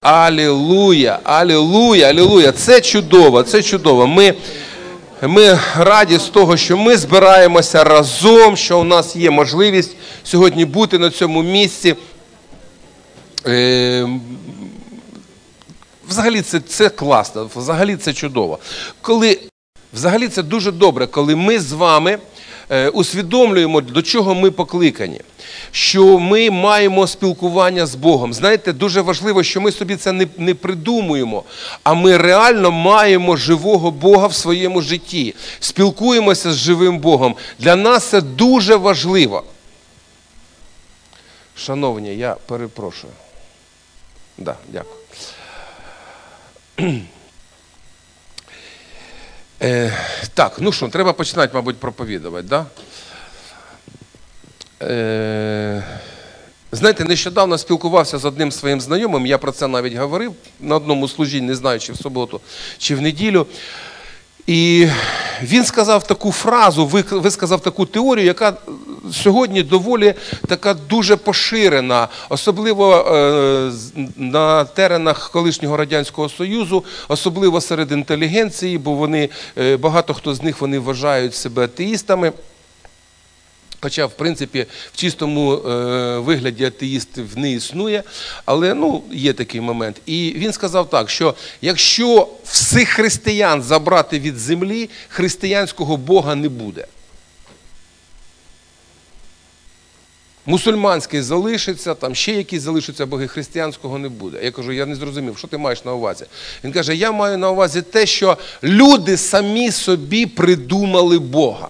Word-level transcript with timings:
Алілуя, 0.00 1.18
алілуя, 1.24 2.08
алілуя. 2.08 2.52
Це 2.52 2.80
чудово, 2.80 3.42
це 3.42 3.62
чудово. 3.62 4.06
Ми, 4.06 4.34
ми 5.22 5.58
раді 5.76 6.18
з 6.18 6.24
того, 6.24 6.56
що 6.56 6.76
ми 6.76 6.96
збираємося 6.96 7.84
разом, 7.84 8.56
що 8.56 8.80
у 8.80 8.84
нас 8.84 9.16
є 9.16 9.30
можливість 9.30 9.96
сьогодні 10.24 10.64
бути 10.64 10.98
на 10.98 11.10
цьому 11.10 11.42
місці. 11.42 11.94
Е, 13.46 14.08
Взагалі 16.08 16.42
це, 16.42 16.60
це 16.60 16.88
класно, 16.88 17.50
взагалі 17.56 17.96
це 17.96 18.12
чудово. 18.12 18.58
Коли, 19.00 19.38
взагалі 19.92 20.28
це 20.28 20.42
дуже 20.42 20.72
добре, 20.72 21.06
коли 21.06 21.36
ми 21.36 21.60
з 21.60 21.72
вами 21.72 22.18
усвідомлюємо, 22.92 23.80
до 23.80 24.02
чого 24.02 24.34
ми 24.34 24.50
покликані, 24.50 25.20
що 25.70 26.18
ми 26.18 26.50
маємо 26.50 27.06
спілкування 27.06 27.86
з 27.86 27.94
Богом. 27.94 28.34
Знаєте, 28.34 28.72
дуже 28.72 29.00
важливо, 29.00 29.42
що 29.42 29.60
ми 29.60 29.72
собі 29.72 29.96
це 29.96 30.12
не, 30.12 30.26
не 30.36 30.54
придумуємо, 30.54 31.44
а 31.82 31.94
ми 31.94 32.16
реально 32.16 32.70
маємо 32.70 33.36
живого 33.36 33.90
Бога 33.90 34.26
в 34.26 34.34
своєму 34.34 34.82
житті, 34.82 35.34
спілкуємося 35.60 36.52
з 36.52 36.56
живим 36.56 36.98
Богом. 36.98 37.36
Для 37.58 37.76
нас 37.76 38.04
це 38.04 38.20
дуже 38.20 38.76
важливо. 38.76 39.44
Шановні, 41.56 42.16
я 42.16 42.36
перепрошую. 42.46 43.12
Да, 44.38 44.56
дякую. 44.72 44.98
Е, 49.62 49.92
так, 50.34 50.56
ну 50.60 50.72
що, 50.72 50.88
треба 50.88 51.12
починати, 51.12 51.54
мабуть, 51.54 51.76
проповідувати, 51.76 52.48
да? 52.48 52.66
Е, 54.82 55.82
знаєте, 56.72 57.04
нещодавно 57.04 57.58
спілкувався 57.58 58.18
з 58.18 58.24
одним 58.24 58.52
своїм 58.52 58.80
знайомим, 58.80 59.26
я 59.26 59.38
про 59.38 59.52
це 59.52 59.68
навіть 59.68 59.94
говорив 59.94 60.34
на 60.60 60.76
одному 60.76 61.08
служінні, 61.08 61.46
не 61.46 61.54
знаю, 61.54 61.80
чи 61.80 61.92
в 61.92 61.96
суботу, 61.96 62.40
чи 62.78 62.94
в 62.94 63.00
неділю. 63.00 63.46
І 64.48 64.88
він 65.42 65.64
сказав 65.64 66.06
таку 66.06 66.32
фразу, 66.32 66.86
висказав 67.10 67.60
таку 67.60 67.86
теорію, 67.86 68.26
яка 68.26 68.56
сьогодні 69.12 69.62
доволі 69.62 70.14
така 70.46 70.74
дуже 70.74 71.16
поширена, 71.16 72.08
особливо 72.28 72.94
е, 72.94 73.72
на 74.16 74.64
теренах 74.64 75.30
колишнього 75.30 75.76
радянського 75.76 76.28
союзу, 76.28 76.84
особливо 77.08 77.60
серед 77.60 77.92
інтелігенції, 77.92 78.78
бо 78.78 78.92
вони 78.92 79.28
е, 79.58 79.76
багато 79.76 80.14
хто 80.14 80.34
з 80.34 80.42
них 80.42 80.60
вони 80.60 80.78
вважають 80.78 81.34
себе 81.34 81.64
атеїстами. 81.64 82.32
Хоча, 83.80 84.06
в 84.06 84.12
принципі, 84.12 84.66
в 84.92 84.96
чистому 84.96 85.54
е, 85.54 86.18
вигляді 86.18 86.64
атеїстів 86.64 87.38
не 87.38 87.52
існує, 87.52 88.02
але 88.44 88.74
ну, 88.74 89.02
є 89.12 89.32
такий 89.32 89.60
момент. 89.60 89.96
І 90.06 90.34
він 90.36 90.52
сказав 90.52 90.90
так, 90.90 91.10
що 91.10 91.34
якщо 91.62 92.28
всіх 92.44 92.88
християн 92.88 93.62
забрати 93.62 94.18
від 94.18 94.36
землі, 94.36 94.90
християнського 95.08 95.96
Бога 95.96 96.34
не 96.34 96.48
буде. 96.48 96.86
Мусульманський 100.46 101.22
залишиться, 101.22 101.94
там 101.94 102.14
ще 102.14 102.32
якісь 102.32 102.62
залишаться 102.62 103.06
боги, 103.06 103.28
християнського 103.28 103.98
не 103.98 104.08
буде. 104.08 104.40
Я 104.44 104.50
кажу, 104.50 104.72
я 104.72 104.86
не 104.86 104.94
зрозумів, 104.94 105.38
що 105.38 105.48
ти 105.48 105.58
маєш 105.58 105.84
на 105.84 105.92
увазі. 105.92 106.24
Він 106.64 106.72
каже: 106.72 106.96
я 106.96 107.12
маю 107.12 107.38
на 107.38 107.50
увазі 107.50 107.82
те, 107.82 108.06
що 108.06 108.38
люди 108.62 109.16
самі 109.16 109.70
собі 109.70 110.26
придумали 110.26 111.18
Бога. 111.18 111.68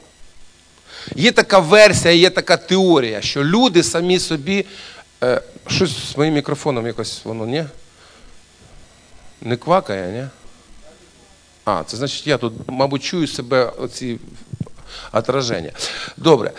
Є 1.16 1.32
така 1.32 1.58
версія, 1.58 2.14
є 2.14 2.30
така 2.30 2.56
теорія, 2.56 3.20
що 3.20 3.44
люди 3.44 3.82
самі 3.82 4.18
собі. 4.18 4.64
Е, 5.24 5.40
щось 5.66 6.12
з 6.12 6.16
моїм 6.16 6.34
мікрофоном 6.34 6.86
якось 6.86 7.20
воно 7.24 7.46
ні? 7.46 7.64
Не 9.42 9.56
квакає, 9.56 10.12
ні? 10.12 10.26
А, 11.64 11.82
це 11.86 11.96
значить, 11.96 12.26
я 12.26 12.38
тут, 12.38 12.52
мабуть, 12.66 13.02
чую 13.02 13.26
себе 13.26 13.72
оці 13.78 14.18
отраження. 15.12 15.70
Добре. 16.16 16.52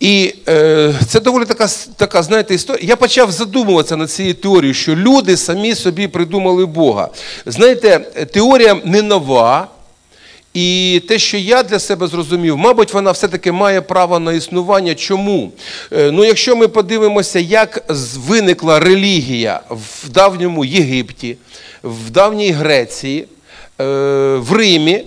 І 0.00 0.34
е, 0.48 0.94
це 1.06 1.20
доволі 1.20 1.44
така, 1.44 1.68
така, 1.96 2.22
знаєте, 2.22 2.54
історія. 2.54 2.88
Я 2.88 2.96
почав 2.96 3.32
задумуватися 3.32 3.96
над 3.96 4.10
цією 4.10 4.34
теорією, 4.34 4.74
що 4.74 4.96
люди 4.96 5.36
самі 5.36 5.74
собі 5.74 6.08
придумали 6.08 6.66
Бога. 6.66 7.08
Знаєте, 7.46 7.98
теорія 8.32 8.80
не 8.84 9.02
нова. 9.02 9.68
І 10.54 11.02
те, 11.08 11.18
що 11.18 11.36
я 11.36 11.62
для 11.62 11.78
себе 11.78 12.06
зрозумів, 12.06 12.58
мабуть, 12.58 12.94
вона 12.94 13.10
все-таки 13.10 13.52
має 13.52 13.80
право 13.80 14.18
на 14.18 14.32
існування. 14.32 14.94
Чому? 14.94 15.52
Е, 15.92 16.10
ну, 16.10 16.24
якщо 16.24 16.56
ми 16.56 16.68
подивимося, 16.68 17.38
як 17.38 17.84
виникла 18.16 18.80
релігія 18.80 19.60
в 19.70 20.08
давньому 20.08 20.64
Єгипті, 20.64 21.36
в 21.82 22.10
давній 22.10 22.50
Греції, 22.50 23.20
е, 23.20 23.84
в 24.36 24.52
Римі, 24.52 25.04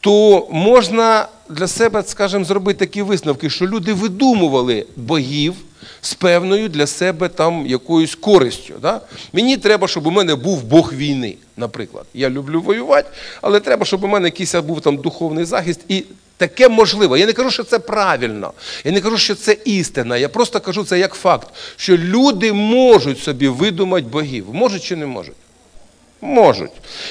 то 0.00 0.46
можна 0.50 1.28
для 1.48 1.68
себе, 1.68 2.02
скажімо, 2.06 2.44
зробити 2.44 2.78
такі 2.78 3.02
висновки, 3.02 3.50
що 3.50 3.66
люди 3.66 3.92
видумували 3.92 4.86
богів 4.96 5.54
з 6.00 6.14
певною 6.14 6.68
для 6.68 6.86
себе 6.86 7.28
там 7.28 7.66
якоюсь 7.66 8.14
користю. 8.14 8.74
Да? 8.82 9.00
Мені 9.32 9.56
треба, 9.56 9.88
щоб 9.88 10.06
у 10.06 10.10
мене 10.10 10.34
був 10.34 10.64
Бог 10.64 10.94
війни, 10.94 11.34
наприклад. 11.56 12.04
Я 12.14 12.30
люблю 12.30 12.60
воювати, 12.60 13.08
але 13.42 13.60
треба, 13.60 13.84
щоб 13.84 14.04
у 14.04 14.08
мене 14.08 14.28
якийсь 14.28 14.54
був 14.54 14.80
там 14.80 14.96
духовний 14.96 15.44
захист. 15.44 15.80
І 15.88 16.04
таке 16.36 16.68
можливо. 16.68 17.16
Я 17.16 17.26
не 17.26 17.32
кажу, 17.32 17.50
що 17.50 17.64
це 17.64 17.78
правильно. 17.78 18.52
Я 18.84 18.92
не 18.92 19.00
кажу, 19.00 19.18
що 19.18 19.34
це 19.34 19.56
істина. 19.64 20.16
Я 20.16 20.28
просто 20.28 20.60
кажу 20.60 20.84
це 20.84 20.98
як 20.98 21.14
факт, 21.14 21.48
що 21.76 21.96
люди 21.96 22.52
можуть 22.52 23.18
собі 23.18 23.48
видумати 23.48 24.06
богів. 24.06 24.46
Можуть 24.52 24.84
чи 24.84 24.96
не 24.96 25.06
можуть? 25.06 25.34
Можуть. 26.26 26.70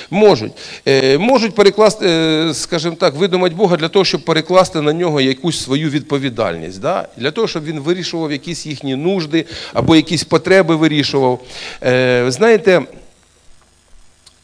Можуть 0.09 0.51
Е, 0.87 1.17
можуть 1.17 1.55
перекласти, 1.55 2.05
е, 2.07 2.53
скажімо 2.53 2.95
так, 2.95 3.15
видумати 3.15 3.55
Бога 3.55 3.77
для 3.77 3.87
того, 3.87 4.05
щоб 4.05 4.25
перекласти 4.25 4.81
на 4.81 4.93
нього 4.93 5.21
якусь 5.21 5.63
свою 5.63 5.89
відповідальність. 5.89 6.79
Да? 6.79 7.07
Для 7.17 7.31
того, 7.31 7.47
щоб 7.47 7.63
він 7.63 7.79
вирішував 7.79 8.31
якісь 8.31 8.65
їхні 8.65 8.95
нужди 8.95 9.45
або 9.73 9.95
якісь 9.95 10.23
потреби 10.23 10.75
вирішував. 10.75 11.41
Е, 11.83 12.25
знаєте, 12.27 12.81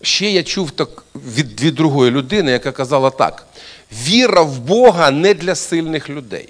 ще 0.01 0.31
я 0.31 0.43
чув 0.43 0.71
так 0.71 1.03
від, 1.15 1.61
від 1.61 1.75
другої 1.75 2.11
людини, 2.11 2.51
яка 2.51 2.71
казала 2.71 3.09
так: 3.09 3.45
віра 4.07 4.41
в 4.41 4.59
Бога 4.59 5.11
не 5.11 5.33
для 5.33 5.55
сильних 5.55 6.09
людей. 6.09 6.49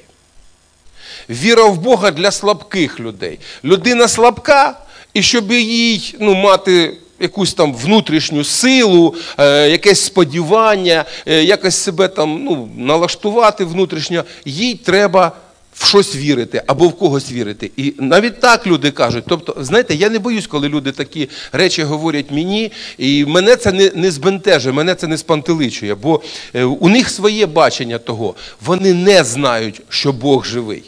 Віра 1.30 1.64
в 1.64 1.78
Бога 1.78 2.12
для 2.12 2.32
слабких 2.32 3.00
людей. 3.00 3.40
Людина 3.64 4.08
слабка, 4.08 4.80
і 5.14 5.24
щоб 5.24 5.52
їй 5.52 6.16
ну, 6.20 6.34
мати 6.36 6.98
якусь 7.22 7.54
там 7.54 7.74
внутрішню 7.74 8.44
силу, 8.44 9.16
е, 9.38 9.70
якесь 9.70 10.02
сподівання, 10.02 11.06
е, 11.26 11.44
якось 11.44 11.76
себе 11.76 12.08
там 12.08 12.44
ну, 12.44 12.70
налаштувати 12.78 13.66
внутрішньо, 13.66 14.24
їй 14.46 14.76
треба 14.76 15.32
в 15.74 15.88
щось 15.88 16.16
вірити 16.16 16.64
або 16.68 16.88
в 16.88 16.98
когось 16.98 17.32
вірити. 17.32 17.72
І 17.78 17.94
навіть 18.00 18.40
так 18.40 18.68
люди 18.68 18.92
кажуть. 18.92 19.24
Тобто, 19.28 19.56
знаєте, 19.60 19.96
я 19.96 20.10
не 20.10 20.20
боюсь, 20.20 20.48
коли 20.48 20.70
люди 20.70 20.92
такі 20.92 21.30
речі 21.52 21.84
говорять 21.84 22.32
мені, 22.32 22.72
і 22.98 23.26
мене 23.26 23.56
це 23.56 23.72
не 23.72 23.92
не 23.96 24.12
збентежує, 24.12 24.74
мене 24.74 24.96
це 24.96 25.08
не 25.08 25.18
спантеличує, 25.18 25.96
бо 25.96 26.22
е, 26.54 26.64
у 26.64 26.90
них 26.90 27.10
своє 27.10 27.46
бачення 27.46 27.98
того. 27.98 28.36
Вони 28.66 28.94
не 28.94 29.24
знають, 29.24 29.82
що 29.90 30.14
Бог 30.14 30.46
живий. 30.46 30.84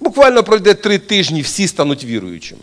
Буквально 0.00 0.42
пройде 0.42 0.74
три 0.74 0.98
тижні, 0.98 1.42
всі 1.42 1.68
стануть 1.68 2.04
віруючими. 2.04 2.60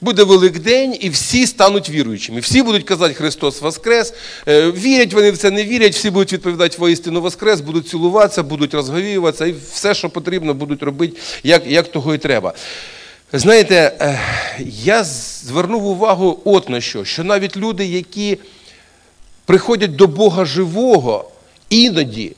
Буде 0.00 0.24
Великдень, 0.24 0.96
і 1.00 1.10
всі 1.10 1.46
стануть 1.46 1.90
віруючими. 1.90 2.40
Всі 2.40 2.62
будуть 2.62 2.84
казати 2.84 3.14
Христос 3.14 3.60
Воскрес. 3.60 4.14
Е, 4.48 4.70
вірять 4.70 5.14
вони 5.14 5.30
в 5.30 5.38
це, 5.38 5.50
не 5.50 5.64
вірять, 5.64 5.94
всі 5.94 6.10
будуть 6.10 6.32
відповідати 6.32 6.76
воістину 6.78 7.20
Воскрес, 7.20 7.60
будуть 7.60 7.88
цілуватися, 7.88 8.42
будуть 8.42 8.74
розговіватися, 8.74 9.46
і 9.46 9.54
все, 9.72 9.94
що 9.94 10.10
потрібно, 10.10 10.54
будуть 10.54 10.82
робити, 10.82 11.16
як 11.42 11.66
як 11.66 11.92
того 11.92 12.14
і 12.14 12.18
треба. 12.18 12.52
Знаєте, 13.32 13.96
е, 14.00 14.20
я 14.84 15.04
звернув 15.04 15.86
увагу 15.86 16.40
от 16.44 16.68
на 16.68 16.80
що, 16.80 17.04
що 17.04 17.24
навіть 17.24 17.56
люди, 17.56 17.86
які 17.86 18.38
приходять 19.44 19.96
до 19.96 20.06
Бога 20.06 20.44
живого, 20.44 21.30
іноді 21.70 22.32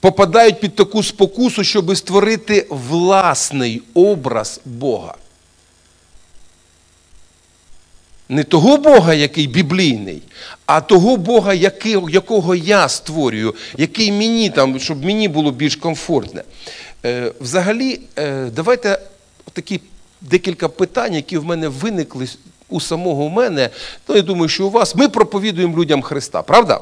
попадають 0.00 0.60
під 0.60 0.74
таку 0.74 1.02
спокусу, 1.02 1.64
щоб 1.64 1.96
створити 1.96 2.66
власний 2.70 3.82
образ 3.94 4.60
Бога. 4.64 5.14
Не 8.28 8.44
того 8.44 8.76
Бога, 8.76 9.14
який 9.14 9.46
біблійний, 9.46 10.22
а 10.66 10.80
того 10.80 11.16
Бога, 11.16 11.54
якого 12.10 12.54
я 12.54 12.88
створюю, 12.88 13.54
який 13.76 14.12
мені 14.12 14.50
там, 14.50 14.78
щоб 14.78 15.04
мені 15.04 15.28
було 15.28 15.50
більш 15.50 15.76
комфортне. 15.76 16.42
Е, 17.04 17.32
Взагалі, 17.40 18.00
е, 18.18 18.50
давайте 18.56 18.98
такі 19.52 19.80
декілька 20.20 20.68
питань, 20.68 21.14
які 21.14 21.38
в 21.38 21.44
мене 21.44 21.68
виникли 21.68 22.28
у 22.68 22.80
самого 22.80 23.28
мене. 23.28 23.70
Ну, 24.08 24.16
я 24.16 24.22
думаю, 24.22 24.48
що 24.48 24.66
у 24.66 24.70
вас 24.70 24.94
ми 24.94 25.08
проповідуємо 25.08 25.78
людям 25.78 26.02
Христа, 26.02 26.42
правда? 26.42 26.80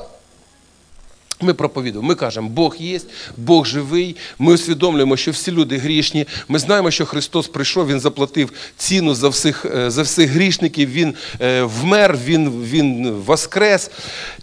Ми 1.40 1.54
проповідуємо, 1.54 2.08
ми 2.08 2.14
кажемо, 2.14 2.48
Бог 2.48 2.76
є, 2.78 3.00
Бог 3.36 3.66
живий. 3.66 4.16
Ми 4.38 4.52
усвідомлюємо, 4.52 5.16
що 5.16 5.30
всі 5.30 5.52
люди 5.52 5.76
грішні. 5.76 6.26
Ми 6.48 6.58
знаємо, 6.58 6.90
що 6.90 7.06
Христос 7.06 7.48
прийшов, 7.48 7.86
Він 7.86 8.00
заплатив 8.00 8.52
ціну 8.76 9.14
за 9.14 9.28
всіх 9.28 9.64
е, 9.64 9.90
за 9.90 10.02
всіх 10.02 10.30
грішників, 10.30 10.90
Він 10.90 11.14
е, 11.40 11.62
вмер, 11.62 12.18
Він 12.24 12.50
він 12.50 13.10
воскрес. 13.10 13.90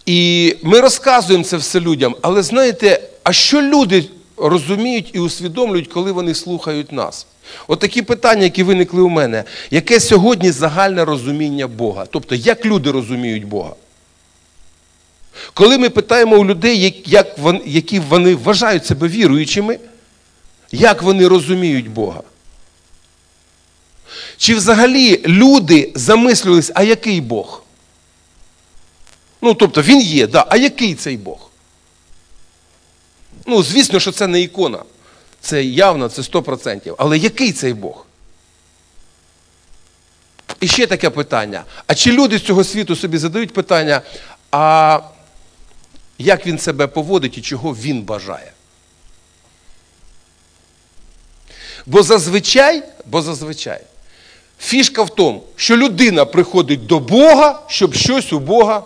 І 0.06 0.56
ми 0.64 0.80
розказуємо 0.80 1.44
це 1.44 1.58
все 1.58 1.80
людям. 1.80 2.16
Але 2.22 2.44
знаєте, 2.44 3.02
а 3.24 3.34
що 3.34 3.62
люди 3.62 4.06
розуміють 4.38 5.10
і 5.14 5.20
усвідомлюють, 5.20 5.88
коли 5.88 6.12
вони 6.12 6.36
слухають 6.36 6.92
нас? 6.92 7.28
От 7.68 7.80
такі 7.80 8.02
питання, 8.02 8.44
які 8.44 8.64
виникли 8.64 9.02
у 9.02 9.10
мене, 9.10 9.44
яке 9.72 10.00
сьогодні 10.00 10.52
загальне 10.52 11.06
розуміння 11.06 11.68
Бога? 11.68 12.06
Тобто, 12.10 12.36
як 12.36 12.66
люди 12.66 12.92
розуміють 12.92 13.46
Бога? 13.46 13.74
Коли 15.54 15.78
ми 15.78 15.90
питаємо 15.90 16.38
у 16.38 16.46
людей, 16.46 16.96
як 17.06 17.26
які 17.66 18.00
вони 18.00 18.36
вважають 18.36 18.86
себе 18.86 19.08
віруючими, 19.08 19.80
як 20.72 21.02
вони 21.02 21.28
розуміють 21.28 21.90
Бога? 21.90 22.22
Чи 24.38 24.56
взагалі 24.56 25.22
люди 25.26 25.92
замислювались, 25.96 26.72
а 26.76 26.84
який 26.84 27.22
Бог? 27.22 27.64
Ну, 29.42 29.54
тобто 29.54 29.82
він 29.82 30.02
є, 30.02 30.28
да, 30.28 30.46
а 30.50 30.58
який 30.58 30.96
цей 30.96 31.18
Бог? 31.18 31.50
Ну, 33.46 33.64
звісно, 33.64 34.00
що 34.00 34.12
це 34.12 34.28
не 34.28 34.42
ікона. 34.42 34.84
Це 35.42 35.64
явно, 35.64 36.10
це 36.10 36.22
100%. 36.22 36.96
Але 36.98 37.18
який 37.18 37.52
цей 37.52 37.74
Бог? 37.74 38.06
І 40.60 40.68
ще 40.68 40.88
таке 40.88 41.10
питання. 41.10 41.64
А 41.88 41.96
чи 41.96 42.12
люди 42.12 42.38
з 42.38 42.42
цього 42.42 42.64
світу 42.64 42.96
собі 42.96 43.18
задають 43.18 43.54
питання, 43.54 44.02
а 44.52 45.00
як 46.22 46.48
він 46.48 46.60
себе 46.60 46.88
поводить 46.88 47.38
і 47.38 47.42
чого 47.42 47.72
він 47.72 48.02
бажає? 48.02 48.52
Бо 51.86 52.04
зазвичай, 52.04 52.84
бо 53.06 53.22
зазвичай, 53.22 53.82
фішка 54.60 55.04
в 55.04 55.16
тому, 55.16 55.44
що 55.56 55.78
людина 55.78 56.26
приходить 56.26 56.86
до 56.86 57.00
Бога, 57.00 57.62
щоб 57.68 57.94
щось 57.94 58.34
у 58.34 58.40
Бога 58.40 58.84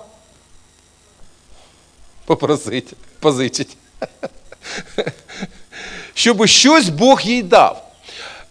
попросити, 2.26 2.96
позичить 3.20 3.78
щоб 6.14 6.48
щось 6.48 6.90
Бог 6.90 7.22
їй 7.22 7.44
дав. 7.44 7.85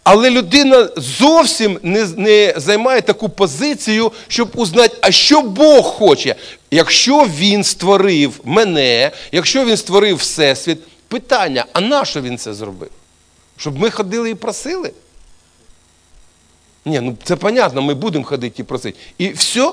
Але 0.05 0.31
людина 0.31 0.89
зовсім 0.97 1.79
не 1.83 2.07
не 2.17 2.55
займає 2.57 3.03
таку 3.03 3.29
позицію, 3.29 4.13
щоб 4.29 4.51
узнати, 4.55 4.97
а 5.01 5.11
що 5.11 5.43
Бог 5.43 5.85
хоче. 5.85 6.35
Якщо 6.71 7.25
Він 7.25 7.65
створив 7.65 8.41
мене, 8.45 9.11
якщо 9.33 9.65
він 9.65 9.77
створив 9.77 10.17
Всесвіт, 10.17 10.79
питання, 11.09 11.65
а 11.73 11.81
на 11.81 12.05
що 12.05 12.21
він 12.21 12.39
це 12.39 12.55
зробив? 12.55 12.91
Щоб 13.57 13.79
ми 13.79 13.91
ходили 13.91 14.31
і 14.31 14.35
просили? 14.35 14.93
Ні, 16.85 17.01
ну 17.01 17.17
це 17.25 17.37
понятно, 17.37 17.83
ми 17.83 17.95
будемо 17.95 18.25
ходити 18.25 18.63
і 18.63 18.65
просити. 18.65 18.99
І 19.19 19.29
все. 19.29 19.73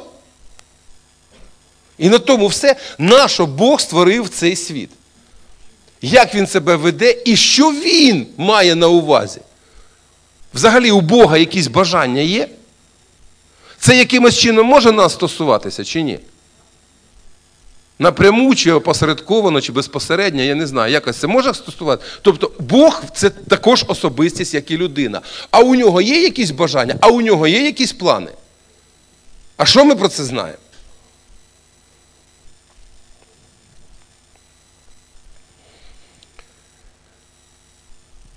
І 1.97 2.09
на 2.09 2.19
тому 2.19 2.47
все, 2.47 2.75
нащо 2.97 3.45
Бог 3.45 3.81
створив 3.81 4.29
цей 4.29 4.55
світ 4.55 4.89
як 6.01 6.35
він 6.35 6.47
себе 6.47 6.75
веде 6.75 7.15
і 7.25 7.35
що 7.35 7.71
він 7.71 8.27
має 8.37 8.75
на 8.75 8.87
увазі. 8.87 9.41
Взагалі 10.53 10.91
у 10.91 11.01
Бога 11.01 11.37
якісь 11.37 11.67
бажання 11.67 12.21
є? 12.21 12.47
Це 13.79 13.97
якимось 13.97 14.37
чином 14.37 14.67
може 14.67 14.91
нас 14.91 15.13
стосуватися 15.13 15.83
чи 15.83 16.01
ні? 16.01 16.19
Напряму, 17.99 18.55
чи 18.55 18.71
опосередковано, 18.71 19.61
чи 19.61 19.71
безпосередньо, 19.71 20.43
я 20.43 20.55
не 20.55 20.67
знаю, 20.67 20.93
якось 20.93 21.17
це 21.17 21.27
може 21.27 21.53
стосувати. 21.53 22.05
Тобто 22.21 22.51
Бог 22.59 23.03
це 23.15 23.29
також 23.29 23.85
особистість, 23.87 24.53
як 24.53 24.71
і 24.71 24.77
людина. 24.77 25.21
А 25.51 25.59
у 25.59 25.75
нього 25.75 26.01
є 26.01 26.21
якісь 26.21 26.51
бажання, 26.51 26.95
а 27.01 27.07
у 27.07 27.21
нього 27.21 27.47
є 27.47 27.65
якісь 27.65 27.93
плани. 27.93 28.31
А 29.57 29.65
що 29.65 29.85
ми 29.85 29.95
про 29.95 30.07
це 30.07 30.23
знаємо? 30.23 30.57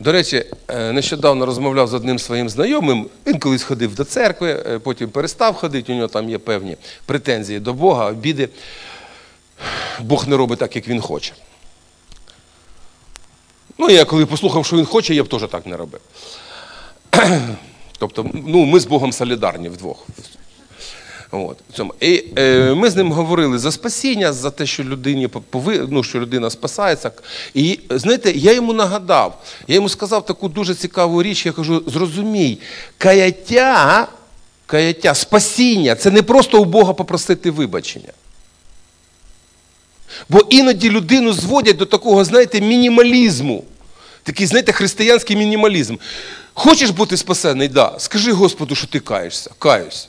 До 0.00 0.12
речі, 0.12 0.44
е, 0.68 0.92
нещодавно 0.92 1.46
розмовляв 1.46 1.88
з 1.88 1.94
одним 1.94 2.18
своїм 2.18 2.48
знайомим. 2.48 3.06
Він 3.26 3.38
колись 3.38 3.62
ходив 3.62 3.94
до 3.94 4.04
церкви, 4.04 4.64
е, 4.66 4.78
потім 4.78 5.10
перестав 5.10 5.54
ходити, 5.54 5.92
у 5.92 5.96
нього 5.96 6.08
там 6.08 6.30
є 6.30 6.38
певні 6.38 6.76
претензії 7.06 7.60
до 7.60 7.72
Бога, 7.72 8.06
обіди. 8.06 8.48
Бог 10.00 10.28
не 10.28 10.36
робить 10.36 10.58
так, 10.58 10.76
як 10.76 10.88
він 10.88 11.00
хоче. 11.00 11.32
Ну, 13.78 13.90
я 13.90 14.04
коли 14.04 14.26
послухав, 14.26 14.66
що 14.66 14.76
він 14.76 14.84
хоче, 14.84 15.14
я 15.14 15.24
б 15.24 15.28
теж 15.28 15.42
так 15.50 15.66
не 15.66 15.76
робив. 15.76 16.00
Тобто, 17.98 18.30
ну, 18.34 18.64
ми 18.64 18.80
з 18.80 18.86
Богом 18.86 19.12
солідарні 19.12 19.68
вдвох. 19.68 20.06
От. 21.34 21.58
І 22.00 22.24
е, 22.38 22.74
ми 22.74 22.90
з 22.90 22.96
ним 22.96 23.12
говорили 23.12 23.58
за 23.58 23.72
спасіння, 23.72 24.32
за 24.32 24.50
те, 24.50 24.66
що 24.66 24.84
людині 24.84 25.28
ну, 25.88 26.02
що 26.02 26.20
людина 26.20 26.50
спасається. 26.50 27.10
І 27.54 27.80
знаєте, 27.90 28.32
я 28.32 28.52
йому 28.52 28.72
нагадав, 28.72 29.42
я 29.68 29.74
йому 29.74 29.88
сказав 29.88 30.26
таку 30.26 30.48
дуже 30.48 30.74
цікаву 30.74 31.22
річ, 31.22 31.46
я 31.46 31.52
кажу: 31.52 31.82
зрозумій, 31.86 32.58
каяття, 32.98 34.08
каяття, 34.66 35.14
спасіння 35.14 35.94
це 35.94 36.10
не 36.10 36.22
просто 36.22 36.62
у 36.62 36.64
Бога 36.64 36.92
попросити 36.92 37.50
вибачення. 37.50 38.12
Бо 40.28 40.38
іноді 40.50 40.90
людину 40.90 41.32
зводять 41.32 41.76
до 41.76 41.86
такого, 41.86 42.24
знаєте, 42.24 42.60
мінімалізму. 42.60 43.64
Такий, 44.22 44.46
знаєте, 44.46 44.72
християнський 44.72 45.36
мінімалізм. 45.36 45.96
Хочеш 46.54 46.90
бути 46.90 47.16
спасений? 47.16 47.68
Да. 47.68 47.94
Скажи 47.98 48.32
Господу, 48.32 48.74
що 48.74 48.86
ти 48.86 49.00
каєшся. 49.00 49.50
Каюсь. 49.58 50.08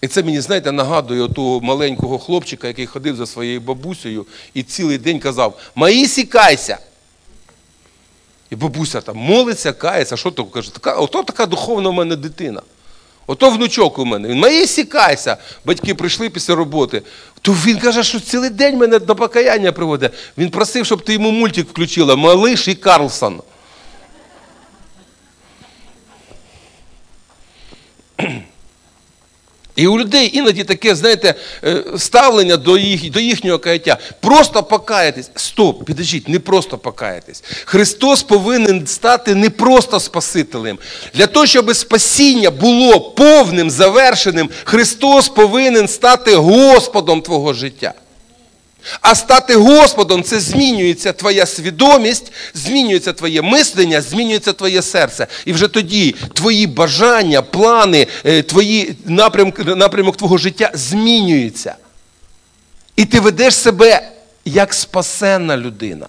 І 0.00 0.08
це 0.08 0.22
мені, 0.22 0.40
знаєте, 0.40 0.72
нагадує 0.72 1.28
того 1.28 1.60
маленького 1.60 2.18
хлопчика, 2.18 2.68
який 2.68 2.86
ходив 2.86 3.16
за 3.16 3.26
своєю 3.26 3.60
бабусею 3.60 4.26
і 4.54 4.62
цілий 4.62 4.98
день 4.98 5.18
казав: 5.18 5.58
Маїсі, 5.74 6.24
кайся! 6.24 6.78
І 8.50 8.56
бабуся 8.56 9.00
там 9.00 9.16
молиться, 9.16 9.72
кається, 9.72 10.16
що 10.16 10.30
то 10.30 10.44
каже, 10.44 10.74
така, 10.74 10.94
ото 10.94 11.22
така 11.22 11.46
духовна 11.46 11.88
в 11.88 11.92
мене 11.92 12.16
дитина. 12.16 12.62
Ото 13.26 13.50
внучок 13.50 13.98
у 13.98 14.04
мене. 14.04 14.28
Він 14.28 14.38
Маїсі, 14.38 14.84
кайся! 14.84 15.36
Батьки 15.64 15.94
прийшли 15.94 16.28
після 16.28 16.54
роботи. 16.54 17.02
То 17.42 17.52
він 17.52 17.78
каже, 17.78 18.04
що 18.04 18.20
цілий 18.20 18.50
день 18.50 18.76
мене 18.76 18.98
до 18.98 19.16
покаяння 19.16 19.72
приводить. 19.72 20.12
Він 20.38 20.50
просив, 20.50 20.86
щоб 20.86 21.02
ти 21.02 21.12
йому 21.12 21.30
мультик 21.30 21.68
включила 21.68 22.16
Малиш 22.16 22.68
і 22.68 22.74
Карлсон. 22.74 23.40
І 29.80 29.86
у 29.86 29.98
людей 29.98 30.30
іноді 30.32 30.64
таке, 30.64 30.94
знаєте, 30.94 31.34
е, 31.64 31.84
ставлення 31.98 32.56
до 32.56 32.78
їх, 32.78 33.10
до 33.10 33.20
їхнього 33.20 33.58
каяття. 33.58 33.98
Просто 34.20 34.62
покаятись. 34.62 35.30
Стоп, 35.34 35.84
підождіть, 35.84 36.28
не 36.28 36.38
просто 36.38 36.78
покаятись. 36.78 37.44
Христос 37.64 38.22
повинен 38.22 38.86
стати 38.86 39.34
не 39.34 39.50
просто 39.50 40.00
Спасителем. 40.00 40.78
Для 41.14 41.26
того, 41.26 41.46
щоб 41.46 41.76
спасіння 41.76 42.50
було 42.50 43.00
повним, 43.00 43.70
завершеним, 43.70 44.50
Христос 44.64 45.28
повинен 45.28 45.88
стати 45.88 46.34
Господом 46.34 47.22
твого 47.22 47.52
життя. 47.52 47.94
А 49.00 49.14
стати 49.14 49.54
Господом 49.54 50.22
це 50.22 50.40
змінюється 50.40 51.12
твоя 51.12 51.46
свідомість, 51.46 52.32
змінюється 52.54 53.12
твоє 53.12 53.42
мислення, 53.42 54.00
змінюється 54.00 54.52
твоє 54.52 54.82
серце. 54.82 55.26
І 55.44 55.52
вже 55.52 55.68
тоді 55.68 56.14
твої 56.32 56.66
бажання, 56.66 57.42
плани, 57.42 58.06
е, 58.24 58.42
твої 58.42 58.96
напрямок, 59.04 59.66
напрямок 59.66 60.16
твого 60.16 60.38
життя 60.38 60.70
змінюється. 60.74 61.74
І 62.96 63.04
ти 63.04 63.20
ведеш 63.20 63.54
себе 63.54 64.10
як 64.44 64.74
спасенна 64.74 65.56
людина. 65.56 66.06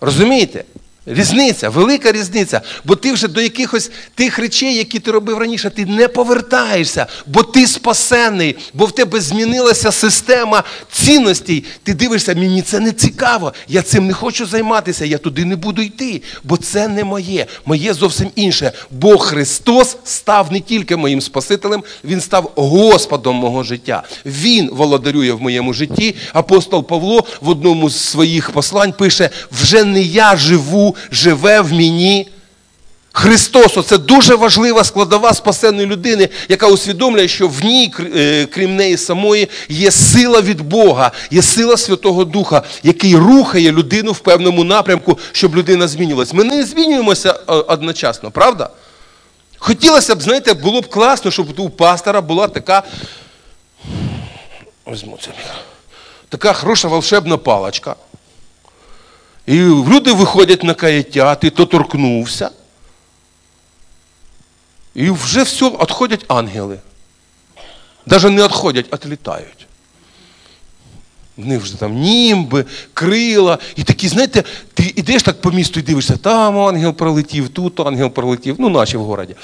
Розумієте? 0.00 0.64
Різниця, 1.06 1.68
велика 1.68 2.12
різниця. 2.12 2.60
Бо 2.84 2.96
ти 2.96 3.12
вже 3.12 3.28
до 3.28 3.40
якихось 3.40 3.90
тих 4.14 4.38
речей, 4.38 4.74
які 4.74 4.98
ти 4.98 5.10
робив 5.10 5.38
раніше, 5.38 5.70
ти 5.70 5.86
не 5.86 6.08
повертаєшся, 6.08 7.06
бо 7.26 7.42
ти 7.42 7.66
спасений, 7.66 8.56
бо 8.74 8.84
в 8.84 8.92
тебе 8.92 9.20
змінилася 9.20 9.92
система 9.92 10.64
цінностей. 10.92 11.64
Ти 11.82 11.94
дивишся, 11.94 12.34
мені 12.34 12.62
це 12.62 12.80
не 12.80 12.92
цікаво, 12.92 13.52
я 13.68 13.82
цим 13.82 14.06
не 14.06 14.12
хочу 14.12 14.46
займатися, 14.46 15.04
я 15.04 15.18
туди 15.18 15.44
не 15.44 15.56
буду 15.56 15.82
йти, 15.82 16.22
бо 16.44 16.56
це 16.56 16.88
не 16.88 17.04
моє, 17.04 17.46
моє 17.66 17.94
зовсім 17.94 18.30
інше. 18.34 18.72
Бо 18.90 19.18
Христос 19.18 19.96
став 20.04 20.52
не 20.52 20.60
тільки 20.60 20.96
моїм 20.96 21.20
Спасителем, 21.20 21.84
Він 22.04 22.20
став 22.20 22.52
Господом 22.56 23.36
мого 23.36 23.62
життя. 23.62 24.02
Він 24.26 24.70
володарює 24.72 25.32
в 25.32 25.42
моєму 25.42 25.72
житті. 25.72 26.16
Апостол 26.32 26.86
Павло 26.86 27.24
в 27.40 27.48
одному 27.48 27.90
з 27.90 28.00
своїх 28.00 28.50
послань 28.50 28.92
пише: 28.92 29.30
вже 29.50 29.84
не 29.84 30.02
я 30.02 30.36
живу 30.36 30.95
живе 31.10 31.60
в 31.60 31.72
мені 31.72 32.28
Христос 33.18 33.86
це 33.86 33.98
дуже 33.98 34.34
важлива 34.34 34.84
складова 34.84 35.34
спасенної 35.34 35.86
людини, 35.86 36.28
яка 36.48 36.66
усвідомлює, 36.66 37.28
що 37.28 37.48
в 37.48 37.64
ній, 37.64 37.94
е, 38.16 38.46
крім 38.46 38.76
неї 38.76 38.96
самої, 38.96 39.48
є 39.68 39.90
сила 39.90 40.40
від 40.40 40.60
Бога, 40.60 41.12
є 41.30 41.42
сила 41.42 41.76
Святого 41.76 42.24
Духа, 42.24 42.62
який 42.82 43.16
рухає 43.16 43.72
людину 43.72 44.12
в 44.12 44.18
певному 44.18 44.64
напрямку, 44.64 45.18
щоб 45.32 45.56
людина 45.56 45.88
змінювалась. 45.88 46.32
Ми 46.32 46.44
не 46.44 46.64
змінюємося 46.64 47.30
е, 47.30 47.52
одночасно, 47.52 48.30
правда? 48.30 48.70
Хотілося 49.58 50.14
б, 50.14 50.22
знаєте, 50.22 50.54
було 50.54 50.80
б 50.80 50.88
класно, 50.88 51.30
щоб 51.30 51.60
у 51.60 51.70
пастора 51.70 52.20
була 52.20 52.48
така. 52.48 52.82
Візьму 54.86 55.18
це. 55.22 55.30
Така 56.28 56.52
хороша 56.52 56.88
волшебна 56.88 57.36
паличка. 57.36 57.96
І 59.46 59.54
люди 59.60 60.12
виходять 60.12 60.62
на 60.62 60.74
каяття, 60.74 61.34
ти 61.34 61.50
то 61.50 61.66
торкнувся. 61.66 62.50
І 64.94 65.10
вже 65.10 65.42
все, 65.42 65.68
відходять 65.68 66.24
ангели. 66.28 66.78
Навіть 68.06 68.24
не 68.24 68.44
відходять, 68.44 68.86
а 68.90 69.08
літають. 69.08 69.66
В 71.36 71.46
них 71.46 71.62
вже 71.62 71.80
там 71.80 71.94
німби, 71.94 72.64
крила. 72.94 73.58
І 73.76 73.82
такі, 73.82 74.08
знаєте, 74.08 74.44
ти 74.74 74.92
йдеш 74.96 75.22
так 75.22 75.40
по 75.40 75.50
місту 75.50 75.80
і 75.80 75.82
дивишся, 75.82 76.16
там 76.16 76.58
ангел 76.58 76.92
пролетів, 76.92 77.48
тут 77.48 77.80
ангел 77.80 78.10
пролетів, 78.10 78.56
ну, 78.58 78.68
наші 78.68 78.96
в 78.96 79.04
городі. 79.04 79.34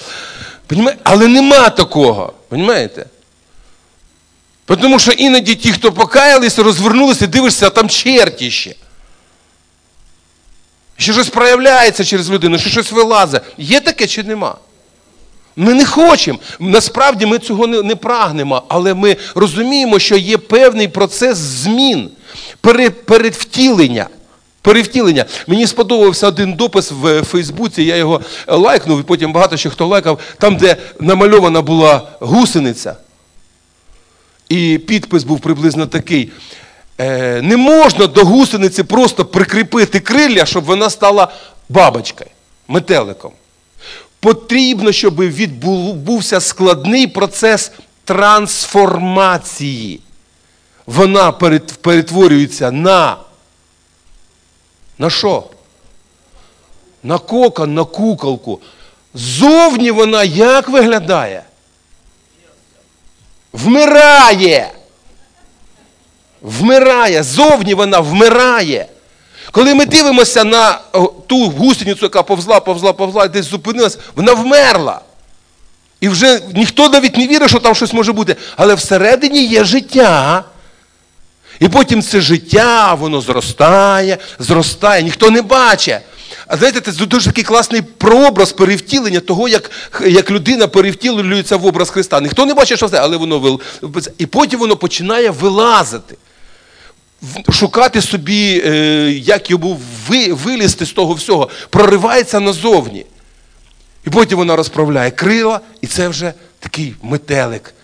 Понімає? 0.67 0.97
Але 1.03 1.29
нема 1.29 1.71
такого. 1.71 2.33
Понімаєте? 2.49 3.07
Тому 4.65 4.99
що 4.99 5.13
іноді 5.13 5.55
ті, 5.55 5.73
хто 5.73 5.93
покаялися, 5.93 6.63
розвернулися, 6.63 7.27
дивишся, 7.27 7.67
а 7.67 7.71
там 7.71 7.89
черті 7.89 8.51
ще. 8.51 8.75
Що 11.03 11.13
щось 11.13 11.29
проявляється 11.29 12.05
через 12.05 12.31
людину, 12.31 12.59
що 12.59 12.71
щось 12.71 12.93
вилазить. 12.93 13.43
Є 13.59 13.81
таке 13.81 14.07
чи 14.07 14.23
нема? 14.23 14.57
Ми 15.57 15.75
не 15.75 15.85
хочемо. 15.85 16.39
Насправді 16.59 17.27
ми 17.27 17.39
цього 17.39 17.67
не, 17.67 17.83
не 17.83 17.97
прагнемо, 17.97 18.63
але 18.69 18.95
ми 18.95 19.17
розуміємо, 19.35 19.99
що 19.99 20.17
є 20.17 20.39
певний 20.39 20.89
процес 20.89 21.39
змін, 21.39 22.11
пере, 22.61 22.91
передвтілення. 22.91 24.09
Перевтілення. 24.63 25.25
Мені 25.47 25.67
сподобався 25.67 26.29
один 26.29 26.55
допис 26.55 26.93
в 26.93 27.23
Фейсбуці, 27.23 27.83
я 27.83 27.97
його 27.97 28.21
лайкнув, 28.47 29.01
і 29.01 29.03
потім 29.03 29.33
багато 29.33 29.57
ще 29.57 29.71
хто 29.71 29.87
лайкав, 29.87 30.21
там, 30.39 30.57
де 30.57 30.77
намальована 31.01 31.63
була 31.63 32.09
гусениця. 32.21 32.97
І 34.49 34.79
підпис 34.87 35.25
був 35.25 35.41
приблизно 35.41 35.87
такий. 35.87 36.31
Е, 36.99 37.43
не 37.43 37.57
можна 37.57 38.07
до 38.07 38.25
гусениці 38.25 38.83
просто 38.83 39.25
прикріпити 39.25 40.01
крилля, 40.01 40.47
щоб 40.47 40.65
вона 40.65 40.91
стала 40.91 41.33
бабочкою, 41.69 42.31
метеликом. 42.69 43.33
Потрібно, 44.21 44.93
щоб 44.93 45.21
відбувся 45.21 46.41
складний 46.41 47.07
процес 47.07 47.73
трансформації. 48.05 50.01
Вона 50.87 51.33
перетворюється 51.83 52.71
на. 52.71 53.17
На 54.99 55.11
що? 55.11 55.45
На 57.03 57.19
кокон, 57.19 57.75
на 57.75 57.85
куколку. 57.85 58.61
Зовні 59.15 59.91
вона 59.91 60.25
як 60.25 60.69
виглядає? 60.69 61.43
Вмирає. 63.53 64.73
Вмирає. 66.43 67.23
Зовні 67.23 67.75
вона 67.75 68.01
вмирає. 68.01 68.87
Коли 69.51 69.75
ми 69.75 69.87
дивимося 69.87 70.45
на 70.45 70.81
ту 71.27 71.49
гусеницю, 71.49 72.05
яка 72.05 72.23
повзла, 72.23 72.61
повзла, 72.61 72.93
повзла, 72.93 73.25
і 73.25 73.29
десь 73.29 73.47
зупинилась, 73.47 73.99
вона 74.17 74.33
вмерла. 74.33 75.01
І 76.01 76.09
вже 76.09 76.41
ніхто 76.55 76.89
навіть 76.89 77.17
не 77.17 77.27
вірить, 77.27 77.49
що 77.49 77.59
там 77.59 77.75
щось 77.75 77.93
може 77.93 78.13
бути. 78.13 78.37
Але 78.57 78.75
всередині 78.75 79.45
є 79.47 79.65
життя. 79.65 80.45
І 81.61 81.69
потім 81.69 82.03
це 82.03 82.21
життя, 82.21 82.95
воно 82.95 83.21
зростає, 83.21 84.19
зростає, 84.39 85.03
ніхто 85.03 85.31
не 85.31 85.43
бачить. 85.43 86.01
А 86.47 86.57
знаєте, 86.57 86.93
це 86.93 87.07
дуже 87.07 87.27
такий 87.27 87.45
класний 87.45 87.83
прообраз 87.83 88.53
перевтілення 88.53 89.21
того, 89.21 89.49
як 89.49 89.71
як 90.07 90.31
людина 90.31 90.67
перевтілюється 90.67 91.57
в 91.57 91.67
образ 91.67 91.91
Христа. 91.91 92.21
Ніхто 92.21 92.47
не 92.47 92.55
бачить, 92.55 92.77
що 92.77 92.89
це, 92.89 92.99
але 92.99 93.17
воно 93.17 93.59
і 94.19 94.27
потім 94.27 94.61
воно 94.61 94.77
починає 94.77 95.31
вилазити 95.31 96.17
шукати 97.51 98.03
собі, 98.03 98.63
е, 98.65 98.71
як 99.13 99.51
йому 99.51 99.81
вилізти 100.31 100.87
з 100.87 100.93
того 100.93 101.15
всього, 101.15 101.49
проривається 101.71 102.41
назовні. 102.41 103.07
І 104.07 104.11
потім 104.11 104.39
вона 104.39 104.57
розправляє 104.57 105.11
крила, 105.11 105.61
і 105.81 105.87
це 105.87 106.09
вже 106.09 106.33
такий 106.59 106.95
метелик. 107.03 107.75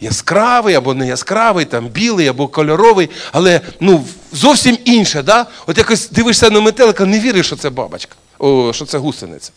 Яскравий 0.00 0.74
або 0.74 0.94
не 0.94 1.06
яскравий, 1.06 1.64
там 1.64 1.86
білий 1.86 2.26
або 2.26 2.48
кольоровий, 2.48 3.10
але 3.32 3.60
ну, 3.80 4.04
зовсім 4.32 4.78
інше. 4.84 5.22
Да? 5.22 5.46
От 5.66 5.78
якось 5.78 6.10
дивишся 6.10 6.50
на 6.50 6.60
метелика, 6.60 7.04
не 7.04 7.20
віриш, 7.20 7.46
що 7.46 7.56
це 7.56 7.70
бабочка, 7.70 8.14
о, 8.38 8.72
що 8.72 8.84
це 8.84 8.98
гусениця. 8.98 9.50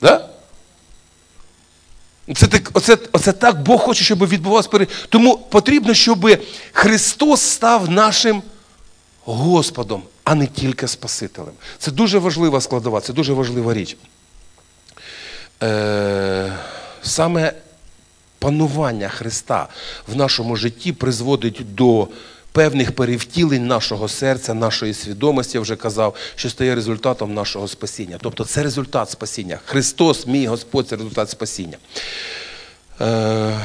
Да? 0.00 0.28
Це 2.36 2.46
так, 2.46 2.70
оце, 2.72 2.98
оце 3.12 3.32
так 3.32 3.62
Бог 3.62 3.80
хоче, 3.80 4.04
щоб 4.04 4.28
відбувалося. 4.28 4.86
Тому 5.08 5.36
потрібно, 5.36 5.94
щоб 5.94 6.38
Христос 6.72 7.40
став 7.40 7.90
нашим 7.90 8.42
Господом, 9.24 10.02
а 10.24 10.34
не 10.34 10.46
тільки 10.46 10.88
Спасителем. 10.88 11.52
Це 11.78 11.90
дуже 11.90 12.18
важлива 12.18 12.60
складова, 12.60 13.00
це 13.00 13.12
дуже 13.12 13.32
важлива 13.32 13.74
річ. 13.74 13.96
Е, 15.62 16.52
Саме 17.02 17.52
панування 18.38 19.08
Христа 19.08 19.68
в 20.06 20.16
нашому 20.16 20.56
житті 20.56 20.92
призводить 20.92 21.74
до 21.74 22.08
певних 22.54 22.92
перевтілень 22.92 23.66
нашого 23.66 24.08
серця, 24.08 24.54
нашої 24.54 24.94
свідомості, 24.94 25.56
я 25.56 25.60
вже 25.60 25.76
казав, 25.76 26.14
що 26.34 26.50
стає 26.50 26.74
результатом 26.74 27.34
нашого 27.34 27.68
спасіння. 27.68 28.18
Тобто 28.20 28.44
це 28.44 28.62
результат 28.62 29.10
спасіння. 29.10 29.58
Христос, 29.64 30.26
мій 30.26 30.46
Господь, 30.46 30.88
це 30.88 30.96
результат 30.96 31.30
спасіння. 31.30 31.76
Е, 33.00 33.60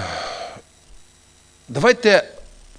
Давайте 1.69 2.23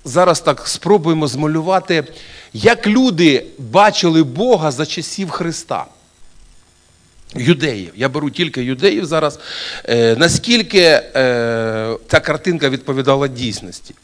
зараз 0.04 0.40
так 0.40 0.68
спробуємо 0.68 1.26
змалювати, 1.26 2.04
як 2.52 2.86
люди 2.86 3.46
бачили 3.58 4.22
Бога 4.22 4.70
за 4.70 4.86
часів 4.86 5.30
Христа. 5.30 5.86
Юдеїв. 7.34 7.92
Я 7.96 8.08
беру 8.08 8.30
тільки 8.30 8.62
юдеїв 8.62 9.06
зараз. 9.06 9.38
Е, 9.84 10.16
Наскільки 10.16 10.80
е, 10.80 11.96
ця 12.08 12.20
картинка 12.20 12.68
відповідала 12.68 13.28
дійсності? 13.28 13.94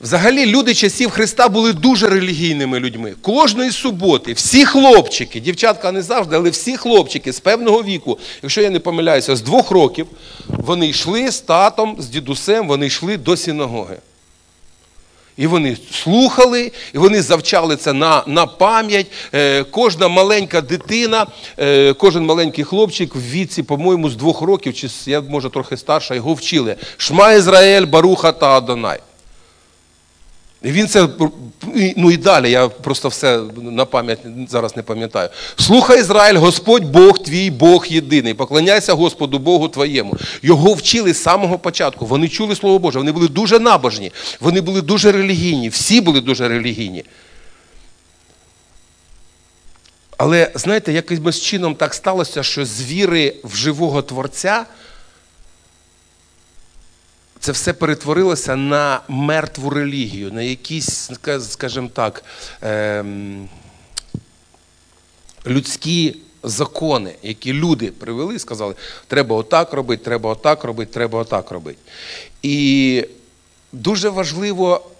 Взагалі, 0.00 0.46
люди 0.46 0.74
часів 0.74 1.10
Христа 1.10 1.48
були 1.48 1.72
дуже 1.72 2.08
релігійними 2.08 2.80
людьми. 2.80 3.14
Кожної 3.22 3.70
суботи, 3.70 4.32
всі 4.32 4.64
хлопчики, 4.64 5.40
дівчатка 5.40 5.92
не 5.92 6.02
завжди, 6.02 6.36
але 6.36 6.50
всі 6.50 6.76
хлопчики 6.76 7.32
з 7.32 7.40
певного 7.40 7.82
віку, 7.82 8.18
якщо 8.42 8.62
я 8.62 8.70
не 8.70 8.78
помиляюся, 8.78 9.36
з 9.36 9.42
двох 9.42 9.70
років, 9.70 10.06
вони 10.48 10.88
йшли 10.88 11.30
з 11.30 11.40
татом, 11.40 11.96
з 11.98 12.08
дідусем, 12.08 12.68
вони 12.68 12.86
йшли 12.86 13.16
до 13.16 13.36
синагоги. 13.36 13.96
І 15.36 15.46
вони 15.46 15.76
слухали, 15.92 16.72
і 16.94 16.98
вони 16.98 17.22
завчали 17.22 17.76
це 17.76 17.92
на 17.92 18.24
на 18.26 18.46
пам'ять. 18.46 19.06
Е, 19.34 19.64
Кожна 19.64 20.08
маленька 20.08 20.60
дитина, 20.60 21.26
е, 21.58 21.92
кожен 21.92 22.24
маленький 22.24 22.64
хлопчик 22.64 23.14
в 23.14 23.20
віці, 23.30 23.62
по-моєму, 23.62 24.10
з 24.10 24.16
двох 24.16 24.40
років, 24.40 24.74
чи 24.74 24.88
я 25.06 25.20
може 25.20 25.50
трохи 25.50 25.76
старша, 25.76 26.14
його 26.14 26.34
вчили. 26.34 26.76
Шма 26.96 27.32
Ізраїль, 27.32 27.86
Баруха 27.86 28.32
та 28.32 28.56
Адонай. 28.56 29.00
І 30.62 30.70
він 30.70 30.88
це, 30.88 31.08
ну 31.96 32.10
і 32.10 32.16
далі, 32.16 32.50
я 32.50 32.68
просто 32.68 33.08
все 33.08 33.40
на 33.56 33.84
пам'ять 33.84 34.18
зараз 34.48 34.76
не 34.76 34.82
пам'ятаю. 34.82 35.28
Слухай 35.56 36.00
Ізраїль, 36.00 36.36
Господь 36.36 36.84
Бог 36.84 37.18
твій, 37.18 37.50
Бог 37.50 37.86
єдиний. 37.86 38.34
Поклоняйся 38.34 38.92
Господу 38.92 39.38
Богу 39.38 39.68
твоєму. 39.68 40.16
Його 40.42 40.74
вчили 40.74 41.14
з 41.14 41.22
самого 41.22 41.58
початку. 41.58 42.06
Вони 42.06 42.28
чули 42.28 42.56
Слово 42.56 42.78
Боже, 42.78 42.98
вони 42.98 43.12
були 43.12 43.28
дуже 43.28 43.58
набожні, 43.58 44.12
вони 44.40 44.60
були 44.60 44.82
дуже 44.82 45.12
релігійні, 45.12 45.68
всі 45.68 46.00
були 46.00 46.20
дуже 46.20 46.48
релігійні. 46.48 47.04
Але 50.16 50.50
знаєте, 50.54 50.92
якимось 50.92 51.40
чином 51.40 51.74
так 51.74 51.94
сталося, 51.94 52.42
що 52.42 52.64
з 52.64 52.82
віри 52.82 53.34
в 53.44 53.56
живого 53.56 54.02
Творця 54.02 54.66
це 57.40 57.52
все 57.52 57.72
перетворилося 57.72 58.56
на 58.56 59.00
мертву 59.08 59.70
релігію, 59.70 60.32
на 60.32 60.42
якісь, 60.42 61.10
скажімо 61.40 61.88
так, 61.94 62.24
ем, 62.62 63.48
людські 65.46 66.16
закони, 66.42 67.14
які 67.22 67.52
люди 67.52 67.90
привели 67.90 68.34
і 68.34 68.38
сказали, 68.38 68.74
треба 69.06 69.36
отак 69.36 69.72
робити, 69.72 70.04
треба 70.04 70.30
отак 70.30 70.64
робити, 70.64 70.92
треба 70.92 71.18
отак 71.18 71.50
робити. 71.50 71.78
І 72.42 73.04
дуже 73.72 74.08
важливо, 74.08 74.90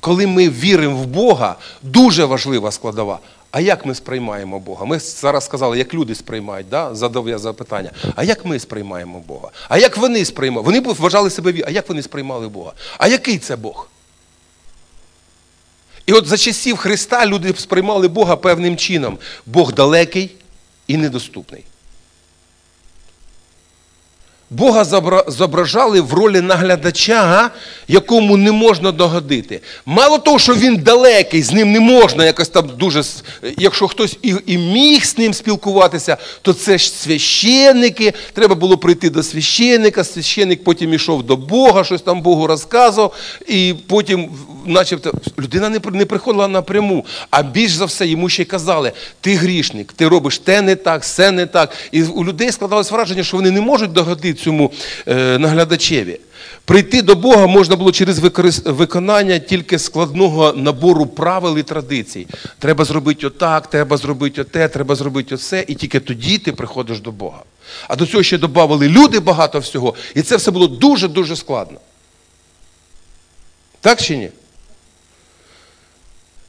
коли 0.00 0.26
ми 0.26 0.48
віримо 0.48 0.96
в 0.96 1.06
Бога, 1.06 1.56
дуже 1.82 2.24
важлива 2.24 2.70
складова. 2.70 3.18
А 3.54 3.60
як 3.60 3.86
ми 3.86 3.94
сприймаємо 3.94 4.58
Бога? 4.58 4.84
Ми 4.84 4.98
зараз 4.98 5.44
сказали, 5.44 5.78
як 5.78 5.94
люди 5.94 6.14
сприймають, 6.14 6.68
да? 6.68 6.94
задав 6.94 7.28
я 7.28 7.38
запитання. 7.38 7.90
А 8.16 8.24
як 8.24 8.44
ми 8.44 8.58
сприймаємо 8.58 9.20
Бога? 9.20 9.50
А 9.68 9.78
як 9.78 9.96
вони 9.96 10.24
сприймали? 10.24 10.64
Вони 10.64 10.80
вважали 10.80 11.30
себе 11.30 11.52
ві- 11.52 11.62
а 11.66 11.70
як 11.70 11.88
вони 11.88 12.02
сприймали 12.02 12.48
Бога? 12.48 12.72
А 12.98 13.08
який 13.08 13.38
це 13.38 13.56
Бог? 13.56 13.88
І 16.06 16.12
от 16.12 16.26
за 16.26 16.36
часів 16.36 16.76
Христа 16.76 17.26
люди 17.26 17.54
сприймали 17.56 18.08
Бога 18.08 18.36
певним 18.36 18.76
чином. 18.76 19.18
Бог 19.46 19.72
далекий 19.72 20.30
і 20.86 20.96
недоступний. 20.96 21.64
Бога 24.54 24.84
зображали 25.28 26.00
в 26.00 26.14
ролі 26.14 26.40
наглядача, 26.40 27.50
якому 27.88 28.36
не 28.36 28.52
можна 28.52 28.92
догодити. 28.92 29.60
Мало 29.86 30.18
того, 30.18 30.38
що 30.38 30.54
він 30.54 30.76
далекий, 30.76 31.42
з 31.42 31.52
ним 31.52 31.72
не 31.72 31.80
можна 31.80 32.24
якось 32.24 32.48
там 32.48 32.70
дуже. 32.78 33.02
Якщо 33.58 33.88
хтось 33.88 34.18
і, 34.22 34.34
і 34.46 34.58
міг 34.58 35.04
з 35.04 35.18
ним 35.18 35.34
спілкуватися, 35.34 36.16
то 36.42 36.52
це 36.52 36.78
ж 36.78 36.90
священники. 36.90 38.12
Треба 38.32 38.54
було 38.54 38.78
прийти 38.78 39.10
до 39.10 39.22
священника. 39.22 40.04
Священник 40.04 40.64
потім 40.64 40.94
ішов 40.94 41.22
до 41.22 41.36
Бога, 41.36 41.84
щось 41.84 42.02
там 42.02 42.22
Богу 42.22 42.46
розказував, 42.46 43.14
і 43.48 43.74
потім, 43.86 44.30
начебто, 44.66 45.12
людина 45.38 45.68
не, 45.68 45.80
не 45.92 46.06
приходила 46.06 46.48
напряму. 46.48 47.06
А 47.30 47.42
більш 47.42 47.72
за 47.72 47.84
все 47.84 48.06
йому 48.06 48.28
ще 48.28 48.42
й 48.42 48.46
казали: 48.46 48.92
ти 49.20 49.34
грішник, 49.34 49.92
ти 49.92 50.08
робиш 50.08 50.38
те 50.38 50.62
не 50.62 50.76
так, 50.76 51.02
все 51.02 51.30
не 51.30 51.46
так. 51.46 51.70
І 51.92 52.02
у 52.02 52.24
людей 52.24 52.52
складалось 52.52 52.90
враження, 52.90 53.24
що 53.24 53.36
вони 53.36 53.50
не 53.50 53.60
можуть 53.60 53.92
догодити 53.92 54.43
цьому 54.44 54.72
е, 55.08 55.38
наглядачеві. 55.38 56.20
Прийти 56.64 57.02
до 57.02 57.14
Бога 57.14 57.46
можна 57.46 57.76
було 57.76 57.92
через 57.92 58.18
виконання 58.64 59.38
тільки 59.38 59.78
складного 59.78 60.52
набору 60.52 61.06
правил 61.06 61.58
і 61.58 61.62
традицій. 61.62 62.26
Треба 62.58 62.84
зробити 62.84 63.26
отак, 63.26 63.70
треба 63.70 63.96
зробити 63.96 64.40
оте, 64.40 64.68
треба 64.68 64.94
зробити 64.94 65.34
оце, 65.34 65.64
і 65.68 65.74
тільки 65.74 66.00
тоді 66.00 66.38
ти 66.38 66.52
приходиш 66.52 67.00
до 67.00 67.12
Бога. 67.12 67.42
А 67.88 67.96
до 67.96 68.06
цього 68.06 68.22
ще 68.22 68.38
додавали 68.38 68.88
люди 68.88 69.20
багато 69.20 69.58
всього, 69.58 69.94
і 70.14 70.22
це 70.22 70.36
все 70.36 70.50
було 70.50 70.66
дуже-дуже 70.66 71.36
складно. 71.36 71.78
Так 73.80 74.02
чи 74.02 74.16
ні? 74.16 74.30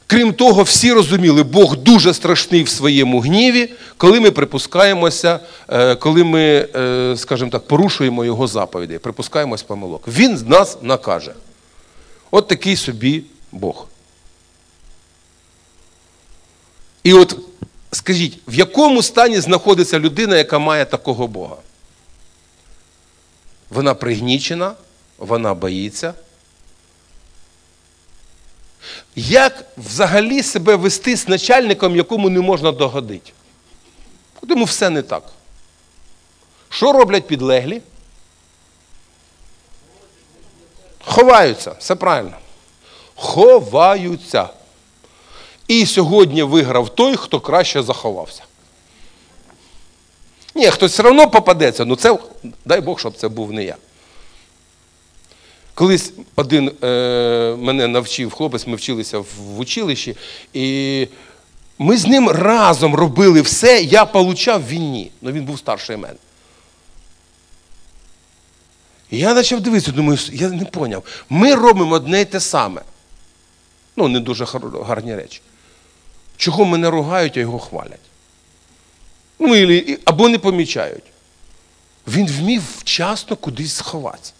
Крім 0.07 0.33
того, 0.33 0.63
всі 0.63 0.93
розуміли, 0.93 1.43
Бог 1.43 1.77
дуже 1.77 2.13
страшний 2.13 2.63
в 2.63 2.69
своєму 2.69 3.19
гніві, 3.19 3.73
коли 3.97 4.19
ми 4.19 4.31
припускаємося, 4.31 5.39
е, 5.69 5.95
коли 5.95 6.23
ми, 6.23 6.69
е, 6.75 7.13
скажімо 7.17 7.49
так, 7.51 7.67
порушуємо 7.67 8.25
його 8.25 8.47
заповіді, 8.47 8.97
припускаємось 8.97 9.63
помилок. 9.63 10.07
Він 10.07 10.45
нас 10.47 10.77
накаже. 10.81 11.33
От 12.31 12.47
такий 12.47 12.75
собі 12.75 13.23
Бог. 13.51 13.87
І 17.03 17.13
от 17.13 17.37
скажіть, 17.91 18.39
в 18.47 18.53
якому 18.55 19.03
стані 19.03 19.39
знаходиться 19.39 19.99
людина, 19.99 20.37
яка 20.37 20.59
має 20.59 20.85
такого 20.85 21.27
Бога? 21.27 21.55
Вона 23.69 23.93
пригнічена, 23.93 24.71
вона 25.17 25.53
боїться. 25.53 26.13
Як 29.15 29.65
взагалі 29.77 30.43
себе 30.43 30.75
вести 30.75 31.17
з 31.17 31.27
начальником, 31.27 31.95
якому 31.95 32.29
не 32.29 32.41
можна 32.41 32.71
догодити? 32.71 33.31
От 34.41 34.49
Йому 34.49 34.65
все 34.65 34.89
не 34.89 35.01
так. 35.01 35.23
Що 36.69 36.93
роблять 36.93 37.27
підлеглі? 37.27 37.81
Ховаються, 41.05 41.75
все 41.79 41.95
правильно. 41.95 42.37
Ховаються. 43.15 44.49
І 45.67 45.85
сьогодні 45.85 46.43
виграв 46.43 46.89
той, 46.89 47.15
хто 47.15 47.39
краще 47.39 47.83
заховався. 47.83 48.43
Ні, 50.55 50.69
хтось 50.69 50.91
все 50.91 51.03
одно 51.03 51.29
попадеться, 51.29 51.83
але 51.83 51.95
це, 51.95 52.17
дай 52.65 52.81
Бог, 52.81 52.99
щоб 52.99 53.15
це 53.17 53.27
був 53.27 53.53
не 53.53 53.63
я. 53.63 53.75
Колись 55.75 56.13
один 56.35 56.71
е, 56.83 57.55
мене 57.59 57.87
навчив 57.87 58.31
хлопець, 58.31 58.67
ми 58.67 58.75
вчилися 58.75 59.19
в, 59.19 59.59
училищі, 59.59 60.17
і 60.53 61.07
ми 61.79 61.97
з 61.97 62.07
ним 62.07 62.29
разом 62.29 62.95
робили 62.95 63.41
все, 63.41 63.81
я 63.81 64.05
получав, 64.05 64.67
він 64.67 64.91
ні. 64.91 65.11
Ну 65.21 65.31
він 65.31 65.45
був 65.45 65.59
старший 65.59 65.97
мене. 65.97 66.15
І 69.11 69.17
я 69.17 69.35
почав 69.35 69.61
дивитися, 69.61 69.91
думаю, 69.91 70.19
я 70.31 70.49
не 70.49 70.67
зрозумів. 70.73 71.03
Ми 71.29 71.55
робимо 71.55 71.95
одне 71.95 72.21
й 72.21 72.25
те 72.25 72.39
саме. 72.39 72.81
Ну, 73.95 74.07
не 74.07 74.19
дуже 74.19 74.45
гарні 74.85 75.15
речі. 75.15 75.41
Чого 76.37 76.65
мене 76.65 76.89
ругають, 76.89 77.37
а 77.37 77.39
його 77.39 77.59
хвалять? 77.59 77.99
Ну, 79.39 79.81
або 80.05 80.29
не 80.29 80.39
помічають. 80.39 81.03
Він 82.07 82.27
вмів 82.27 82.63
вчасно 82.77 83.35
кудись 83.35 83.73
сховатися. 83.75 84.33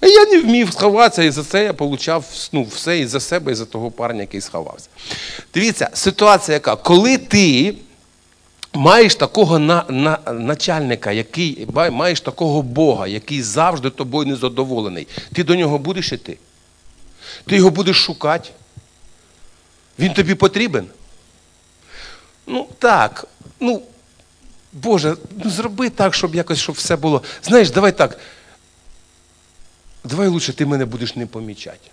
Я 0.00 0.24
не 0.24 0.40
вмів 0.40 0.72
сховатися, 0.72 1.22
і 1.22 1.30
за 1.30 1.44
це 1.44 1.64
я 1.64 1.70
отримав 1.72 2.48
ну, 2.52 2.62
все 2.62 2.98
і 2.98 3.06
за 3.06 3.20
себе, 3.20 3.52
і 3.52 3.54
за 3.54 3.64
того 3.64 3.90
парня, 3.90 4.20
який 4.20 4.40
сховався. 4.40 4.88
Дивіться, 5.54 5.90
ситуація 5.94 6.54
яка, 6.54 6.76
коли 6.76 7.18
ти 7.18 7.74
маєш 8.74 9.14
такого 9.14 9.58
на, 9.58 9.84
на, 9.88 10.18
начальника, 10.32 11.12
який, 11.12 11.68
маєш 11.74 12.20
такого 12.20 12.62
Бога, 12.62 13.06
який 13.06 13.42
завжди 13.42 13.90
тобою 13.90 14.26
незадоволений, 14.26 15.08
ти 15.32 15.44
до 15.44 15.54
нього 15.54 15.78
будеш 15.78 16.12
іти? 16.12 16.38
Ти 17.46 17.56
його 17.56 17.70
будеш 17.70 17.96
шукати? 17.96 18.50
Він 19.98 20.12
тобі 20.12 20.34
потрібен? 20.34 20.86
Ну 22.46 22.68
так, 22.78 23.26
ну, 23.60 23.82
Боже, 24.72 25.16
ну 25.44 25.50
зроби 25.50 25.90
так, 25.90 26.14
щоб 26.14 26.34
якось 26.34 26.58
щоб 26.58 26.74
все 26.74 26.96
було. 26.96 27.22
Знаєш, 27.42 27.70
давай 27.70 27.96
так. 27.96 28.18
Давай 30.10 30.28
лучше 30.28 30.52
ти 30.52 30.66
мене 30.66 30.84
будеш 30.84 31.16
не 31.16 31.26
помічати. 31.26 31.90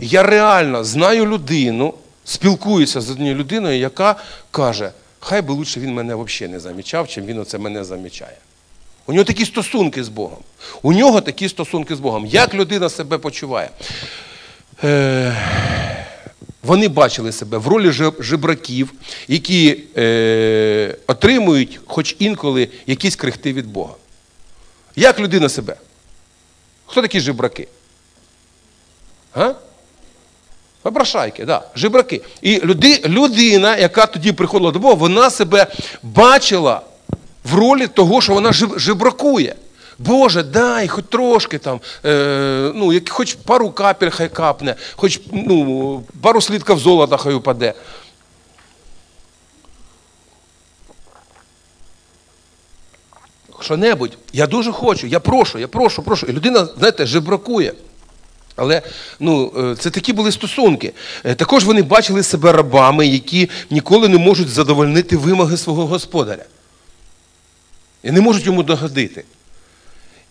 Я 0.00 0.22
реально 0.22 0.84
знаю 0.84 1.26
людину, 1.26 1.94
спілкуюся 2.24 3.00
з 3.00 3.10
однією 3.10 3.36
людиною, 3.36 3.78
яка 3.78 4.16
каже, 4.50 4.92
хай 5.20 5.42
би 5.42 5.54
лучше 5.54 5.80
він 5.80 5.94
мене 5.94 6.14
взагалі 6.14 6.52
не 6.52 6.60
замічав, 6.60 7.08
чим 7.08 7.26
він 7.26 7.38
оце 7.38 7.58
мене 7.58 7.84
замічає. 7.84 8.36
У 9.06 9.12
нього 9.12 9.24
такі 9.24 9.44
стосунки 9.44 10.04
з 10.04 10.08
Богом. 10.08 10.38
У 10.82 10.92
нього 10.92 11.20
такі 11.20 11.48
стосунки 11.48 11.96
з 11.96 12.00
Богом. 12.00 12.26
Як 12.26 12.54
людина 12.54 12.88
себе 12.88 13.18
почуває? 13.18 13.70
Е, 14.84 15.36
вони 16.62 16.88
бачили 16.88 17.32
себе 17.32 17.58
в 17.58 17.68
ролі 17.68 17.92
жебраків, 18.18 18.92
які 19.28 19.80
е, 19.96 20.96
отримують 21.06 21.80
хоч 21.86 22.16
інколи 22.18 22.68
якісь 22.86 23.16
крихти 23.16 23.52
від 23.52 23.66
Бога. 23.66 23.94
Як 24.96 25.20
людина 25.20 25.48
себе? 25.48 25.76
Хто 26.86 27.02
такі 27.02 27.20
жебраки? 27.20 27.68
А? 29.34 29.52
Попрошайки, 30.82 31.44
да, 31.44 31.62
жебраки. 31.76 32.20
І 32.42 32.60
люди, 32.64 33.02
людина, 33.04 33.76
яка 33.76 34.06
тоді 34.06 34.32
приходила 34.32 34.70
до 34.70 34.78
Бога, 34.78 34.94
вона 34.94 35.30
себе 35.30 35.66
бачила 36.02 36.80
в 37.44 37.54
ролі 37.54 37.86
того, 37.86 38.20
що 38.20 38.32
вона 38.32 38.50
жеб- 38.50 38.78
жебракує. 38.78 39.54
Боже, 39.98 40.42
дай 40.42 40.88
хоч 40.88 41.04
трошки 41.10 41.58
там, 41.58 41.80
е, 42.04 42.72
ну, 42.74 42.92
як, 42.92 43.08
хоч 43.08 43.34
пару 43.34 43.70
капель 43.70 44.10
хай 44.10 44.28
капне, 44.28 44.74
хоч 44.96 45.20
ну, 45.32 46.02
пару 46.22 46.40
слідків 46.40 46.78
золота 46.78 47.16
хай 47.16 47.34
упаде. 47.34 47.74
Що-небудь, 53.64 54.18
я 54.32 54.46
дуже 54.46 54.72
хочу, 54.72 55.06
я 55.06 55.20
прошу, 55.20 55.58
я 55.58 55.68
прошу, 55.68 56.02
прошу. 56.02 56.26
І 56.26 56.32
людина, 56.32 56.68
знаєте, 56.78 57.06
жебракує. 57.06 57.72
Але 58.56 58.82
ну, 59.20 59.52
е, 59.58 59.76
це 59.76 59.90
такі 59.90 60.12
були 60.12 60.32
стосунки. 60.32 60.92
Е, 61.24 61.34
Також 61.34 61.64
вони 61.64 61.82
бачили 61.82 62.22
себе 62.22 62.52
рабами, 62.52 63.06
які 63.06 63.50
ніколи 63.70 64.08
не 64.08 64.18
можуть 64.18 64.48
задовольнити 64.48 65.16
вимоги 65.16 65.56
свого 65.56 65.86
господаря. 65.86 66.44
І 68.02 68.10
не 68.10 68.20
можуть 68.20 68.46
йому 68.46 68.62
догодити. 68.62 69.24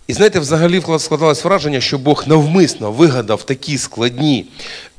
І 0.07 0.13
знаєте, 0.13 0.39
взагалі 0.39 0.81
складалось 0.99 1.43
враження, 1.43 1.81
що 1.81 1.97
Бог 1.97 2.23
навмисно 2.27 2.91
вигадав 2.91 3.43
такі 3.43 3.77
складні 3.77 4.45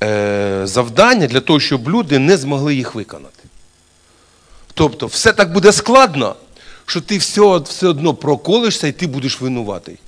е, 0.03 0.61
завдання 0.65 1.27
для 1.27 1.41
того, 1.41 1.61
щоб 1.61 1.89
люди 1.89 2.19
не 2.19 2.37
змогли 2.37 2.75
їх 2.75 2.95
виконати. 2.95 3.43
Тобто, 4.75 5.07
все 5.07 5.33
так 5.33 5.53
буде 5.53 5.73
складно, 5.73 6.37
що 6.87 7.01
ти 7.01 7.19
все, 7.19 7.57
все 7.59 7.87
одно 7.87 8.15
проколишся 8.15 8.87
і 8.87 8.93
ти 8.93 9.07
будеш 9.07 9.41
винуватий. 9.41 9.99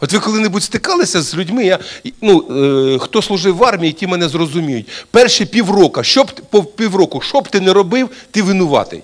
От 0.00 0.12
ви 0.12 0.18
коли-небудь 0.18 0.64
стикалися 0.64 1.22
з 1.22 1.34
людьми, 1.34 1.64
я, 1.64 1.78
ну, 2.22 2.46
е, 2.94 2.98
хто 2.98 3.22
служив 3.22 3.56
в 3.56 3.64
армії, 3.64 3.92
ті 3.92 4.06
мене 4.06 4.28
зрозуміють. 4.28 4.88
Перші 5.10 5.44
півроку, 5.44 6.02
що 6.02 6.24
б, 6.24 6.32
по 6.50 6.64
півроку, 6.64 7.20
що 7.20 7.40
б 7.40 7.48
ти 7.48 7.60
не 7.60 7.72
робив, 7.72 8.10
ти 8.30 8.42
винуватий. 8.42 9.02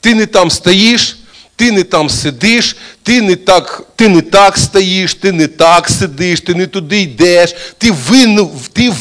Ти 0.00 0.14
не 0.14 0.26
там 0.26 0.50
стоїш, 0.50 1.18
Ти 1.56 1.72
не 1.72 1.82
там 1.82 2.10
сидиш, 2.10 2.76
ти 3.02 3.22
не 3.22 3.36
так 3.36 3.82
ти 3.96 4.08
не 4.08 4.22
так 4.22 4.58
стоїш, 4.58 5.14
ти 5.14 5.32
не 5.32 5.46
так 5.46 5.88
сидиш, 5.88 6.40
ти 6.40 6.54
не 6.54 6.66
туди 6.66 7.00
йдеш, 7.00 7.54
ти 7.78 7.90
винен, 7.90 8.50
ти, 8.72 8.92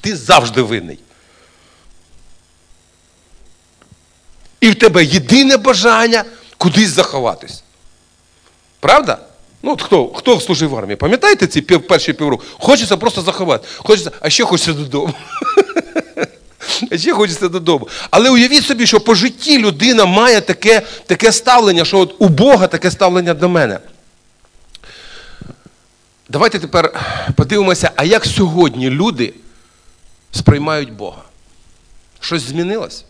ти 0.00 0.16
завжди 0.16 0.62
винний. 0.62 0.98
І 4.60 4.70
в 4.70 4.74
тебе 4.74 5.04
єдине 5.04 5.56
бажання 5.56 6.24
кудись 6.58 6.90
заховатись. 6.90 7.62
Правда? 8.80 9.18
Ну, 9.62 9.72
от 9.72 9.82
хто 9.82 10.08
хто 10.08 10.40
служив 10.40 10.70
в 10.70 10.76
армії, 10.76 10.96
пам'ятаєте 10.96 11.46
ці 11.46 11.60
пів, 11.60 11.86
перші 11.86 12.12
півроку? 12.12 12.44
Хочеться 12.58 12.96
просто 12.96 13.22
заховати. 13.22 13.68
Хочеться, 13.76 14.10
а 14.20 14.30
ще 14.30 14.44
хочеться 14.44 14.72
додому. 14.72 15.14
А 16.92 16.98
ще 16.98 17.12
хочеться 17.12 17.48
додому. 17.48 17.88
Але 18.10 18.30
уявіть 18.30 18.64
собі, 18.64 18.86
що 18.86 19.00
по 19.00 19.14
житті 19.14 19.58
людина 19.58 20.04
має 20.04 20.40
таке 20.40 20.82
таке 21.06 21.32
ставлення, 21.32 21.84
що 21.84 21.98
от 21.98 22.14
у 22.18 22.28
Бога 22.28 22.66
таке 22.66 22.90
ставлення 22.90 23.34
до 23.34 23.48
мене. 23.48 23.78
Давайте 26.28 26.58
тепер 26.58 27.00
подивимося, 27.36 27.90
а 27.96 28.04
як 28.04 28.24
сьогодні 28.24 28.90
люди 28.90 29.34
сприймають 30.32 30.92
Бога? 30.92 31.22
Щось 32.20 32.42
змінилось? 32.42 33.04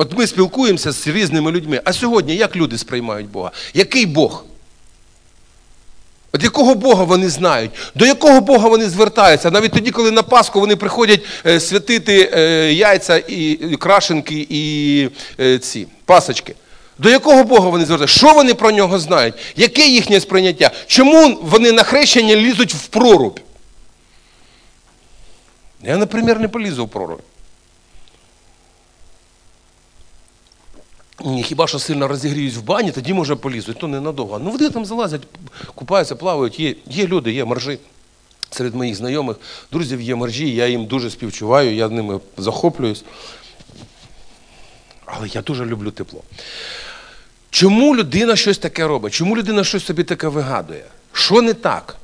От 0.00 0.18
ми 0.18 0.26
спілкуємося 0.26 0.92
з 0.92 1.06
різними 1.06 1.50
людьми. 1.50 1.80
А 1.84 1.92
сьогодні 1.92 2.36
як 2.36 2.56
люди 2.56 2.78
сприймають 2.78 3.30
Бога? 3.30 3.50
Який 3.74 4.06
Бог? 4.06 4.44
От 6.32 6.42
якого 6.42 6.74
Бога 6.74 7.04
вони 7.04 7.28
знають? 7.28 7.70
До 7.94 8.06
якого 8.06 8.40
Бога 8.40 8.68
вони 8.68 8.88
звертаються? 8.88 9.50
Навіть 9.50 9.72
тоді, 9.72 9.90
коли 9.90 10.10
на 10.10 10.22
Пасху 10.22 10.60
вони 10.60 10.76
приходять 10.76 11.20
е, 11.46 11.60
святити 11.60 12.30
е, 12.32 12.72
яйця 12.72 13.16
і 13.16 13.56
крашенки 13.76 14.46
і 14.50 15.08
е, 15.40 15.58
ці 15.58 15.86
пасочки. 16.04 16.54
До 16.98 17.10
якого 17.10 17.44
Бога 17.44 17.68
вони 17.68 17.84
звертаються? 17.84 18.18
Що 18.18 18.34
вони 18.34 18.54
про 18.54 18.70
нього 18.70 18.98
знають? 18.98 19.34
Яке 19.56 19.86
їхнє 19.86 20.20
сприйняття? 20.20 20.70
Чому 20.86 21.38
вони 21.42 21.72
на 21.72 21.82
хрещення 21.82 22.36
лізуть 22.36 22.74
в 22.74 22.86
прорубь? 22.86 23.40
Я, 25.82 25.96
наприклад, 25.96 26.40
не 26.40 26.48
полізу 26.48 26.84
в 26.84 26.88
прорубь. 26.88 27.20
Хіба 31.44 31.66
що 31.66 31.78
сильно 31.78 32.08
розігріють 32.08 32.54
в 32.54 32.62
бані, 32.62 32.92
тоді 32.92 33.12
може 33.12 33.36
полізуть, 33.36 33.78
то 33.78 33.88
ненадовго. 33.88 34.38
Ну 34.38 34.50
вони 34.50 34.70
там 34.70 34.86
залазять, 34.86 35.22
купаються, 35.74 36.16
плавають. 36.16 36.60
Є 36.60 36.74
є 36.86 37.06
люди, 37.06 37.32
є 37.32 37.44
моржі. 37.44 37.78
Серед 38.50 38.74
моїх 38.74 38.96
знайомих, 38.96 39.36
друзів 39.72 40.00
є 40.00 40.14
моржі, 40.14 40.54
я 40.54 40.66
їм 40.66 40.86
дуже 40.86 41.10
співчуваю, 41.10 41.74
я 41.74 41.88
ними 41.88 42.20
захоплююсь. 42.36 43.04
Але 45.06 45.28
я 45.28 45.42
дуже 45.42 45.66
люблю 45.66 45.90
тепло. 45.90 46.22
Чому 47.50 47.96
людина 47.96 48.36
щось 48.36 48.58
таке 48.58 48.86
робить? 48.86 49.12
Чому 49.14 49.36
людина 49.36 49.64
щось 49.64 49.84
собі 49.84 50.04
таке 50.04 50.28
вигадує? 50.28 50.84
Що 51.12 51.42
не 51.42 51.54
так? 51.54 51.96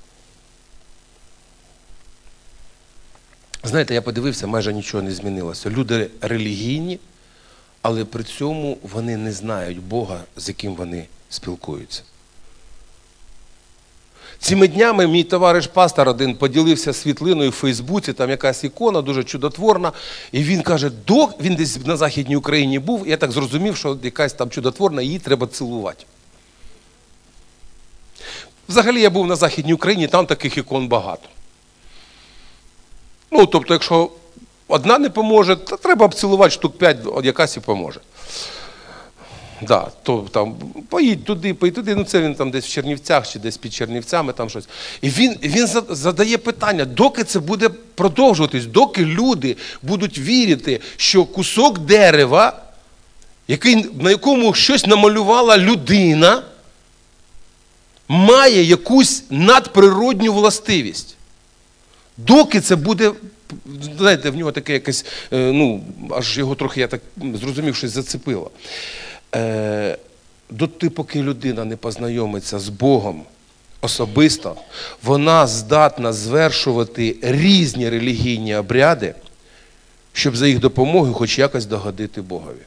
Знаєте, 3.62 3.94
я 3.94 4.02
подивився, 4.02 4.46
майже 4.46 4.72
нічого 4.72 5.02
не 5.02 5.12
змінилося. 5.12 5.70
Люди 5.70 6.10
релігійні 6.20 6.98
але 7.82 8.04
при 8.04 8.24
цьому 8.24 8.78
вони 8.82 9.16
не 9.16 9.32
знають 9.32 9.80
Бога, 9.82 10.20
з 10.36 10.48
яким 10.48 10.74
вони 10.74 11.06
спілкуються. 11.28 12.02
Цими 14.38 14.68
днями 14.68 15.06
мій 15.06 15.24
товариш 15.24 15.66
пастор 15.66 16.08
один 16.08 16.34
поділився 16.34 16.92
світлиною 16.92 17.50
в 17.50 17.52
Фейсбуці, 17.52 18.12
там 18.12 18.30
якась 18.30 18.64
ікона 18.64 19.02
дуже 19.02 19.24
чудотворна. 19.24 19.92
І 20.32 20.42
він 20.42 20.62
каже, 20.62 20.90
док, 20.90 21.40
він 21.40 21.54
десь 21.54 21.86
на 21.86 21.96
Західній 21.96 22.36
Україні 22.36 22.78
був, 22.78 23.08
я 23.08 23.16
так 23.16 23.32
зрозумів, 23.32 23.76
що 23.76 23.98
якась 24.02 24.32
там 24.32 24.50
чудотворна, 24.50 25.02
її 25.02 25.18
треба 25.18 25.46
цілувати. 25.46 26.04
Взагалі 28.68 29.00
я 29.00 29.10
був 29.10 29.26
на 29.26 29.36
Західній 29.36 29.74
Україні, 29.74 30.08
там 30.08 30.26
таких 30.26 30.58
ікон 30.58 30.88
багато. 30.88 31.28
Ну, 33.30 33.46
тобто, 33.46 33.74
якщо 33.74 34.10
Одна 34.68 34.98
не 34.98 35.10
поможе, 35.10 35.56
то 35.56 35.76
треба 35.76 36.06
обцілувати 36.06 36.50
штук 36.50 36.78
5, 36.78 36.96
якась 37.24 37.56
і 37.56 37.60
поможе. 37.60 38.00
Да, 39.62 39.90
то 40.02 40.26
там 40.32 40.54
поїдь 40.88 41.24
туди, 41.24 41.54
поїдь 41.54 41.74
туди. 41.74 41.94
Ну 41.94 42.04
це 42.04 42.20
він 42.20 42.34
там 42.34 42.50
десь 42.50 42.64
в 42.64 42.68
Чернівцях 42.68 43.28
чи 43.28 43.38
десь 43.38 43.56
під 43.56 43.74
Чернівцями 43.74 44.32
там 44.32 44.50
щось. 44.50 44.68
І 45.00 45.08
він 45.08 45.36
він 45.42 45.68
задає 45.88 46.38
питання, 46.38 46.84
доки 46.84 47.24
це 47.24 47.40
буде 47.40 47.68
продовжуватись, 47.94 48.66
доки 48.66 49.04
люди 49.04 49.56
будуть 49.82 50.18
вірити, 50.18 50.80
що 50.96 51.24
кусок 51.24 51.78
дерева, 51.78 52.62
який, 53.48 53.86
на 54.00 54.10
якому 54.10 54.54
щось 54.54 54.86
намалювала 54.86 55.58
людина, 55.58 56.42
має 58.08 58.62
якусь 58.62 59.24
надприродню 59.30 60.32
властивість. 60.32 61.16
Доки 62.16 62.60
це 62.60 62.76
буде 62.76 63.12
знаєте, 63.96 64.30
в 64.30 64.36
нього 64.36 64.52
таке 64.52 64.72
якесь, 64.72 65.04
е, 65.32 65.52
ну, 65.52 65.84
аж 66.10 66.38
його 66.38 66.54
трохи, 66.54 66.80
я 66.80 66.88
так 66.88 67.00
зрозумів, 67.34 67.76
щось 67.76 67.90
зацепило. 67.90 68.50
Е, 69.34 69.98
Доти, 70.50 70.90
поки 70.90 71.22
людина 71.22 71.64
не 71.64 71.76
познайомиться 71.76 72.58
з 72.58 72.68
Богом 72.68 73.22
особисто, 73.80 74.56
вона 75.02 75.46
здатна 75.46 76.12
звершувати 76.12 77.16
різні 77.22 77.88
релігійні 77.88 78.56
обряди, 78.56 79.14
щоб 80.12 80.36
за 80.36 80.46
їх 80.46 80.58
допомогою 80.58 81.14
хоч 81.14 81.38
якось 81.38 81.66
догодити 81.66 82.22
Богові. 82.22 82.62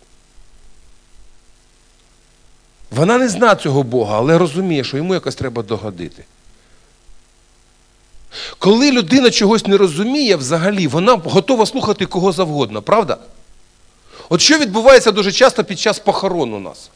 Вона 2.92 3.18
не 3.18 3.30
знає 3.30 3.56
цього 3.56 3.84
Бога, 3.84 4.18
але 4.18 4.38
розуміє, 4.38 4.84
що 4.84 4.98
йому 4.98 5.14
якось 5.14 5.36
треба 5.36 5.64
догодити. 5.64 6.24
Коли 8.60 8.92
людина 8.92 9.32
чогось 9.32 9.66
не 9.66 9.78
розуміє 9.78 10.36
взагалі, 10.36 10.88
вона 10.88 11.22
готова 11.26 11.66
слухати 11.66 12.06
кого 12.06 12.32
завгодно, 12.32 12.82
правда? 12.82 13.18
От 14.30 14.42
що 14.42 14.58
відбувається 14.58 15.12
дуже 15.12 15.32
часто 15.32 15.64
під 15.64 15.80
час 15.80 16.00
похорон 16.00 16.54
у 16.54 16.60
нас? 16.60 16.90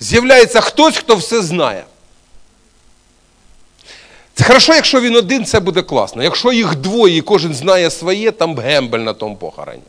З'являється 0.00 0.60
хтось, 0.60 0.96
хто 0.96 1.16
все 1.16 1.42
знає. 1.42 1.84
Це 4.34 4.44
хорошо, 4.44 4.74
якщо 4.74 5.00
він 5.00 5.16
один, 5.16 5.44
це 5.44 5.60
буде 5.60 5.82
класно. 5.82 6.22
Якщо 6.22 6.52
їх 6.52 6.76
двоє 6.76 7.16
і 7.16 7.22
кожен 7.22 7.54
знає 7.54 7.90
своє, 7.90 8.30
там 8.30 8.58
гембель 8.58 8.98
на 8.98 9.12
тому 9.12 9.36
похороні. 9.36 9.82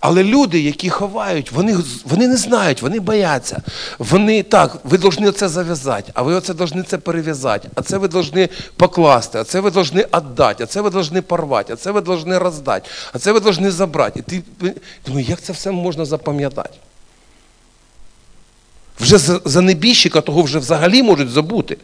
Але 0.00 0.24
люди, 0.24 0.60
які 0.60 0.90
ховають, 0.90 1.52
вони 1.52 1.76
вони 2.04 2.28
не 2.28 2.36
знають, 2.36 2.82
вони 2.82 3.00
бояться. 3.00 3.62
Вони 3.98 4.42
так, 4.42 4.76
ви 4.84 4.98
повинні 4.98 5.32
це 5.32 5.48
зав'язати, 5.48 6.12
а 6.14 6.22
ви 6.22 6.34
оце 6.34 6.54
повинні 6.54 6.82
це 6.82 6.98
перев'язати, 6.98 7.68
а 7.74 7.82
це 7.82 7.98
ви 7.98 8.08
повинні 8.08 8.48
покласти, 8.76 9.38
а 9.38 9.44
це 9.44 9.60
ви 9.60 9.70
повинні 9.70 10.04
віддати, 10.16 10.64
а 10.64 10.66
це 10.66 10.80
ви 10.80 10.90
повинні 10.90 11.20
порвати, 11.20 11.72
а 11.72 11.76
це 11.76 11.90
ви 11.90 12.02
повинні 12.02 12.38
роздати, 12.38 12.90
а 13.12 13.18
це 13.18 13.32
ви 13.32 13.40
повинні 13.40 13.70
забрати. 13.70 14.20
І 14.20 14.22
ти 14.22 14.42
думаю, 15.06 15.26
як 15.28 15.40
це 15.40 15.52
все 15.52 15.70
можна 15.70 16.04
запам'ятати? 16.04 16.78
Вже 19.00 19.18
за, 19.18 19.40
за 19.44 19.60
небіжчика 19.60 20.20
того 20.20 20.42
вже 20.42 20.58
взагалі 20.58 21.02
можуть 21.02 21.30
забути. 21.30 21.76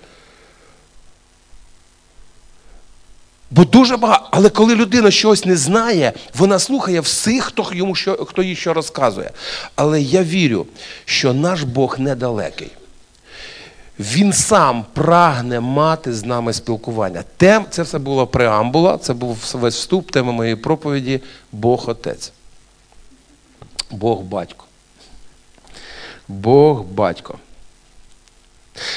Бо 3.55 3.65
дуже 3.65 3.97
багато. 3.97 4.29
Але 4.31 4.51
коли 4.51 4.75
людина 4.75 5.11
щось 5.11 5.45
не 5.45 5.57
знає, 5.57 6.13
вона 6.35 6.59
слухає 6.59 7.01
всіх, 7.01 7.45
хто 7.45 7.71
йому 7.73 7.95
що, 7.95 8.25
хто 8.25 8.43
їй 8.43 8.57
що 8.57 8.75
розказує. 8.75 9.31
Але 9.77 10.03
я 10.03 10.23
вірю, 10.23 10.67
що 11.05 11.33
наш 11.33 11.63
Бог 11.63 11.99
недалекий. 11.99 12.71
Він 13.99 14.33
сам 14.33 14.85
прагне 14.93 15.61
мати 15.61 16.13
з 16.13 16.25
нами 16.25 16.53
спілкування. 16.53 17.25
Тем, 17.37 17.67
Це 17.71 17.83
все 17.83 17.99
була 17.99 18.27
преамбула, 18.27 18.99
це 18.99 19.15
був 19.15 19.39
весь 19.53 19.77
вступ, 19.77 20.11
тема 20.11 20.33
моєї 20.33 20.57
проповіді 20.57 21.21
Бог 21.53 21.89
Отець. 21.89 22.33
Бог 23.91 24.21
батько. 24.21 24.65
Бог 26.29 26.83
батько. 26.83 27.39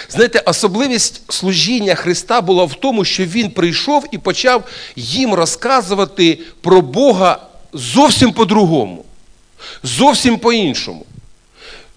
Знаєте, 0.09 0.39
особливість 0.45 1.33
служіння 1.33 1.95
Христа 1.95 2.41
була 2.41 2.63
в 2.63 2.73
тому, 2.73 3.05
що 3.05 3.25
Він 3.25 3.51
прийшов 3.51 4.05
і 4.11 4.17
почав 4.17 4.63
їм 4.95 5.33
розказувати 5.33 6.39
про 6.61 6.81
Бога 6.81 7.47
зовсім 7.73 8.33
по-другому, 8.33 9.05
зовсім 9.83 10.37
по-іншому. 10.37 11.05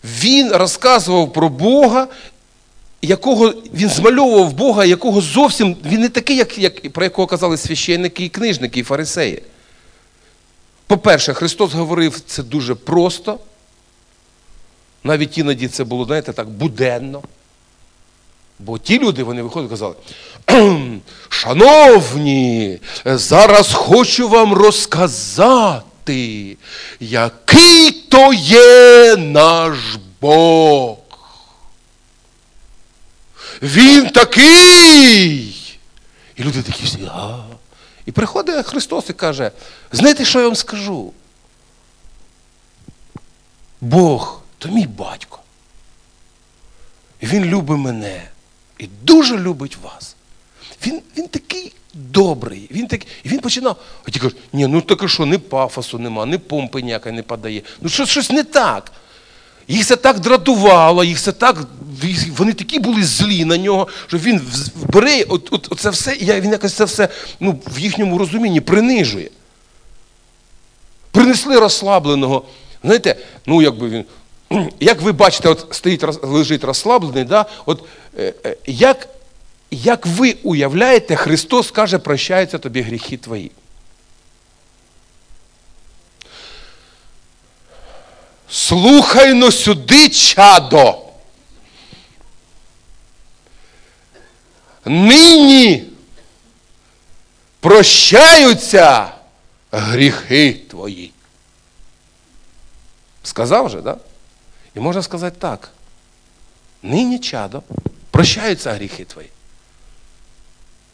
Він 0.04 0.52
розказував 0.52 1.32
про 1.32 1.48
Бога, 1.48 2.08
якого 3.02 3.54
він 3.74 3.88
змальовував 3.88 4.52
Бога, 4.52 4.84
якого 4.84 5.20
зовсім 5.20 5.76
він 5.84 6.00
не 6.00 6.08
такий, 6.08 6.36
як, 6.36 6.58
як 6.58 6.92
про 6.92 7.04
якого 7.04 7.26
казали 7.26 7.56
священники 7.56 8.24
і 8.24 8.28
книжники, 8.28 8.80
і 8.80 8.82
фарисеї. 8.82 9.42
По-перше, 10.86 11.34
Христос 11.34 11.72
говорив 11.72 12.20
це 12.26 12.42
дуже 12.42 12.74
просто. 12.74 13.38
Навіть 15.04 15.38
іноді 15.38 15.68
це 15.68 15.84
було, 15.84 16.04
знаєте, 16.04 16.32
так, 16.32 16.48
буденно. 16.48 17.22
Бо 18.64 18.79
ті 18.79 18.99
люди 18.99 19.23
вони 19.23 19.42
виходили 19.42 19.66
і 19.66 19.70
казали, 19.70 19.94
шановні, 21.29 22.79
зараз 23.05 23.73
хочу 23.73 24.29
вам 24.29 24.53
розказати 24.53 25.85
який 27.01 27.90
то 27.90 28.33
є 28.33 29.16
наш 29.16 29.79
Бог. 30.20 30.96
Він 33.62 34.09
такий. 34.09 35.57
І 36.37 36.42
люди 36.42 36.62
такі 36.62 36.85
всі. 36.85 36.99
А. 37.14 37.44
І 38.07 38.12
приходить 38.12 38.66
Христос 38.66 39.11
і 39.11 39.12
каже: 39.12 39.51
знаєте, 39.92 40.25
що 40.25 40.38
я 40.38 40.44
вам 40.44 40.57
скажу? 40.57 41.12
Бог 43.81 44.40
то 44.59 44.68
мій 44.68 44.87
батько. 44.87 45.38
Він 47.23 47.44
любить 47.44 47.79
мене 47.79 48.29
і 48.80 48.88
дуже 49.02 49.38
любить 49.38 49.76
вас. 49.82 50.16
Він 50.86 51.00
він 51.18 51.28
такий 51.28 51.72
добрий. 51.94 52.68
Він 52.70 52.86
такий, 52.86 53.08
І 53.24 53.28
він 53.28 53.40
починав. 53.40 53.76
А 54.08 54.10
ті 54.10 54.18
кажуть, 54.18 54.36
ні, 54.52 54.66
ну 54.66 54.80
таке 54.80 55.08
що, 55.08 55.26
ні 55.26 55.38
пафосу 55.38 55.98
нема, 55.98 56.26
ні 56.26 56.38
помпи 56.38 56.82
ніякої 56.82 57.14
не 57.14 57.22
подає. 57.22 57.62
Ну 57.80 57.88
що, 57.88 58.06
щось 58.06 58.30
не 58.30 58.44
так. 58.44 58.92
Їх 59.68 59.86
це 59.86 59.96
так 59.96 60.20
дратувало, 60.20 61.04
їх 61.04 61.20
це 61.20 61.32
так, 61.32 61.56
вони 62.36 62.52
такі 62.52 62.78
були 62.78 63.04
злі 63.04 63.44
на 63.44 63.56
нього, 63.58 63.88
що 64.06 64.18
він 64.18 64.40
бере 64.88 65.24
от, 65.28 65.48
от, 65.50 65.68
от 65.70 65.80
це 65.80 65.90
все, 65.90 66.12
і 66.12 66.40
він 66.40 66.52
якось 66.52 66.74
це 66.74 66.84
все 66.84 67.08
ну, 67.40 67.60
в 67.66 67.78
їхньому 67.78 68.18
розумінні 68.18 68.60
принижує. 68.60 69.30
Принесли 71.10 71.58
розслабленого. 71.58 72.44
Знаєте, 72.82 73.16
ну 73.46 73.62
якби 73.62 73.88
він. 73.88 74.04
Як 74.80 75.02
ви 75.02 75.12
бачите, 75.12 75.48
от 75.48 75.66
стоїть, 75.70 76.04
лежить 76.22 76.64
розслаблений, 76.64 77.24
да? 77.24 77.46
от, 77.66 77.84
як 78.66 79.09
як 79.70 80.07
ви 80.07 80.37
уявляєте, 80.42 81.16
Христос 81.16 81.70
каже, 81.70 81.99
прощаються 81.99 82.59
тобі 82.59 82.81
гріхи 82.81 83.16
твої. 83.16 83.51
Слухай 88.49 89.35
но 89.35 89.51
сюди, 89.51 90.09
чадо. 90.09 91.07
Нині 94.85 95.85
прощаються 97.61 99.12
гріхи 99.73 100.53
твої. 100.70 101.12
Сказав 103.23 103.70
же, 103.70 103.77
так? 103.77 103.85
Да? 103.85 103.96
І 104.75 104.81
можна 104.81 105.03
сказати 105.03 105.37
так. 105.40 105.70
Нині 106.83 107.18
чадо, 107.18 107.62
прощаються 108.20 108.72
гріхи 108.72 109.04
твої. 109.04 109.28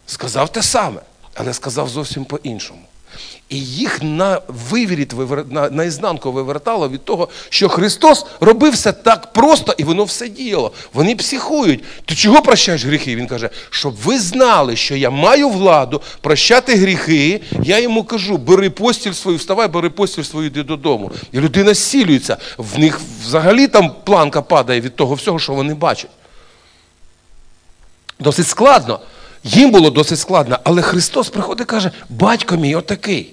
Сказав 0.07 0.53
те 0.53 0.63
саме, 0.63 1.01
але 1.35 1.55
сказав 1.55 1.89
зовсім 1.89 2.25
по-іншому. 2.25 2.83
І 3.49 3.61
їх 3.61 4.03
на 4.03 4.41
вивіріт, 4.49 5.13
на, 5.51 5.71
на 5.71 6.13
вивертало 6.25 6.89
від 6.89 7.05
того, 7.05 7.29
що 7.49 7.69
Христос 7.69 8.27
робив 8.41 8.73
все 8.73 8.93
так 8.93 9.33
просто 9.33 9.75
і 9.79 9.85
воно 9.85 10.05
все 10.05 10.29
діяло. 10.29 10.73
Вони 10.93 11.17
психують. 11.17 11.85
Ти 12.05 12.15
чого 12.15 12.43
прощаєш 12.43 12.85
гріхи? 12.85 13.17
Він 13.17 13.27
каже, 13.27 13.51
щоб 13.71 13.97
ви 13.97 14.19
знали, 14.19 14.77
що 14.77 14.97
я 14.97 15.11
маю 15.11 15.49
владу 15.49 16.03
прощати 16.21 16.75
гріхи. 16.75 17.41
Я 17.63 17.79
йому 17.79 18.05
кажу, 18.05 18.37
бери 18.37 18.71
постіль 18.71 19.13
свою, 19.13 19.39
вставай, 19.39 19.69
бери 19.69 19.91
постіль 19.91 20.23
свою, 20.23 20.47
йди 20.47 20.63
додому. 20.63 21.11
І 21.33 21.39
людина 21.39 21.75
зцілюється. 21.75 22.37
В 22.59 22.79
них 22.79 23.01
взагалі 23.23 23.69
там 23.69 23.95
планка 24.05 24.43
падає 24.43 24.81
від 24.81 24.97
того 24.97 25.15
всього, 25.15 25.39
що 25.39 25.53
вони 25.53 25.75
бачать. 25.75 26.11
Досить 28.19 28.49
складно. 28.49 29.01
Їм 29.45 29.71
було 29.71 29.91
досить 29.91 30.19
складно, 30.19 30.59
але 30.65 30.83
Христос 30.83 31.29
приходить 31.29 31.67
і 31.67 31.71
каже, 31.71 31.91
батько 32.09 32.57
мій 32.57 32.75
отакий. 32.75 33.33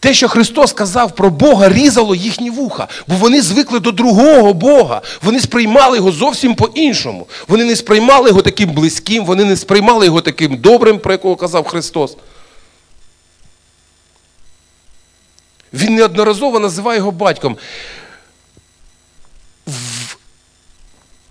Те, 0.00 0.14
що 0.14 0.28
Христос 0.28 0.70
сказав 0.70 1.14
про 1.14 1.30
Бога, 1.30 1.68
різало 1.68 2.14
їхні 2.14 2.50
вуха, 2.50 2.88
бо 3.06 3.14
вони 3.14 3.42
звикли 3.42 3.80
до 3.80 3.92
другого 3.92 4.54
Бога. 4.54 5.02
Вони 5.22 5.40
сприймали 5.40 5.96
його 5.96 6.12
зовсім 6.12 6.54
по-іншому. 6.54 7.26
Вони 7.48 7.64
не 7.64 7.76
сприймали 7.76 8.28
його 8.28 8.42
таким 8.42 8.70
близьким, 8.70 9.24
вони 9.24 9.44
не 9.44 9.56
сприймали 9.56 10.06
його 10.06 10.20
таким 10.20 10.56
добрим, 10.56 10.98
про 10.98 11.12
якого 11.12 11.36
казав 11.36 11.66
Христос. 11.66 12.16
Він 15.72 15.94
неодноразово 15.94 16.60
називає 16.60 16.98
його 16.98 17.10
батьком. 17.10 17.56
В 19.66 20.16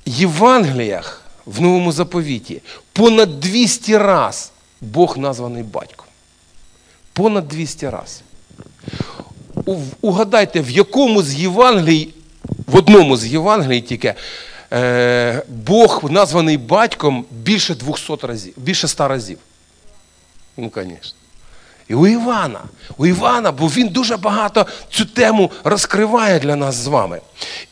Євангеліях 0.06 1.21
в 1.46 1.62
новому 1.62 1.92
заповіті 1.92 2.62
понад 2.94 3.40
200 3.40 3.98
раз 3.98 4.52
Бог 4.82 5.18
названий 5.18 5.64
батьком. 5.64 6.08
Понад 7.14 7.48
200 7.48 7.90
раз. 7.90 8.22
Угадайте, 10.02 10.62
в 10.62 10.70
якому 10.70 11.24
з 11.24 11.34
Євангелій, 11.34 12.14
в 12.68 12.76
одному 12.76 13.18
з 13.18 13.26
Євангелій 13.26 13.82
тільки 13.82 14.14
е, 14.74 15.44
Бог 15.50 16.12
названий 16.12 16.58
батьком 16.58 17.26
більше 17.32 17.76
200 17.76 18.16
разів, 18.22 18.54
більше 18.58 18.88
100 18.88 19.08
разів. 19.08 19.38
Ну, 20.58 20.72
звісно. 20.76 21.21
І 21.92 21.94
у 21.94 22.08
Івана, 22.08 22.60
у 22.98 23.06
Івана, 23.06 23.52
бо 23.52 23.68
він 23.68 23.88
дуже 23.88 24.18
багато 24.18 24.66
цю 24.90 25.06
тему 25.06 25.52
розкриває 25.64 26.40
для 26.40 26.56
нас 26.56 26.76
з 26.76 26.88
вами. 26.88 27.20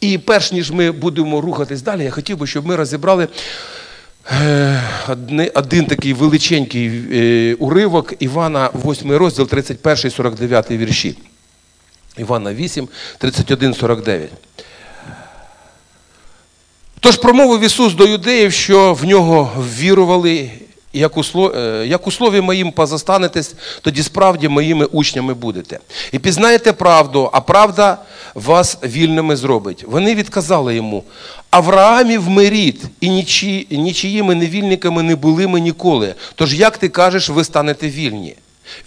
І 0.02 0.18
перш 0.18 0.52
ніж 0.52 0.72
ми 0.72 0.92
будемо 0.92 1.42
рухатись 1.42 1.82
далі, 1.82 2.04
я 2.04 2.12
хотів 2.12 2.38
би, 2.38 2.48
щоб 2.48 2.66
ми 2.66 2.76
розібрали 2.76 3.28
е, 4.32 4.84
один 5.54 5.86
такий 5.86 6.14
величенький 6.14 6.88
е, 7.14 7.54
уривок 7.60 8.14
Івана, 8.20 8.70
8 8.86 9.12
розділ, 9.12 9.48
31, 9.48 10.12
49 10.12 10.72
вірші. 10.72 11.18
Івана 12.18 12.54
8, 12.54 12.88
31, 13.18 13.74
49. 13.74 14.30
Тож 17.00 17.18
промовив 17.18 17.64
Ісус 17.64 17.94
до 17.94 18.08
юдеїв, 18.08 18.54
що 18.54 18.94
в 18.94 19.06
нього 19.06 19.52
ввірували 19.58 20.52
як 20.94 21.18
у, 21.18 21.24
е, 21.56 21.86
як 21.88 22.08
у 22.08 22.12
слові 22.12 22.42
моїм 22.42 22.72
позостанетесь, 22.72 23.56
тоді 23.82 24.04
справді 24.04 24.48
моїми 24.48 24.86
учнями 24.86 25.34
будете. 25.34 25.80
І 26.12 26.20
пізнаєте 26.20 26.74
правду, 26.74 27.30
а 27.34 27.42
правда 27.42 27.98
вас 28.36 28.78
вільними 28.84 29.36
зробить. 29.36 29.86
Вони 29.88 30.16
відказали 30.16 30.76
йому: 30.76 31.04
Авраамів 31.50 32.30
ми 32.30 32.50
рід, 32.50 32.84
і 33.02 33.10
нічиїми 33.78 34.36
невільниками 34.36 35.04
не 35.04 35.16
були 35.16 35.48
ми 35.48 35.60
ніколи. 35.60 36.16
Тож 36.36 36.54
як 36.54 36.78
ти 36.78 36.90
кажеш, 36.90 37.30
ви 37.30 37.44
станете 37.44 37.90
вільні? 37.90 38.36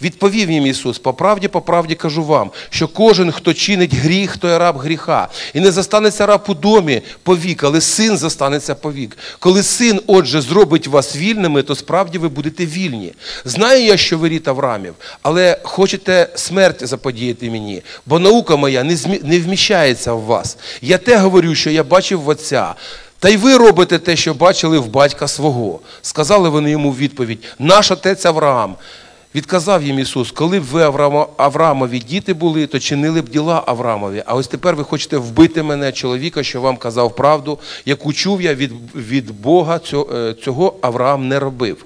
Відповів 0.01 0.51
їм 0.51 0.67
Ісус, 0.67 0.99
по 0.99 1.13
правді, 1.13 1.47
по 1.47 1.61
правді 1.61 1.95
кажу 1.95 2.23
вам, 2.23 2.51
що 2.69 2.87
кожен, 2.87 3.31
хто 3.31 3.53
чинить 3.53 3.93
гріх, 3.93 4.37
той 4.37 4.57
раб 4.57 4.77
гріха. 4.77 5.27
І 5.53 5.59
не 5.59 5.71
застанеться 5.71 6.25
раб 6.25 6.43
у 6.47 6.53
домі 6.53 7.01
повік, 7.23 7.63
але 7.63 7.81
син 7.81 8.17
застанеться 8.17 8.75
повік. 8.75 9.17
Коли 9.39 9.63
син, 9.63 10.01
отже, 10.07 10.41
зробить 10.41 10.87
вас 10.87 11.15
вільними, 11.15 11.63
то 11.63 11.75
справді 11.75 12.17
ви 12.17 12.29
будете 12.29 12.65
вільні. 12.65 13.13
Знаю 13.45 13.83
я, 13.83 13.97
що 13.97 14.17
ви 14.17 14.29
рід 14.29 14.47
Авраамів, 14.47 14.93
але 15.21 15.57
хочете 15.63 16.29
смерть 16.35 16.87
заподіяти 16.87 17.49
мені, 17.49 17.81
бо 18.05 18.19
наука 18.19 18.55
моя 18.55 18.83
не, 18.83 18.95
змі... 18.95 19.19
не 19.23 19.39
вміщається 19.39 20.13
в 20.13 20.21
вас. 20.21 20.57
Я 20.81 20.97
те 20.97 21.17
говорю, 21.17 21.55
що 21.55 21.69
я 21.69 21.83
бачив 21.83 22.21
в 22.21 22.27
Отця. 22.27 22.75
Та 23.19 23.29
й 23.29 23.37
ви 23.37 23.57
робите 23.57 23.99
те, 23.99 24.15
що 24.15 24.33
бачили 24.33 24.79
в 24.79 24.87
батька 24.87 25.27
свого. 25.27 25.79
Сказали 26.01 26.49
вони 26.49 26.71
йому 26.71 26.91
в 26.91 26.97
відповідь: 26.97 27.43
наш 27.59 27.91
отець 27.91 28.25
Авраам. 28.25 28.75
Відказав 29.35 29.83
їм 29.83 29.99
Ісус, 29.99 30.31
коли 30.31 30.59
б 30.59 30.63
ви 30.63 30.81
Авраамові 31.37 31.99
діти 31.99 32.33
були, 32.33 32.67
то 32.67 32.79
чинили 32.79 33.21
б 33.21 33.29
діла 33.29 33.63
Авраамові. 33.65 34.23
А 34.25 34.35
ось 34.35 34.47
тепер 34.47 34.75
ви 34.75 34.83
хочете 34.83 35.17
вбити 35.17 35.63
мене, 35.63 35.91
чоловіка, 35.91 36.43
що 36.43 36.61
вам 36.61 36.77
казав 36.77 37.15
правду, 37.15 37.59
яку 37.85 38.13
чув 38.13 38.41
я 38.41 38.53
від 38.53 38.71
від 38.95 39.41
Бога, 39.41 39.79
е, 39.93 40.35
цього 40.43 40.75
Авраам 40.81 41.27
не 41.27 41.39
робив. 41.39 41.85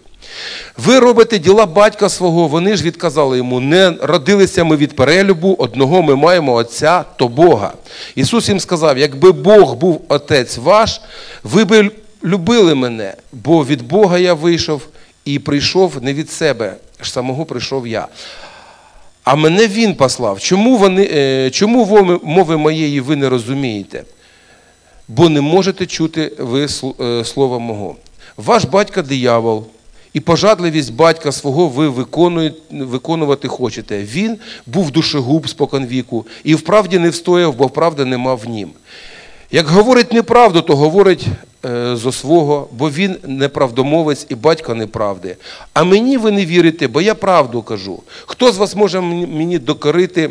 Ви 0.77 0.99
робите 0.99 1.39
діла 1.39 1.65
батька 1.65 2.09
свого, 2.09 2.47
вони 2.47 2.75
ж 2.75 2.83
відказали 2.83 3.37
йому: 3.37 3.59
не 3.59 3.93
родилися 4.01 4.63
ми 4.63 4.75
від 4.75 4.95
перелюбу, 4.95 5.55
одного 5.59 6.01
ми 6.01 6.15
маємо 6.15 6.53
Отця, 6.53 7.05
то 7.17 7.27
Бога. 7.27 7.73
Ісус 8.15 8.49
їм 8.49 8.59
сказав: 8.59 8.97
якби 8.97 9.31
Бог 9.31 9.75
був 9.75 10.01
Отець 10.07 10.57
ваш, 10.57 11.01
ви 11.43 11.65
би 11.65 11.91
любили 12.23 12.75
мене, 12.75 13.13
бо 13.31 13.65
від 13.65 13.81
Бога 13.81 14.17
я 14.17 14.33
вийшов 14.33 14.81
і 15.25 15.39
прийшов 15.39 15.93
не 16.01 16.13
від 16.13 16.31
себе 16.31 16.75
самого 17.01 17.45
прийшов 17.45 17.87
я. 17.87 18.07
А 19.23 19.35
мене 19.35 19.67
він 19.67 19.95
послав. 19.95 20.39
Чому 20.39 20.77
вони, 20.77 21.09
е, 21.11 21.49
чому 21.51 22.19
мови 22.23 22.57
моєї 22.57 22.99
ви 23.01 23.15
не 23.15 23.29
розумієте? 23.29 24.03
Бо 25.07 25.29
не 25.29 25.41
можете 25.41 25.85
чути 25.85 26.31
ви 26.39 26.67
е, 27.01 27.25
слова 27.25 27.59
мого. 27.59 27.95
Ваш 28.37 28.65
батько 28.65 29.01
диявол, 29.01 29.65
і 30.13 30.19
пожадливість 30.19 30.93
батька 30.93 31.31
свого 31.31 31.67
ви 31.67 31.89
виконувати 32.69 33.47
хочете. 33.47 34.03
Він 34.03 34.37
був 34.65 34.91
душегуб 34.91 35.49
споконвіку, 35.49 36.25
і 36.43 36.55
вправді 36.55 36.99
не 36.99 37.09
встояв, 37.09 37.55
бо 37.55 37.69
правди 37.69 38.05
нема 38.05 38.35
в 38.35 38.49
нім. 38.49 38.69
Як 39.51 39.67
говорить 39.67 40.13
неправду, 40.13 40.61
то 40.61 40.75
говорить 40.75 41.27
зо 41.93 42.11
свого, 42.11 42.67
бо 42.71 42.89
він 42.89 43.15
неправдомовець 43.27 44.25
і 44.29 44.35
батько 44.35 44.75
неправди. 44.75 45.35
А 45.73 45.83
мені 45.83 46.17
ви 46.17 46.31
не 46.31 46.45
вірите, 46.45 46.87
бо 46.87 47.01
я 47.01 47.15
правду 47.15 47.61
кажу. 47.61 48.03
Хто 48.25 48.51
з 48.51 48.57
вас 48.57 48.75
може 48.75 49.01
мені- 49.01 49.59
докорити 49.59 50.29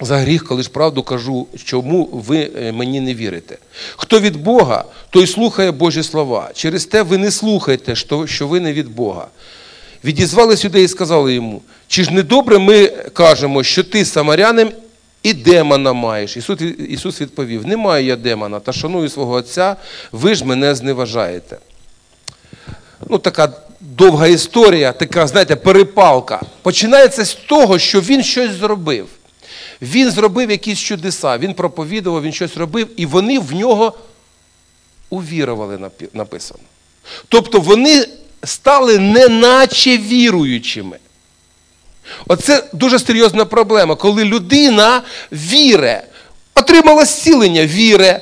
за 0.00 0.16
гріх, 0.18 0.44
коли 0.46 0.62
ж 0.62 0.70
правду 0.70 1.02
кажу, 1.02 1.46
чому 1.64 2.08
ви 2.12 2.50
е, 2.62 2.72
мені 2.72 3.00
не 3.00 3.14
вірите? 3.14 3.58
Хто 3.96 4.20
від 4.20 4.36
Бога, 4.36 4.84
той 5.10 5.26
слухає 5.26 5.70
Божі 5.70 6.02
слова. 6.02 6.50
Через 6.54 6.84
те 6.86 7.02
ви 7.02 7.18
не 7.18 7.30
слухайте, 7.30 7.94
що- 7.96 8.26
що 8.26 8.48
ви 8.48 8.60
не 8.60 8.72
від 8.72 8.88
Бога. 8.88 9.26
Відізвали 10.04 10.56
сюди 10.56 10.82
і 10.82 10.88
сказали 10.88 11.34
йому: 11.34 11.62
чи 11.88 12.04
ж 12.04 12.10
не 12.10 12.22
добре 12.22 12.58
ми 12.58 12.86
кажемо, 13.12 13.62
що 13.62 13.84
ти 13.84 14.04
самарянин 14.04 14.68
і 15.22 15.34
демона 15.34 15.92
маєш? 15.92 16.36
Ісус, 16.88 17.20
відповів: 17.20 17.66
Не 17.66 17.76
маю 17.76 18.06
я 18.06 18.16
демона, 18.16 18.60
та 18.60 18.72
шаную 18.72 19.08
свого 19.08 19.32
Отця, 19.32 19.76
ви 20.12 20.34
ж 20.34 20.44
мене 20.44 20.74
зневажаєте. 20.74 21.58
Ну, 23.08 23.18
така 23.18 23.52
довга 23.80 24.26
історія, 24.26 24.92
така, 24.92 25.26
знаєте, 25.26 25.56
перепалка. 25.56 26.40
Починається 26.62 27.24
з 27.24 27.34
того, 27.34 27.78
що 27.78 28.00
він 28.00 28.22
щось 28.22 28.50
зробив. 28.50 29.08
Він 29.82 30.10
зробив 30.10 30.50
якісь 30.50 30.78
чудеса, 30.78 31.38
він 31.38 31.54
проповідував, 31.54 32.22
він 32.22 32.32
щось 32.32 32.56
робив, 32.56 32.88
і 32.96 33.06
вони 33.06 33.38
в 33.38 33.52
нього 33.54 33.92
увірували, 35.10 35.90
написано. 36.12 36.60
Тобто 37.28 37.60
вони 37.60 38.06
стали 38.44 38.98
неначе 38.98 39.98
віруючими. 39.98 40.98
Оце 42.26 42.64
дуже 42.72 42.98
серйозна 42.98 43.44
проблема, 43.44 43.94
коли 43.94 44.24
людина 44.24 45.02
віре, 45.32 46.04
отримала 46.54 47.04
зцілення, 47.04 47.66
віре, 47.66 48.20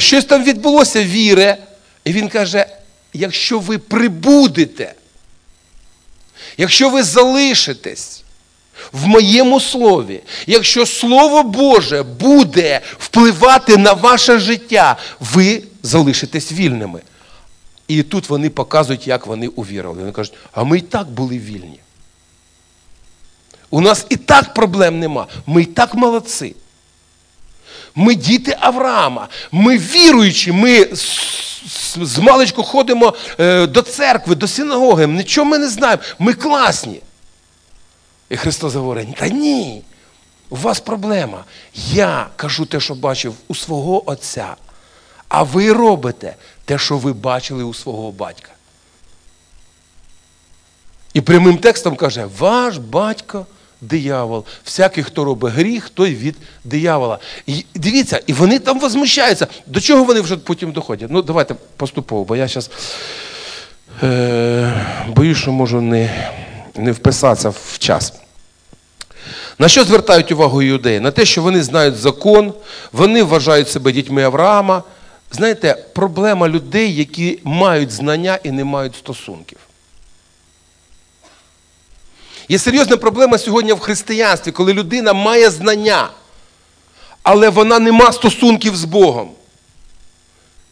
щось 0.00 0.24
там 0.24 0.44
відбулося, 0.44 1.04
віре. 1.04 1.56
І 2.04 2.12
він 2.12 2.28
каже: 2.28 2.66
якщо 3.12 3.58
ви 3.58 3.78
прибудете, 3.78 4.94
якщо 6.56 6.90
ви 6.90 7.02
залишитесь 7.02 8.22
в 8.92 9.06
моєму 9.06 9.60
слові, 9.60 10.20
якщо 10.46 10.86
Слово 10.86 11.42
Боже 11.42 12.02
буде 12.02 12.80
впливати 12.98 13.76
на 13.76 13.92
ваше 13.92 14.38
життя, 14.38 14.96
ви 15.20 15.62
залишитесь 15.82 16.52
вільними. 16.52 17.00
І 17.88 18.02
тут 18.02 18.28
вони 18.28 18.50
показують, 18.50 19.06
як 19.06 19.26
вони 19.26 19.48
увірували. 19.48 20.00
Вони 20.00 20.12
кажуть, 20.12 20.34
а 20.52 20.64
ми 20.64 20.78
і 20.78 20.80
так 20.80 21.10
були 21.10 21.38
вільні. 21.38 21.78
У 23.70 23.80
нас 23.80 24.06
і 24.08 24.16
так 24.16 24.54
проблем 24.54 24.98
нема. 24.98 25.26
Ми 25.46 25.62
і 25.62 25.66
так 25.66 25.94
молодці. 25.94 26.56
Ми 27.94 28.14
діти 28.14 28.56
Авраама. 28.60 29.28
Ми 29.52 29.78
віруючі, 29.78 30.52
ми 30.52 30.88
з, 31.96 32.18
маличку 32.18 32.62
ходимо 32.62 33.14
е, 33.40 33.66
до 33.66 33.82
церкви, 33.82 34.34
до 34.34 34.48
синагоги. 34.48 35.06
Нічого 35.06 35.44
ми 35.44 35.58
не 35.58 35.68
знаємо. 35.68 36.02
Ми 36.18 36.34
класні. 36.34 37.00
І 38.28 38.36
Христос 38.36 38.74
говорить: 38.74 39.14
та 39.16 39.28
ні, 39.28 39.82
у 40.50 40.56
вас 40.56 40.80
проблема. 40.80 41.44
Я 41.92 42.26
кажу 42.36 42.66
те, 42.66 42.80
що 42.80 42.94
бачив 42.94 43.34
у 43.48 43.54
свого 43.54 44.10
Отця. 44.10 44.56
А 45.28 45.42
ви 45.42 45.72
робите 45.72 46.36
те, 46.64 46.78
що 46.78 46.98
ви 46.98 47.12
бачили 47.12 47.64
у 47.64 47.74
свого 47.74 48.12
батька. 48.12 48.52
І 51.14 51.20
прямим 51.20 51.58
текстом 51.58 51.96
каже: 51.96 52.28
ваш 52.38 52.76
батько 52.76 53.46
диявол. 53.80 54.44
Всякий, 54.64 55.04
хто 55.04 55.24
робить 55.24 55.52
гріх, 55.52 55.90
той 55.90 56.14
від 56.14 56.36
диявола. 56.64 57.18
І 57.46 57.64
дивіться, 57.74 58.20
і 58.26 58.32
вони 58.32 58.58
там 58.58 58.80
возмущаються. 58.80 59.46
До 59.66 59.80
чого 59.80 60.04
вони 60.04 60.20
вже 60.20 60.36
потім 60.36 60.72
доходять? 60.72 61.10
Ну, 61.10 61.22
давайте 61.22 61.54
поступово, 61.76 62.24
бо 62.24 62.36
я 62.36 62.48
зараз 62.48 62.70
е, 64.02 64.86
боюсь, 65.16 65.38
що 65.38 65.52
можу 65.52 65.80
не, 65.80 66.30
не 66.76 66.92
вписатися 66.92 67.48
в 67.48 67.78
час. 67.78 68.12
На 69.58 69.68
що 69.68 69.84
звертають 69.84 70.32
увагу 70.32 70.62
юдеї? 70.62 71.00
На 71.00 71.10
те, 71.10 71.24
що 71.24 71.42
вони 71.42 71.62
знають 71.62 71.96
закон, 71.96 72.52
вони 72.92 73.22
вважають 73.22 73.68
себе 73.68 73.92
дітьми 73.92 74.22
Авраама. 74.22 74.82
Знаєте, 75.30 75.84
проблема 75.94 76.48
людей, 76.48 76.94
які 76.94 77.38
мають 77.44 77.90
знання 77.90 78.38
і 78.44 78.50
не 78.50 78.64
мають 78.64 78.96
стосунків. 78.96 79.58
Є 82.48 82.58
серйозна 82.58 82.96
проблема 82.96 83.38
сьогодні 83.38 83.72
в 83.72 83.78
християнстві, 83.78 84.52
коли 84.52 84.72
людина 84.72 85.12
має 85.12 85.50
знання, 85.50 86.08
але 87.22 87.48
вона 87.48 87.78
не 87.78 87.92
має 87.92 88.12
стосунків 88.12 88.76
з 88.76 88.84
Богом. 88.84 89.30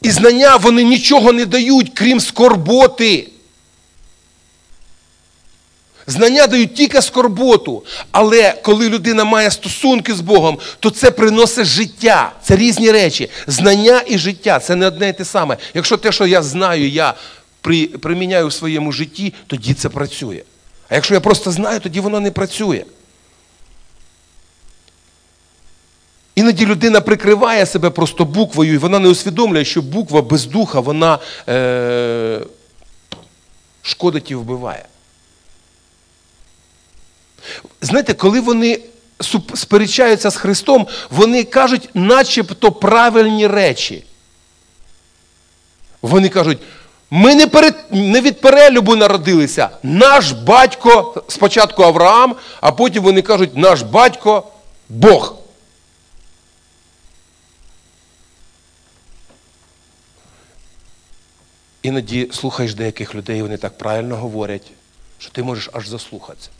І 0.03 0.11
знання 0.11 0.57
вони 0.57 0.83
нічого 0.83 1.33
не 1.33 1.45
дають, 1.45 1.91
крім 1.95 2.21
скорботи. 2.21 3.29
Знання 6.07 6.47
дають 6.47 6.75
тільки 6.75 7.03
скорботу. 7.03 7.85
Але 8.11 8.53
коли 8.53 8.89
людина 8.89 9.25
має 9.25 9.51
стосунки 9.51 10.15
з 10.15 10.21
Богом, 10.21 10.59
то 10.81 10.91
це 10.91 11.11
приносить 11.11 11.67
життя. 11.67 12.33
Це 12.43 12.57
різні 12.57 12.91
речі. 12.91 13.31
Знання 13.47 14.03
і 14.07 14.19
життя 14.19 14.59
це 14.59 14.77
не 14.77 14.87
одне 14.87 15.09
і 15.09 15.13
те 15.13 15.25
саме. 15.25 15.57
Якщо 15.75 15.97
те, 15.97 16.13
що 16.13 16.27
я 16.27 16.43
знаю, 16.43 16.89
я 16.89 17.15
приміняю 18.01 18.47
в 18.47 18.53
своєму 18.53 18.93
житті, 18.93 19.35
тоді 19.47 19.75
це 19.75 19.89
працює. 19.89 20.43
А 20.89 20.95
якщо 20.95 21.15
я 21.15 21.21
просто 21.21 21.51
знаю, 21.53 21.81
тоді 21.81 22.01
воно 22.01 22.21
не 22.21 22.31
працює. 22.31 22.85
Іноді 26.35 26.67
людина 26.67 27.01
прикриває 27.01 27.67
себе 27.67 27.91
просто 27.91 28.25
буквою, 28.25 28.75
і 28.75 28.79
вона 28.79 28.99
не 28.99 29.09
усвідомлює, 29.09 29.65
що 29.65 29.83
буква 29.83 30.23
без 30.23 30.47
духа, 30.47 30.81
вона 30.81 31.19
е- 31.49 32.41
шкодить 33.83 34.31
і 34.31 34.35
вбиває. 34.35 34.85
Знаєте, 37.81 38.15
коли 38.15 38.41
вони 38.41 38.81
сперечаються 39.55 40.31
з 40.31 40.37
Христом, 40.37 40.87
вони 41.11 41.45
кажуть 41.45 41.89
начебто 41.95 42.73
правильні 42.73 43.47
речі. 43.47 44.05
Вони 46.03 46.29
кажуть, 46.29 46.59
ми 47.11 47.35
не, 47.35 47.47
перед, 47.47 47.75
не 47.91 48.21
від 48.21 48.41
перелюбу 48.41 48.97
народилися. 48.97 49.71
Наш 49.83 50.33
батько, 50.33 51.23
спочатку 51.29 51.83
Авраам, 51.83 52.37
а 52.61 52.73
потім 52.73 53.03
вони 53.03 53.23
кажуть, 53.23 53.57
наш 53.57 53.83
батько 53.83 54.43
Бог. 54.89 55.35
Іноді 61.83 62.31
слухаєш 62.33 62.75
деяких 62.75 63.15
людей, 63.15 63.43
вони 63.43 63.57
так 63.57 63.79
правильно 63.79 64.17
говорять, 64.17 64.71
що 65.19 65.31
ти 65.31 65.43
можеш 65.43 65.71
аж 65.73 65.89
заслухатися. 65.89 66.51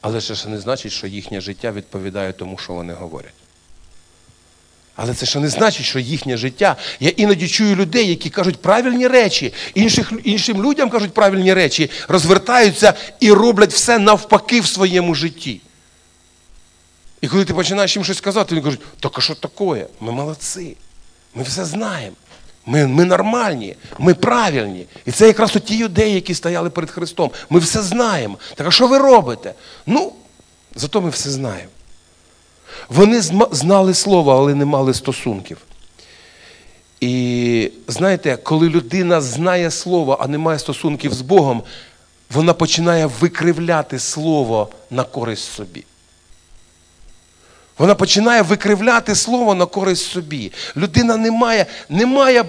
Але 0.00 0.20
це 0.20 0.34
ще 0.34 0.48
не 0.48 0.58
значить, 0.58 0.92
що 0.92 1.06
їхнє 1.06 1.40
життя 1.40 1.72
відповідає 1.72 2.32
тому, 2.32 2.58
що 2.58 2.72
вони 2.72 2.92
говорять. 2.92 3.34
Але 5.00 5.14
це 5.14 5.26
ще 5.26 5.40
не 5.40 5.48
значить, 5.48 5.86
що 5.86 5.98
їхнє 5.98 6.36
життя. 6.36 6.76
Я 7.00 7.10
іноді 7.10 7.48
чую 7.48 7.76
людей, 7.76 8.08
які 8.08 8.30
кажуть 8.30 8.62
правильні 8.62 9.06
речі, 9.06 9.54
інших, 9.74 10.12
іншим 10.24 10.62
людям 10.62 10.90
кажуть 10.90 11.12
правильні 11.12 11.54
речі, 11.54 11.90
розвертаються 12.08 12.94
і 13.20 13.32
роблять 13.32 13.72
все 13.72 13.98
навпаки 13.98 14.60
в 14.60 14.66
своєму 14.66 15.14
житті. 15.14 15.60
І 17.20 17.28
коли 17.28 17.44
ти 17.44 17.54
починаєш 17.54 17.96
їм 17.96 18.04
щось 18.04 18.20
казати, 18.20 18.54
вони 18.54 18.64
кажуть, 18.64 18.80
так 19.00 19.12
а 19.18 19.20
що 19.20 19.34
таке? 19.34 19.86
Ми 20.00 20.12
молодці, 20.12 20.76
ми 21.34 21.42
все 21.42 21.64
знаємо. 21.64 22.16
Ми, 22.66 22.86
ми 22.86 23.04
нормальні, 23.04 23.76
ми 23.98 24.14
правильні. 24.14 24.86
І 25.06 25.12
це 25.12 25.26
якраз 25.26 25.56
ті 25.64 25.76
юдеї, 25.76 26.14
які 26.14 26.34
стояли 26.34 26.70
перед 26.70 26.90
Христом. 26.90 27.30
Ми 27.50 27.60
все 27.60 27.82
знаємо. 27.82 28.38
Так 28.54 28.66
а 28.66 28.70
що 28.70 28.86
ви 28.86 28.98
робите? 28.98 29.54
Ну, 29.86 30.12
зато 30.74 31.00
ми 31.00 31.10
все 31.10 31.30
знаємо. 31.30 31.70
Вони 32.88 33.20
знали 33.50 33.94
слово, 33.94 34.32
але 34.32 34.54
не 34.54 34.64
мали 34.64 34.94
стосунків. 34.94 35.58
І 37.00 37.70
знаєте, 37.88 38.38
коли 38.42 38.68
людина 38.68 39.20
знає 39.20 39.70
слово, 39.70 40.18
а 40.20 40.26
не 40.26 40.38
має 40.38 40.58
стосунків 40.58 41.14
з 41.14 41.20
Богом, 41.20 41.62
вона 42.30 42.52
починає 42.52 43.06
викривляти 43.06 43.98
слово 43.98 44.68
на 44.90 45.04
користь 45.04 45.52
собі. 45.52 45.84
Вона 47.78 47.94
починає 47.94 48.42
викривляти 48.42 49.14
слово 49.14 49.54
на 49.54 49.66
користь 49.66 50.10
собі. 50.10 50.52
Людина 50.76 51.16
не 51.16 51.30
має, 51.30 51.66
не 51.88 52.06
має 52.06 52.42
е, 52.42 52.46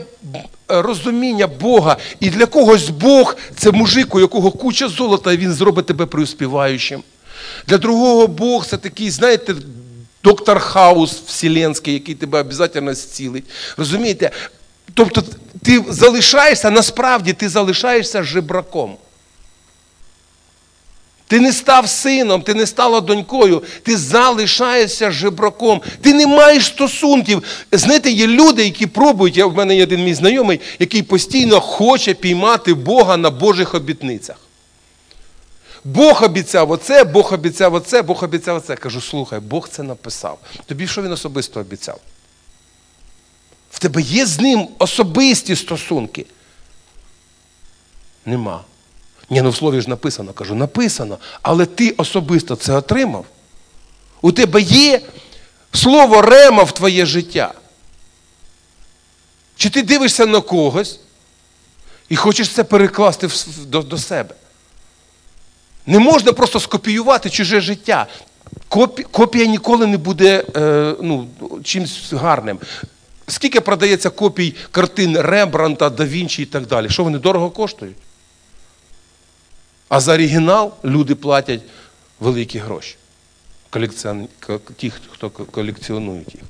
розуміння 0.68 1.48
Бога. 1.48 1.98
І 2.20 2.30
для 2.30 2.46
когось 2.46 2.90
Бог 2.90 3.36
це 3.56 3.72
мужик, 3.72 4.16
у 4.16 4.20
якого 4.20 4.52
куча 4.52 4.88
золота, 4.88 5.34
і 5.34 5.38
він 5.38 5.54
зробить 5.54 5.86
тебе 5.86 6.06
преуспіваючим. 6.06 7.04
Для 7.68 7.78
другого 7.78 8.28
Бог 8.28 8.66
це 8.66 8.78
такий, 8.78 9.12
знаєте, 9.12 9.56
доктор 10.24 10.60
Хаус 10.60 11.12
вселенський, 11.12 11.94
який 11.94 12.16
тебе 12.16 12.42
обов'язково 12.42 12.94
зцілить. 12.94 13.44
Розумієте? 13.78 14.32
Тобто 14.94 15.24
ти 15.64 15.84
залишаєшся, 15.90 16.70
насправді 16.70 17.34
ти 17.34 17.50
залишаєшся 17.50 18.24
жебраком. 18.24 18.98
Ти 21.28 21.40
не 21.40 21.54
став 21.54 21.90
сином, 21.90 22.42
ти 22.42 22.54
не 22.54 22.66
стала 22.66 23.02
донькою, 23.02 23.64
ти 23.84 23.98
залишаєшся 23.98 25.12
жебраком, 25.12 25.82
ти 26.02 26.14
не 26.14 26.28
маєш 26.28 26.66
стосунків. 26.66 27.44
Знаєте, 27.72 28.12
є 28.12 28.28
люди, 28.28 28.64
які 28.64 28.88
пробують, 28.88 29.38
я 29.38 29.46
в 29.46 29.56
мене 29.56 29.76
є 29.76 29.84
один 29.84 30.04
мій 30.04 30.14
знайомий, 30.14 30.60
який 30.80 31.04
постійно 31.04 31.60
хоче 31.60 32.14
піймати 32.14 32.74
Бога 32.74 33.18
на 33.18 33.30
Божих 33.30 33.76
обітницях. 33.76 34.49
Бог 35.84 36.24
обіцяв 36.24 36.72
оце, 36.72 37.04
Бог 37.04 37.34
обіцяв 37.34 37.74
оце, 37.74 38.02
Бог 38.02 38.24
обіцяв 38.24 38.56
оце. 38.56 38.76
Кажу, 38.76 39.02
слухай, 39.02 39.40
Бог 39.40 39.70
це 39.70 39.84
написав. 39.84 40.40
Тобі 40.66 40.88
що 40.88 41.02
він 41.02 41.12
особисто 41.12 41.60
обіцяв? 41.60 42.00
В 43.72 43.80
тебе 43.80 44.02
є 44.02 44.26
з 44.26 44.40
ним 44.40 44.68
особисті 44.78 45.56
стосунки? 45.56 46.26
Нема. 48.26 48.64
Ні, 49.30 49.42
ну 49.42 49.50
в 49.50 49.56
слові 49.56 49.82
ж 49.82 49.90
написано, 49.90 50.34
кажу, 50.34 50.56
написано, 50.56 51.18
але 51.42 51.66
ти 51.66 51.92
особисто 51.98 52.56
це 52.56 52.74
отримав. 52.74 53.26
У 54.22 54.32
тебе 54.32 54.62
є 54.62 55.02
слово 55.74 56.22
рема 56.22 56.64
в 56.64 56.72
твоє 56.72 57.06
життя. 57.06 57.54
Чи 59.56 59.70
ти 59.70 59.82
дивишся 59.82 60.26
на 60.26 60.42
когось 60.42 61.00
і 62.10 62.16
хочеш 62.16 62.50
це 62.50 62.64
перекласти 62.64 63.28
до, 63.66 63.82
до 63.82 63.98
себе? 63.98 64.36
Не 65.90 66.00
можна 66.00 66.34
просто 66.34 66.60
скопіювати 66.60 67.30
чуже 67.30 67.62
життя. 67.62 68.08
Копія 69.12 69.46
ніколи 69.46 69.88
не 69.88 69.98
буде 69.98 70.44
е, 70.56 70.96
ну, 71.02 71.28
чимось 71.64 72.14
гарним. 72.14 72.60
Скільки 73.28 73.62
продається 73.62 74.10
копій 74.10 74.56
картин 74.72 75.18
Рембранта, 75.22 75.90
Да 75.90 76.06
Вінчі 76.06 76.42
і 76.44 76.46
так 76.46 76.68
далі? 76.68 76.90
Що 76.90 77.04
вони 77.04 77.18
дорого 77.18 77.50
коштують? 77.50 77.98
А 79.88 80.00
за 80.00 80.14
оригінал 80.14 80.74
люди 80.84 81.16
платять 81.16 81.62
великі 82.20 82.60
гроші. 82.60 82.96
Колекціон... 83.70 84.28
Ті, 84.78 84.90
хто 85.12 85.30
колекціонують 85.30 86.36
їх. 86.36 86.44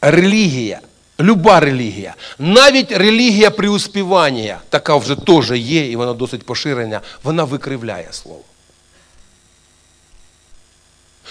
Релігія, 0.00 0.80
люба 1.20 1.60
релігія, 1.60 2.14
навіть 2.38 2.92
релігія 2.92 3.50
приуспівання, 3.50 4.58
така 4.68 4.96
вже 4.96 5.16
теж 5.16 5.50
є, 5.50 5.90
і 5.90 5.96
вона 5.96 6.12
досить 6.12 6.46
поширена, 6.46 7.00
вона 7.22 7.44
викривляє 7.44 8.08
слово. 8.12 8.42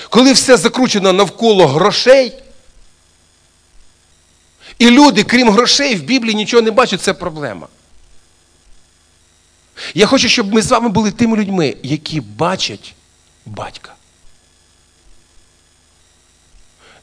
Коли 0.09 0.33
все 0.33 0.57
закручено 0.57 1.13
навколо 1.13 1.67
грошей, 1.67 2.33
і 4.79 4.89
люди, 4.89 5.23
крім 5.23 5.49
грошей, 5.49 5.95
в 5.95 6.03
Біблії 6.03 6.35
нічого 6.35 6.61
не 6.61 6.71
бачать, 6.71 7.01
це 7.01 7.13
проблема. 7.13 7.67
Я 9.93 10.05
хочу, 10.05 10.29
щоб 10.29 10.53
ми 10.53 10.61
з 10.61 10.71
вами 10.71 10.89
були 10.89 11.11
тими 11.11 11.37
людьми, 11.37 11.77
які 11.83 12.21
бачать 12.21 12.95
батька. 13.45 13.93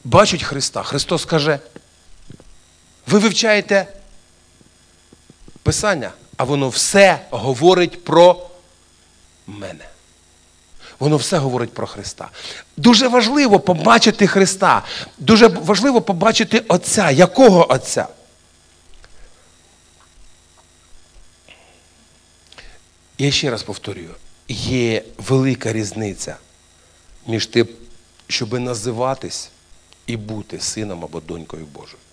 Бачать 0.05 0.43
Христа. 0.43 0.83
Христос 0.83 1.25
каже, 1.25 1.59
ви 3.07 3.19
вивчаєте 3.19 3.87
Писання, 5.63 6.13
а 6.37 6.45
воно 6.45 6.69
все 6.69 7.21
говорить 7.31 8.05
про 8.05 8.51
мене. 9.47 9.85
Воно 10.99 11.17
все 11.17 11.39
говорить 11.39 11.75
про 11.75 11.87
Христа. 11.87 12.31
Дуже 12.77 13.09
важливо 13.09 13.61
побачити 13.61 14.27
Христа. 14.27 14.83
Дуже 15.19 15.47
важливо 15.47 16.03
побачити 16.03 16.61
Отця. 16.69 17.11
Якого 17.11 17.73
Отця? 17.73 18.09
Я 23.19 23.31
ще 23.31 23.51
раз 23.51 23.63
повторюю, 23.63 24.15
є 24.49 25.05
велика 25.19 25.73
різниця 25.73 26.37
між 27.27 27.47
тим, 27.47 27.69
щоб 28.29 28.61
називатись 28.61 29.51
і 30.07 30.17
бути 30.17 30.61
сином 30.61 31.05
або 31.05 31.21
донькою 31.21 31.67
Божою. 31.67 32.04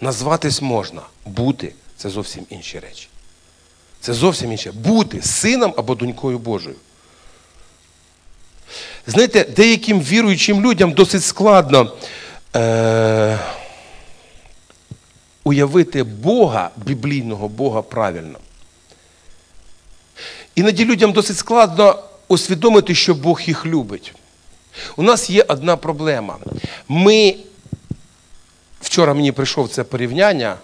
Назватись 0.00 0.62
можна, 0.62 1.02
бути 1.26 1.72
це 1.96 2.10
зовсім 2.10 2.46
інші 2.50 2.78
речі. 2.78 3.08
Це 4.00 4.14
зовсім 4.14 4.52
інше. 4.52 4.72
Бути 4.72 5.22
сином 5.22 5.74
або 5.76 5.94
донькою 5.94 6.38
Божою. 6.38 6.76
Знаєте, 9.06 9.44
деяким 9.44 10.00
віруючим 10.00 10.62
людям 10.62 10.92
досить 10.92 11.24
складно 11.24 11.92
е- 12.56 13.38
уявити 15.44 16.02
Бога, 16.02 16.70
біблійного 16.76 17.48
Бога 17.48 17.82
правильно. 17.82 18.38
Іноді 20.54 20.84
людям 20.84 21.12
досить 21.12 21.36
складно 21.36 22.02
усвідомити, 22.28 22.94
що 22.94 23.14
Бог 23.14 23.40
їх 23.40 23.66
любить. 23.66 24.14
У 24.96 25.02
нас 25.02 25.30
є 25.30 25.42
одна 25.48 25.76
проблема. 25.76 26.36
Ми, 26.88 27.34
вчора 28.80 29.14
мені 29.14 29.32
прийшов 29.32 29.68
це 29.68 29.84
порівняння, 29.84 30.56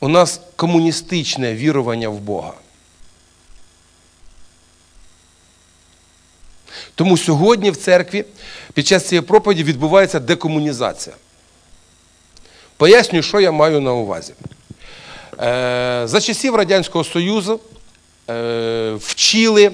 у 0.00 0.08
нас 0.08 0.40
комуністичне 0.56 1.54
вірування 1.54 2.08
в 2.08 2.18
Бога. 2.18 2.52
Тому 6.94 7.16
сьогодні 7.16 7.70
в 7.70 7.76
церкві 7.76 8.24
під 8.74 8.86
час 8.86 9.08
цієї 9.08 9.26
проповіді 9.26 9.64
відбувається 9.64 10.20
декомунізація. 10.20 11.16
Пояснюю, 12.76 13.22
що 13.22 13.40
я 13.40 13.52
маю 13.52 13.80
на 13.80 13.92
увазі. 13.92 14.34
Е, 15.40 16.02
за 16.04 16.20
часів 16.20 16.54
Радянського 16.54 17.04
Союзу 17.04 17.60
е, 18.30 18.94
вчили, 19.00 19.72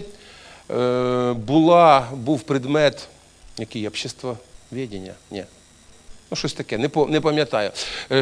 е, 0.70 1.32
була, 1.32 2.08
був 2.12 2.40
предмет, 2.42 3.08
який 3.58 3.88
общество 3.88 4.30
обществоведення? 4.30 5.14
Ні. 5.30 5.44
Ну, 6.32 6.36
щось 6.36 6.52
таке, 6.52 6.78
не 6.78 6.90
не 7.08 7.20
пам'ятаю. 7.20 7.70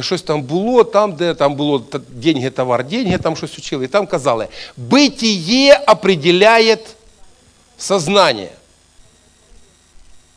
Щось 0.01 0.23
там 0.23 0.43
було, 0.43 0.85
там, 0.85 1.13
де 1.13 1.35
там 1.35 1.55
було 1.55 1.85
деньги, 2.09 2.51
товар, 2.51 2.85
деньги, 2.85 3.19
там 3.19 3.37
щось 3.37 3.59
учили. 3.59 3.85
І 3.85 3.89
там 3.89 4.07
казали, 4.07 4.49
битіє 4.77 5.85
определяє 5.89 6.79
сознання. 7.79 8.49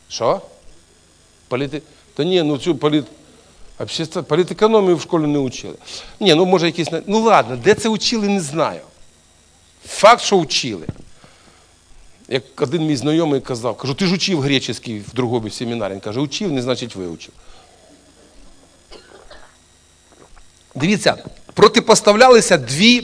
Що? 0.09 0.41
Політи... 1.47 1.82
Та 2.13 2.24
ні, 2.24 2.43
ну 2.43 2.57
цю 2.57 2.76
політ... 2.76 3.05
політекономію 4.28 4.95
в 4.95 5.01
школі 5.01 5.28
не 5.28 5.39
вчили. 5.39 5.76
Ні, 6.19 6.36
ну 6.36 6.45
може 6.45 6.65
якісь. 6.65 6.88
Ну 7.07 7.21
ладно, 7.21 7.55
де 7.55 7.74
це 7.74 7.89
вчили, 7.89 8.28
не 8.28 8.41
знаю. 8.41 8.82
Факт, 9.86 10.21
що 10.21 10.39
вчили. 10.39 10.88
Як 12.28 12.61
один 12.61 12.86
мій 12.86 12.95
знайомий 12.95 13.41
казав, 13.41 13.78
кажу, 13.78 13.93
ти 13.93 14.05
ж 14.05 14.13
учив 14.13 14.41
греческий 14.41 14.99
в 14.99 15.13
другому 15.13 15.49
семінарі. 15.49 15.93
Він 15.93 15.99
каже, 15.99 16.19
учив, 16.19 16.51
не 16.51 16.61
значить 16.61 16.95
вивчив. 16.95 17.34
Дивіться, 20.76 21.15
протипоставлялися 21.53 22.57
дві, 22.57 23.03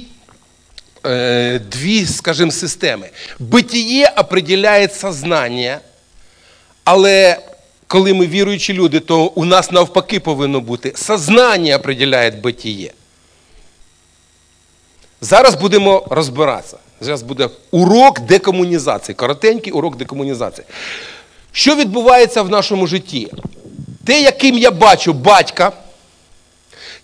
е, 1.05 1.59
дві 1.71 2.05
скажімо, 2.05 2.51
системи. 2.51 3.09
Битіє 3.39 4.13
определяє 4.17 4.89
сознання, 4.89 5.79
але 6.83 7.39
коли 7.87 8.13
ми 8.13 8.27
віруючі 8.27 8.73
люди, 8.73 8.99
то 8.99 9.25
у 9.25 9.45
нас 9.45 9.71
навпаки 9.71 10.19
повинно 10.19 10.61
бути 10.61 10.93
сознання 10.95 11.75
определяє 11.75 12.31
битіє. 12.31 12.93
Зараз 15.21 15.55
будемо 15.55 16.07
розбиратися. 16.09 16.77
Зараз 17.01 17.21
буде 17.21 17.49
урок 17.71 18.19
декомунізації, 18.19 19.15
коротенький 19.15 19.73
урок 19.73 19.97
декомунізації. 19.97 20.65
Що 21.51 21.75
відбувається 21.75 22.41
в 22.41 22.49
нашому 22.49 22.87
житті? 22.87 23.31
Те, 24.05 24.21
яким 24.21 24.57
я 24.57 24.71
бачу 24.71 25.13
батька, 25.13 25.71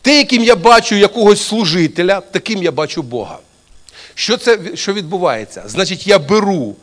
те, 0.06 0.18
яким 0.18 0.44
я 0.44 0.56
бачу 0.56 0.96
якогось 0.96 1.48
служителя, 1.48 2.22
таким 2.22 2.64
я 2.64 2.72
бачу 2.72 3.02
Бога. 3.02 3.40
Що 4.16 4.38
це 4.38 4.60
що 4.76 4.94
відбувається? 4.94 5.64
Значить, 5.66 6.08
я 6.08 6.20
беру 6.20 6.76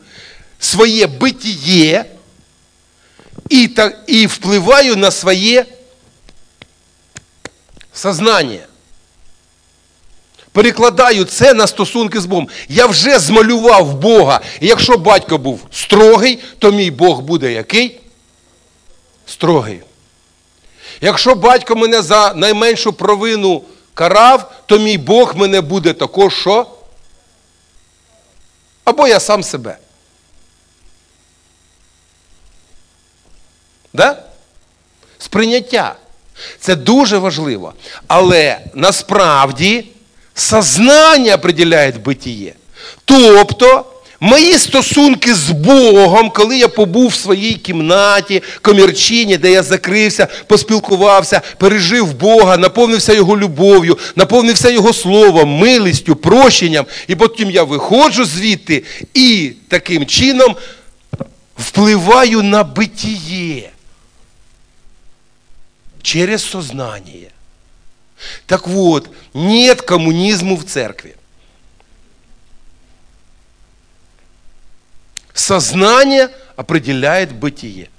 своє 0.59 1.07
битіє 1.07 2.05
і, 3.49 3.67
та, 3.67 3.91
і 4.07 4.27
впливаю 4.27 4.95
на 4.95 5.11
своє 5.11 5.65
сознання. 7.93 8.67
Перекладаю 10.51 11.25
це 11.25 11.53
на 11.53 11.67
стосунки 11.67 12.21
з 12.21 12.25
Богом. 12.25 12.49
Я 12.69 12.85
вже 12.85 13.19
змалював 13.19 13.95
Бога. 13.95 14.41
І 14.59 14.67
якщо 14.67 14.97
батько 14.97 15.37
був 15.37 15.67
строгий, 15.71 16.39
то 16.59 16.71
мій 16.71 16.91
Бог 16.91 17.21
буде 17.21 17.51
який? 17.51 17.99
Строгий. 19.25 19.81
Якщо 21.03 21.35
батько 21.35 21.75
мене 21.75 22.01
за 22.01 22.33
найменшу 22.33 22.93
провину 22.93 23.63
карав, 23.93 24.51
то 24.65 24.79
мій 24.79 24.97
Бог 24.97 25.35
мене 25.35 25.61
буде 25.61 25.93
також 25.93 26.33
що? 26.33 26.67
Або 28.83 29.07
я 29.07 29.19
сам 29.19 29.43
себе. 29.43 29.77
Да? 33.93 34.23
Сприйняття. 35.17 35.95
Це 36.59 36.75
дуже 36.75 37.17
важливо. 37.17 37.73
Але 38.07 38.59
насправді 38.73 39.87
сознання 40.35 41.35
определяє 41.35 41.91
битіє. 41.91 42.55
Тобто, 43.05 43.85
мої 44.23 44.53
стосунки 44.53 45.35
з 45.35 45.51
Богом, 45.51 46.29
коли 46.29 46.57
я 46.57 46.67
побув 46.67 47.07
в 47.07 47.15
своїй 47.15 47.53
кімнаті, 47.53 48.43
комірчині, 48.61 49.37
де 49.37 49.51
я 49.51 49.63
закрився, 49.63 50.27
поспілкувався, 50.47 51.41
пережив 51.57 52.13
Бога, 52.13 52.57
наповнився 52.57 53.13
Його 53.13 53.37
любов'ю, 53.37 53.97
наповнився 54.15 54.69
Його 54.69 54.93
словом, 54.93 55.49
милістю, 55.49 56.15
прощенням, 56.15 56.85
і 57.07 57.15
потім 57.15 57.51
я 57.51 57.63
виходжу 57.63 58.25
звідти 58.25 58.83
і 59.13 59.51
таким 59.67 60.05
чином 60.05 60.55
впливаю 61.57 62.43
на 62.43 62.63
битіє 62.63 63.69
через 66.01 66.43
сознание. 66.49 67.29
Так 68.45 68.67
вот, 68.67 69.09
нет 69.33 69.81
коммунизму 69.81 70.55
в 70.55 70.63
церкви. 70.63 71.13
Сознание 75.33 76.29
определяет 76.55 77.33
бытие. 77.33 77.89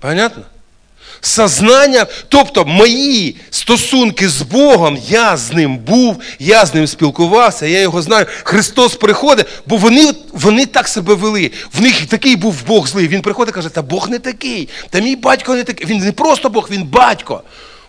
Понятно? 0.00 0.44
Сознання, 1.20 2.06
тобто 2.28 2.64
мої 2.64 3.36
стосунки 3.50 4.28
з 4.28 4.42
Богом, 4.42 4.98
я 5.08 5.36
з 5.36 5.52
ним 5.52 5.78
був, 5.78 6.20
я 6.38 6.66
з 6.66 6.74
ним 6.74 6.86
спілкувався, 6.86 7.66
я 7.66 7.80
його 7.80 8.02
знаю. 8.02 8.26
Христос 8.44 8.94
приходить, 8.94 9.46
бо 9.66 9.76
вони 9.76 10.12
вони 10.32 10.66
так 10.66 10.88
себе 10.88 11.14
вели. 11.14 11.50
В 11.72 11.80
них 11.80 12.06
такий 12.06 12.36
був 12.36 12.66
Бог 12.66 12.88
злий. 12.88 13.08
Він 13.08 13.22
приходить 13.22 13.52
і 13.52 13.54
каже, 13.54 13.68
та 13.68 13.82
Бог 13.82 14.10
не 14.10 14.18
такий, 14.18 14.68
та 14.90 15.00
мій 15.00 15.16
батько 15.16 15.54
не 15.54 15.64
такий. 15.64 15.86
Він 15.86 15.98
не 15.98 16.12
просто 16.12 16.50
Бог, 16.50 16.68
він 16.70 16.84
батько. 16.84 17.42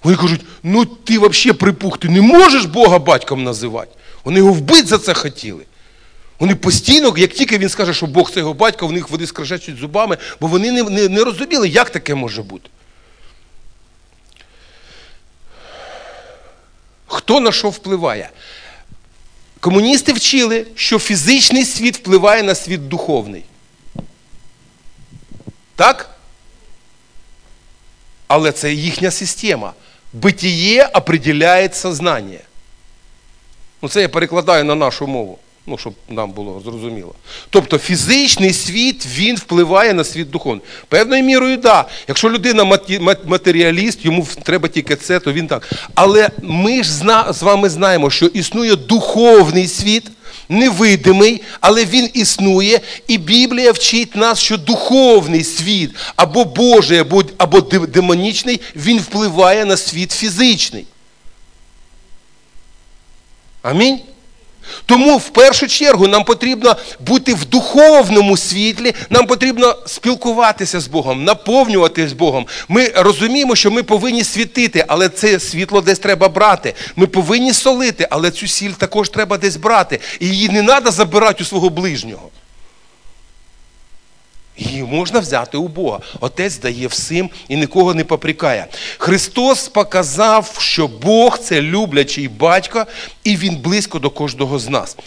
Вони 0.03 0.17
кажуть, 0.17 0.41
ну 0.63 0.85
ти 0.85 1.19
взагалі 1.19 1.57
припух, 1.57 1.97
ти 1.97 2.09
не 2.09 2.21
можеш 2.21 2.65
Бога 2.65 2.99
батьком 2.99 3.43
називати. 3.43 3.91
Вони 4.23 4.39
його 4.39 4.53
вбити 4.53 4.87
за 4.87 4.97
це 4.97 5.13
хотіли. 5.13 5.63
Вони 6.39 6.55
постійно, 6.55 7.13
як 7.17 7.33
тільки 7.33 7.57
він 7.57 7.69
скаже, 7.69 7.93
що 7.93 8.05
Бог 8.05 8.31
це 8.31 8.39
його 8.39 8.53
батько, 8.53 8.87
в 8.87 8.91
них 8.91 9.09
вони 9.09 9.27
скрежечуть 9.27 9.77
зубами, 9.77 10.17
бо 10.39 10.47
вони 10.47 10.71
не, 10.71 10.83
не, 10.83 11.09
не 11.09 11.23
розуміли, 11.23 11.69
як 11.69 11.89
таке 11.89 12.15
може 12.15 12.43
бути. 12.43 12.69
Хто 17.07 17.39
на 17.39 17.51
що 17.51 17.69
впливає? 17.69 18.29
Комуністи 19.59 20.13
вчили, 20.13 20.67
що 20.75 20.99
фізичний 20.99 21.65
світ 21.65 21.97
впливає 21.97 22.43
на 22.43 22.55
світ 22.55 22.87
духовний. 22.87 23.43
Так? 25.75 26.09
Але 28.27 28.51
це 28.51 28.73
їхня 28.73 29.11
система. 29.11 29.73
Битіє 30.13 30.89
определяє 30.93 31.69
сознання. 31.73 32.39
Ну, 33.81 33.89
це 33.89 34.01
я 34.01 34.09
перекладаю 34.09 34.63
на 34.63 34.75
нашу 34.75 35.07
мову 35.07 35.39
ну, 35.67 35.77
щоб 35.77 35.93
нам 36.09 36.31
було 36.31 36.61
зрозуміло. 36.65 37.15
Тобто 37.49 37.77
фізичний 37.77 38.53
світ 38.53 39.05
він 39.17 39.35
впливає 39.35 39.93
на 39.93 40.03
світ 40.03 40.29
духовний. 40.29 40.65
Певною 40.87 41.23
мірою, 41.23 41.57
так. 41.57 41.63
Да. 41.63 41.85
Якщо 42.07 42.29
людина 42.29 42.79
матеріаліст, 43.25 44.05
йому 44.05 44.27
треба 44.43 44.67
тільки 44.67 44.95
це, 44.95 45.19
то 45.19 45.33
він 45.33 45.47
так. 45.47 45.73
Але 45.95 46.29
ми 46.41 46.83
ж 46.83 46.91
з 47.29 47.41
вами 47.41 47.69
знаємо, 47.69 48.09
що 48.09 48.25
існує 48.25 48.75
духовний 48.75 49.67
світ. 49.67 50.03
Невидимий, 50.51 51.41
але 51.59 51.85
він 51.85 52.09
існує, 52.13 52.81
і 53.07 53.17
Біблія 53.17 53.71
вчить 53.71 54.15
нас, 54.15 54.39
що 54.39 54.57
духовний 54.57 55.43
світ 55.43 55.91
або 56.15 56.45
Божий, 56.45 56.97
або 56.97 57.23
або 57.37 57.61
демонічний, 57.61 58.61
він 58.75 58.99
впливає 58.99 59.65
на 59.65 59.77
світ 59.77 60.11
фізичний. 60.11 60.85
Амінь. 63.61 63.99
Тому 64.85 65.17
в 65.17 65.29
першу 65.29 65.67
чергу 65.67 66.07
нам 66.07 66.23
потрібно 66.23 66.75
бути 66.99 67.33
в 67.33 67.45
духовному 67.45 68.37
світлі, 68.37 68.93
нам 69.09 69.25
потрібно 69.25 69.75
спілкуватися 69.85 70.79
з 70.79 70.87
Богом, 70.87 71.23
наповнюватися 71.23 72.09
з 72.09 72.13
Богом. 72.13 72.47
Ми 72.67 72.87
розуміємо, 72.95 73.55
що 73.55 73.71
ми 73.71 73.83
повинні 73.83 74.23
світити, 74.23 74.85
але 74.87 75.09
це 75.09 75.39
світло 75.39 75.81
десь 75.81 75.99
треба 75.99 76.29
брати. 76.29 76.73
Ми 76.95 77.07
повинні 77.07 77.53
солити, 77.53 78.07
але 78.09 78.31
цю 78.31 78.47
сіль 78.47 78.71
також 78.71 79.09
треба 79.09 79.37
десь 79.37 79.55
брати. 79.55 79.99
І 80.19 80.27
її 80.27 80.49
не 80.49 80.63
треба 80.63 80.91
забирати 80.91 81.43
у 81.43 81.45
свого 81.45 81.69
ближнього. 81.69 82.29
Її 84.59 84.83
можна 84.83 85.19
взяти 85.19 85.57
у 85.57 85.67
Бога. 85.67 85.99
Отець 86.19 86.57
дає 86.57 86.87
всім 86.87 87.29
і 87.47 87.57
нікого 87.57 87.93
не 87.93 88.03
попрікає. 88.03 88.67
Христос 88.97 89.67
показав, 89.67 90.57
що 90.59 90.87
Бог 90.87 91.39
це 91.39 91.61
люблячий 91.61 92.27
батько, 92.27 92.85
і 93.23 93.37
Він 93.37 93.55
близько 93.55 93.99
до 93.99 94.09
кожного 94.09 94.59
з 94.59 94.69
нас. 94.69 94.97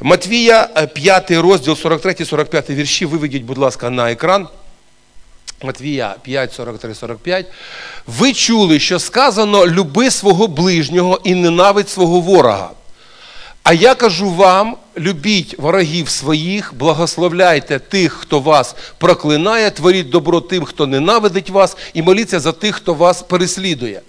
Матвія, 0.00 0.68
5 0.94 1.30
е, 1.30 1.40
розділ, 1.40 1.72
43-45 1.72 2.74
вірші. 2.74 3.06
Виведіть, 3.06 3.42
будь 3.42 3.58
ласка, 3.58 3.90
на 3.90 4.12
екран. 4.12 4.48
Матвія 5.62 6.14
5, 6.22 6.52
43, 6.52 6.94
45. 6.94 7.46
Ви 8.06 8.32
чули, 8.32 8.78
що 8.78 8.98
сказано: 8.98 9.66
люби 9.66 10.10
свого 10.10 10.46
ближнього 10.46 11.20
і 11.24 11.34
ненавидь 11.34 11.88
свого 11.88 12.20
ворога. 12.20 12.70
А 13.62 13.72
я 13.72 13.94
кажу 13.94 14.30
вам: 14.30 14.76
любіть 15.00 15.58
ворогів 15.58 16.08
своїх, 16.08 16.74
благословляйте 16.74 17.78
тих, 17.78 18.12
хто 18.12 18.40
вас 18.40 18.76
проклинає, 18.98 19.70
творіть 19.70 20.10
добро 20.10 20.40
тим, 20.40 20.64
хто 20.64 20.86
ненавидить 20.86 21.50
вас, 21.50 21.76
і 21.94 22.02
моліться 22.02 22.40
за 22.40 22.52
тих, 22.52 22.74
хто 22.74 22.94
вас 22.94 23.22
переслідує. 23.22 24.00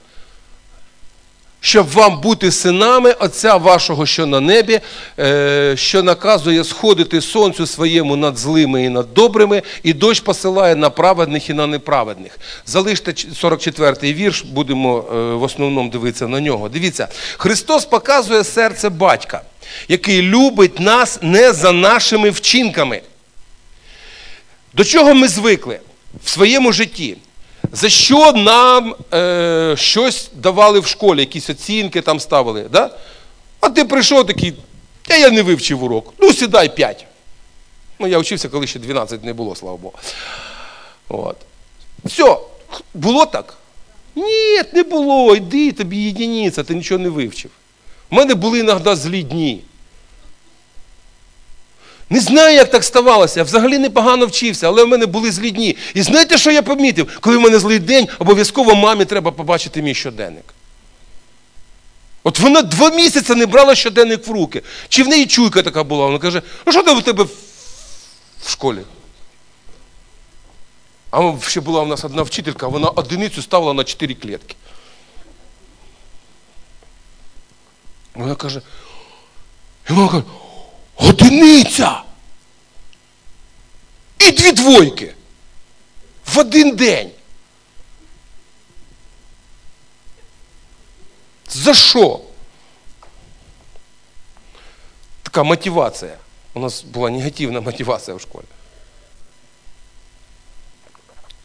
Щоб 1.64 1.92
вам 1.92 2.22
бути 2.22 2.52
синами 2.52 3.12
Отця 3.12 3.56
вашого, 3.58 4.06
що 4.06 4.26
на 4.26 4.40
небі, 4.40 4.80
е, 5.20 5.74
що 5.78 6.04
наказує 6.04 6.64
сходити 6.64 7.22
сонцю 7.22 7.68
своєму 7.68 8.16
над 8.16 8.38
злими 8.38 8.84
і 8.84 8.90
над 8.90 9.14
добрими, 9.14 9.62
і 9.84 9.94
дощ 9.94 10.20
посилає 10.20 10.76
на 10.76 10.90
праведних 10.90 11.50
і 11.50 11.54
на 11.54 11.68
неправедних. 11.68 12.40
Залиште 12.66 13.12
44-й 13.12 14.14
вірш, 14.14 14.42
будемо 14.42 14.98
е, 14.98 15.16
в 15.36 15.44
основному 15.44 15.90
дивитися 15.90 16.28
на 16.28 16.40
нього. 16.40 16.70
Дивіться, 16.70 17.08
Христос 17.38 17.86
показує 17.86 18.44
серце 18.44 18.90
батька 18.90 19.42
який 19.88 20.22
любить 20.22 20.80
нас 20.80 21.20
не 21.22 21.54
за 21.54 21.72
нашими 21.72 22.30
вчинками. 22.30 23.02
До 24.74 24.84
чого 24.84 25.14
ми 25.14 25.28
звикли 25.28 25.80
в 26.24 26.30
своєму 26.30 26.72
житті? 26.72 27.18
За 27.72 27.90
що 27.90 28.34
нам 28.34 28.96
е, 29.14 29.76
щось 29.78 30.30
давали 30.36 30.80
в 30.80 30.88
школі, 30.88 31.20
якісь 31.20 31.50
оцінки 31.50 32.02
там 32.02 32.20
ставили? 32.20 32.66
Да? 32.72 32.98
А 33.60 33.70
ти 33.70 33.86
прийшов 33.86 34.28
такий, 34.28 34.54
я, 35.10 35.18
я 35.18 35.30
не 35.30 35.42
вивчив 35.42 35.84
урок. 35.84 36.14
Ну, 36.20 36.34
сідай 36.34 36.76
5. 36.76 37.06
Ну, 38.00 38.08
я 38.08 38.20
вчився, 38.20 38.50
коли 38.50 38.68
ще 38.68 38.80
12 38.80 39.24
не 39.24 39.34
було, 39.34 39.56
слава 39.56 39.78
Богу. 39.78 39.96
От. 41.10 41.38
Все, 42.06 42.38
було 42.94 43.26
так? 43.26 43.58
Ні, 44.16 44.62
не 44.74 44.84
було. 44.84 45.36
Йди, 45.36 45.72
тобі 45.72 45.98
єдиниця, 45.98 46.64
ти 46.64 46.76
нічого 46.76 47.00
не 47.00 47.10
вивчив. 47.10 47.52
У 48.12 48.16
мене 48.16 48.36
були 48.36 48.60
іноді 48.60 48.96
злі 48.96 49.24
дні. 49.24 49.62
Не 52.10 52.20
знаю, 52.20 52.56
як 52.56 52.72
так 52.72 52.84
ставалося. 52.84 53.40
Я 53.40 53.44
взагалі 53.44 53.78
непогано 53.78 54.26
вчився, 54.26 54.68
але 54.68 54.84
в 54.84 54.88
мене 54.88 55.06
були 55.06 55.32
злі 55.32 55.52
дні. 55.52 55.78
І 55.94 56.02
знаєте, 56.02 56.38
що 56.38 56.52
я 56.52 56.62
помітив? 56.62 57.18
Коли 57.22 57.38
в 57.38 57.42
мене 57.42 57.60
злий 57.60 57.80
день, 57.80 58.08
обов'язково 58.20 58.76
мамі 58.76 59.06
треба 59.06 59.32
побачити 59.32 59.82
мій 59.82 59.96
щоденник. 59.96 60.44
От 62.24 62.40
вона 62.40 62.62
два 62.62 62.90
місяці 62.90 63.36
не 63.36 63.46
брала 63.46 63.76
щоденник 63.76 64.28
в 64.28 64.32
руки. 64.32 64.62
Чи 64.90 65.04
в 65.04 65.08
неї 65.08 65.26
чуйка 65.26 65.62
така 65.62 65.84
була? 65.84 66.06
Вона 66.06 66.20
каже, 66.20 66.42
ну 66.66 66.72
що 66.72 66.84
там 66.84 66.98
у 66.98 67.02
тебе 67.02 67.24
в 68.44 68.50
школі? 68.50 68.80
А 71.12 71.34
ще 71.48 71.62
була 71.62 71.82
у 71.82 71.86
нас 71.86 72.04
одна 72.04 72.22
вчителька, 72.22 72.68
вона 72.68 72.90
одиницю 72.90 73.42
ставила 73.42 73.74
на 73.74 73.84
чотири 73.84 74.14
клітки. 74.14 74.56
Вона 78.16 78.36
каже, 78.36 78.62
і 79.90 79.94
вона 79.94 80.10
каже, 80.10 80.24
одиниця. 80.96 82.04
І 84.20 84.32
дві 84.32 84.52
двойки. 84.52 85.14
В 86.26 86.40
один 86.40 86.76
день. 86.76 87.12
За 91.50 91.74
що? 91.74 92.20
Така 95.24 95.44
мотивація. 95.44 96.18
У 96.54 96.60
нас 96.60 96.84
була 96.84 97.10
негативна 97.10 97.62
мотивація 97.72 98.18
в 98.18 98.22
школі. 98.22 98.46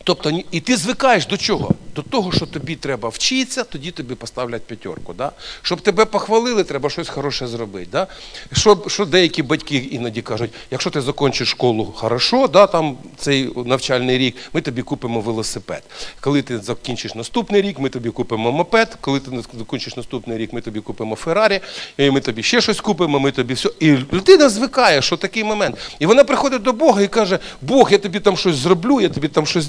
Тобто, 0.06 0.40
і 0.50 0.60
ти 0.60 0.76
звикаєш 0.76 1.26
до 1.26 1.36
чого? 1.36 1.74
До 1.96 2.02
того, 2.02 2.32
що 2.32 2.46
тобі 2.46 2.76
треба 2.76 3.08
вчитися, 3.08 3.64
тоді 3.64 3.90
тобі 3.90 4.14
поставлять 4.14 4.62
п'ятерку. 4.62 5.14
Да? 5.14 5.32
Щоб 5.62 5.80
тебе 5.80 6.04
похвалили, 6.04 6.64
треба 6.64 6.90
щось 6.90 7.08
хороше 7.08 7.46
зробити. 7.46 7.88
Да? 7.92 8.06
Що, 8.52 8.78
що 8.86 9.04
деякі 9.04 9.42
батьки 9.42 9.76
іноді 9.76 10.22
кажуть, 10.22 10.50
якщо 10.70 10.90
ти 10.90 11.00
закінчиш 11.00 11.48
школу 11.48 11.94
хорошо, 11.96 12.48
да, 12.48 12.66
там 12.66 12.96
цей 13.16 13.50
навчальний 13.64 14.18
рік, 14.18 14.36
ми 14.52 14.60
тобі 14.60 14.82
купимо 14.82 15.20
велосипед. 15.20 15.82
Коли 16.20 16.42
ти 16.42 16.58
закінчиш 16.58 17.14
наступний 17.14 17.62
рік, 17.62 17.78
ми 17.78 17.88
тобі 17.88 18.10
купимо 18.10 18.52
мопед. 18.52 18.98
Коли 19.00 19.20
ти 19.20 19.30
закінчиш 19.58 19.96
наступний 19.96 20.38
рік, 20.38 20.52
ми 20.52 20.60
тобі 20.60 20.80
купимо 20.80 21.16
Феррарі, 21.16 21.60
і 21.96 22.10
ми 22.10 22.20
тобі 22.20 22.42
ще 22.42 22.60
щось 22.60 22.80
купимо, 22.80 23.18
ми 23.18 23.30
тобі 23.30 23.54
все. 23.54 23.70
І 23.80 23.90
людина 24.12 24.48
звикає, 24.48 25.02
що 25.02 25.16
такий 25.16 25.44
момент. 25.44 25.76
І 25.98 26.06
вона 26.06 26.24
приходить 26.24 26.62
до 26.62 26.72
Бога 26.72 27.02
і 27.02 27.08
каже: 27.08 27.38
Бог, 27.62 27.92
я 27.92 27.98
тобі 27.98 28.20
там 28.20 28.36
щось 28.36 28.56
зроблю, 28.56 29.00
я 29.00 29.08
тобі 29.08 29.28
там 29.28 29.46
щось 29.46 29.68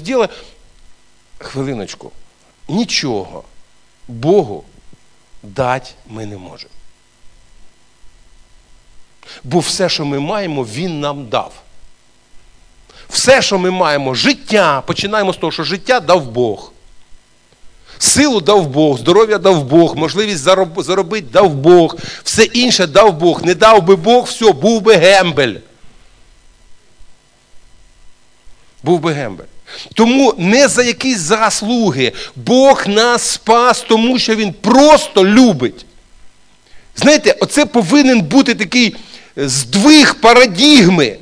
Хвилиночку, 1.38 2.12
нічого 2.68 3.44
Богу 4.08 4.64
дати 5.42 5.90
ми 6.06 6.26
не 6.26 6.36
можемо. 6.36 6.72
Бо 9.44 9.58
все, 9.58 9.88
що 9.88 10.04
ми 10.04 10.18
маємо, 10.18 10.64
Він 10.64 11.00
нам 11.00 11.28
дав. 11.28 11.52
Все, 13.08 13.42
що 13.42 13.58
ми 13.58 13.70
маємо, 13.70 14.14
життя, 14.14 14.80
починаємо 14.80 15.32
з 15.32 15.36
того, 15.36 15.52
що 15.52 15.64
життя 15.64 16.00
дав 16.00 16.26
Бог. 16.26 16.72
Силу 17.98 18.40
дав 18.40 18.66
Бог, 18.66 18.98
здоров'я 18.98 19.38
дав 19.38 19.64
Бог, 19.64 19.96
можливість 19.96 20.38
зароб, 20.38 20.82
заробити 20.82 21.26
дав 21.32 21.54
Бог, 21.54 21.96
все 22.24 22.44
інше 22.44 22.86
дав 22.86 23.12
Бог. 23.12 23.44
Не 23.44 23.54
дав 23.54 23.82
би 23.82 23.96
Бог, 23.96 24.24
все, 24.24 24.52
був 24.52 24.82
би 24.82 24.94
гембель. 24.94 25.54
Був 28.82 29.00
би 29.00 29.12
гембель. 29.12 29.44
Тому 29.94 30.34
не 30.38 30.68
за 30.68 30.82
якісь 30.82 31.18
заслуги. 31.18 32.12
Бог 32.36 32.88
нас 32.88 33.22
спас, 33.22 33.84
тому 33.88 34.18
що 34.18 34.34
Він 34.34 34.52
просто 34.52 35.26
любить. 35.26 35.86
Знаєте, 36.96 37.36
оце 37.40 37.66
повинен 37.66 38.20
бути 38.20 38.54
такий 38.54 38.96
здвиг 39.36 40.14
парадігми, 40.14 41.16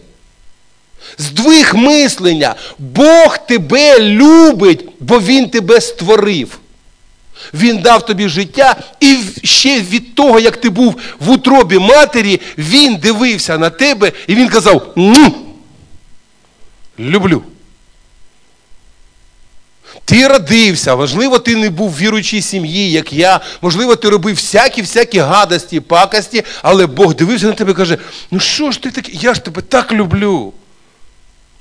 здвиг 1.18 1.74
мислення. 1.74 2.55
Бог 2.78 3.38
тебе 3.47 4.01
любить, 4.01 4.88
бо 5.01 5.20
Він 5.20 5.51
тебе 5.51 5.80
створив. 5.80 6.59
Він 7.55 7.78
дав 7.78 8.07
тобі 8.07 8.28
життя, 8.28 8.76
і 9.01 9.18
ще 9.42 9.80
від 9.80 10.14
того, 10.14 10.40
як 10.40 10.57
ти 10.57 10.70
був 10.70 10.97
в 11.20 11.30
утробі 11.30 11.78
матері, 11.78 12.40
він 12.59 12.97
дивився 12.97 13.59
на 13.59 13.70
тебе 13.70 14.12
і 14.26 14.34
він 14.34 14.49
казав: 14.49 14.94
люблю. 16.99 17.42
Ти 20.16 20.28
родився, 20.28 20.96
можливо, 20.96 21.38
ти 21.38 21.56
не 21.56 21.70
був 21.70 21.90
в 21.90 21.98
віруючій 21.98 22.42
сім'ї, 22.42 22.90
як 22.90 23.12
я, 23.12 23.40
можливо, 23.62 23.96
ти 23.96 24.08
робив 24.08 24.34
всякі-всякі 24.34 25.18
гадості, 25.18 25.80
пакості, 25.80 26.44
але 26.62 26.86
Бог 26.86 27.14
дивився 27.14 27.46
на 27.46 27.52
тебе 27.52 27.72
і 27.72 27.74
каже: 27.74 27.98
ну 28.30 28.40
що 28.40 28.70
ж 28.70 28.82
ти 28.82 28.90
такий, 28.90 29.18
я 29.22 29.34
ж 29.34 29.40
тебе 29.40 29.62
так 29.62 29.92
люблю. 29.92 30.52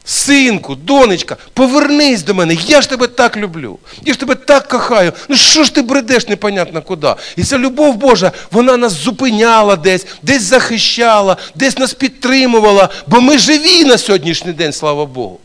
Синку, 0.06 0.76
донечка, 0.76 1.38
повернись 1.54 2.24
до 2.24 2.34
мене, 2.34 2.58
я 2.68 2.82
ж 2.82 2.90
тебе 2.90 3.08
так 3.08 3.38
люблю, 3.38 3.80
я 4.06 4.14
ж 4.14 4.20
тебе 4.20 4.36
так 4.36 4.68
кохаю. 4.68 5.14
Ну 5.30 5.36
що 5.36 5.64
ж 5.64 5.76
ти 5.76 5.82
бредеш, 5.82 6.28
непонятно 6.28 6.82
куди? 6.82 7.14
І 7.36 7.44
ця 7.44 7.58
любов 7.58 7.96
Божа, 7.96 8.32
вона 8.52 8.78
нас 8.78 8.94
зупиняла 8.94 9.76
десь, 9.76 10.06
десь 10.22 10.44
захищала, 10.44 11.38
десь 11.56 11.78
нас 11.78 11.94
підтримувала, 11.94 12.90
бо 13.08 13.22
ми 13.22 13.38
живі 13.38 13.84
на 13.84 13.98
сьогоднішній 13.98 14.54
день, 14.54 14.74
слава 14.74 15.06
Богу. 15.06 15.40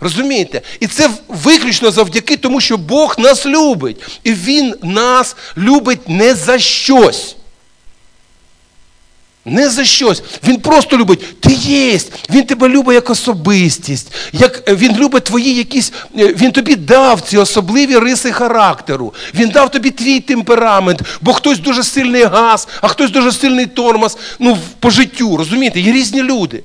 Розумієте? 0.00 0.62
І 0.80 0.86
це 0.86 1.10
виключно 1.28 1.90
завдяки 1.90 2.36
тому, 2.36 2.60
що 2.60 2.76
Бог 2.76 3.14
нас 3.18 3.46
любить. 3.46 4.20
І 4.24 4.32
Він 4.32 4.74
нас 4.82 5.36
любить 5.56 6.08
не 6.08 6.34
за 6.34 6.58
щось. 6.58 7.36
Не 9.44 9.70
за 9.70 9.84
щось. 9.84 10.22
Він 10.44 10.56
просто 10.56 10.98
любить. 10.98 11.40
Ти 11.40 11.52
єсть. 11.52 12.12
Він 12.30 12.44
тебе 12.44 12.68
любить 12.68 12.94
як 12.94 13.10
особистість. 13.10 14.12
Як 14.32 14.70
Він 14.72 14.96
любить 14.96 15.24
твої 15.24 15.54
якісь. 15.54 15.92
Він 16.14 16.52
тобі 16.52 16.76
дав 16.76 17.20
ці 17.20 17.38
особливі 17.38 17.98
риси 17.98 18.32
характеру. 18.32 19.14
Він 19.34 19.48
дав 19.48 19.70
тобі 19.70 19.90
твій 19.90 20.20
темперамент, 20.20 21.02
бо 21.20 21.32
хтось 21.32 21.58
дуже 21.58 21.82
сильний 21.82 22.24
газ, 22.24 22.68
а 22.80 22.88
хтось 22.88 23.10
дуже 23.10 23.32
сильний 23.32 23.66
тормоз. 23.66 24.18
Ну, 24.38 24.58
по 24.80 24.90
життю. 24.90 25.36
Розумієте? 25.36 25.80
Є 25.80 25.92
різні 25.92 26.22
люди. 26.22 26.62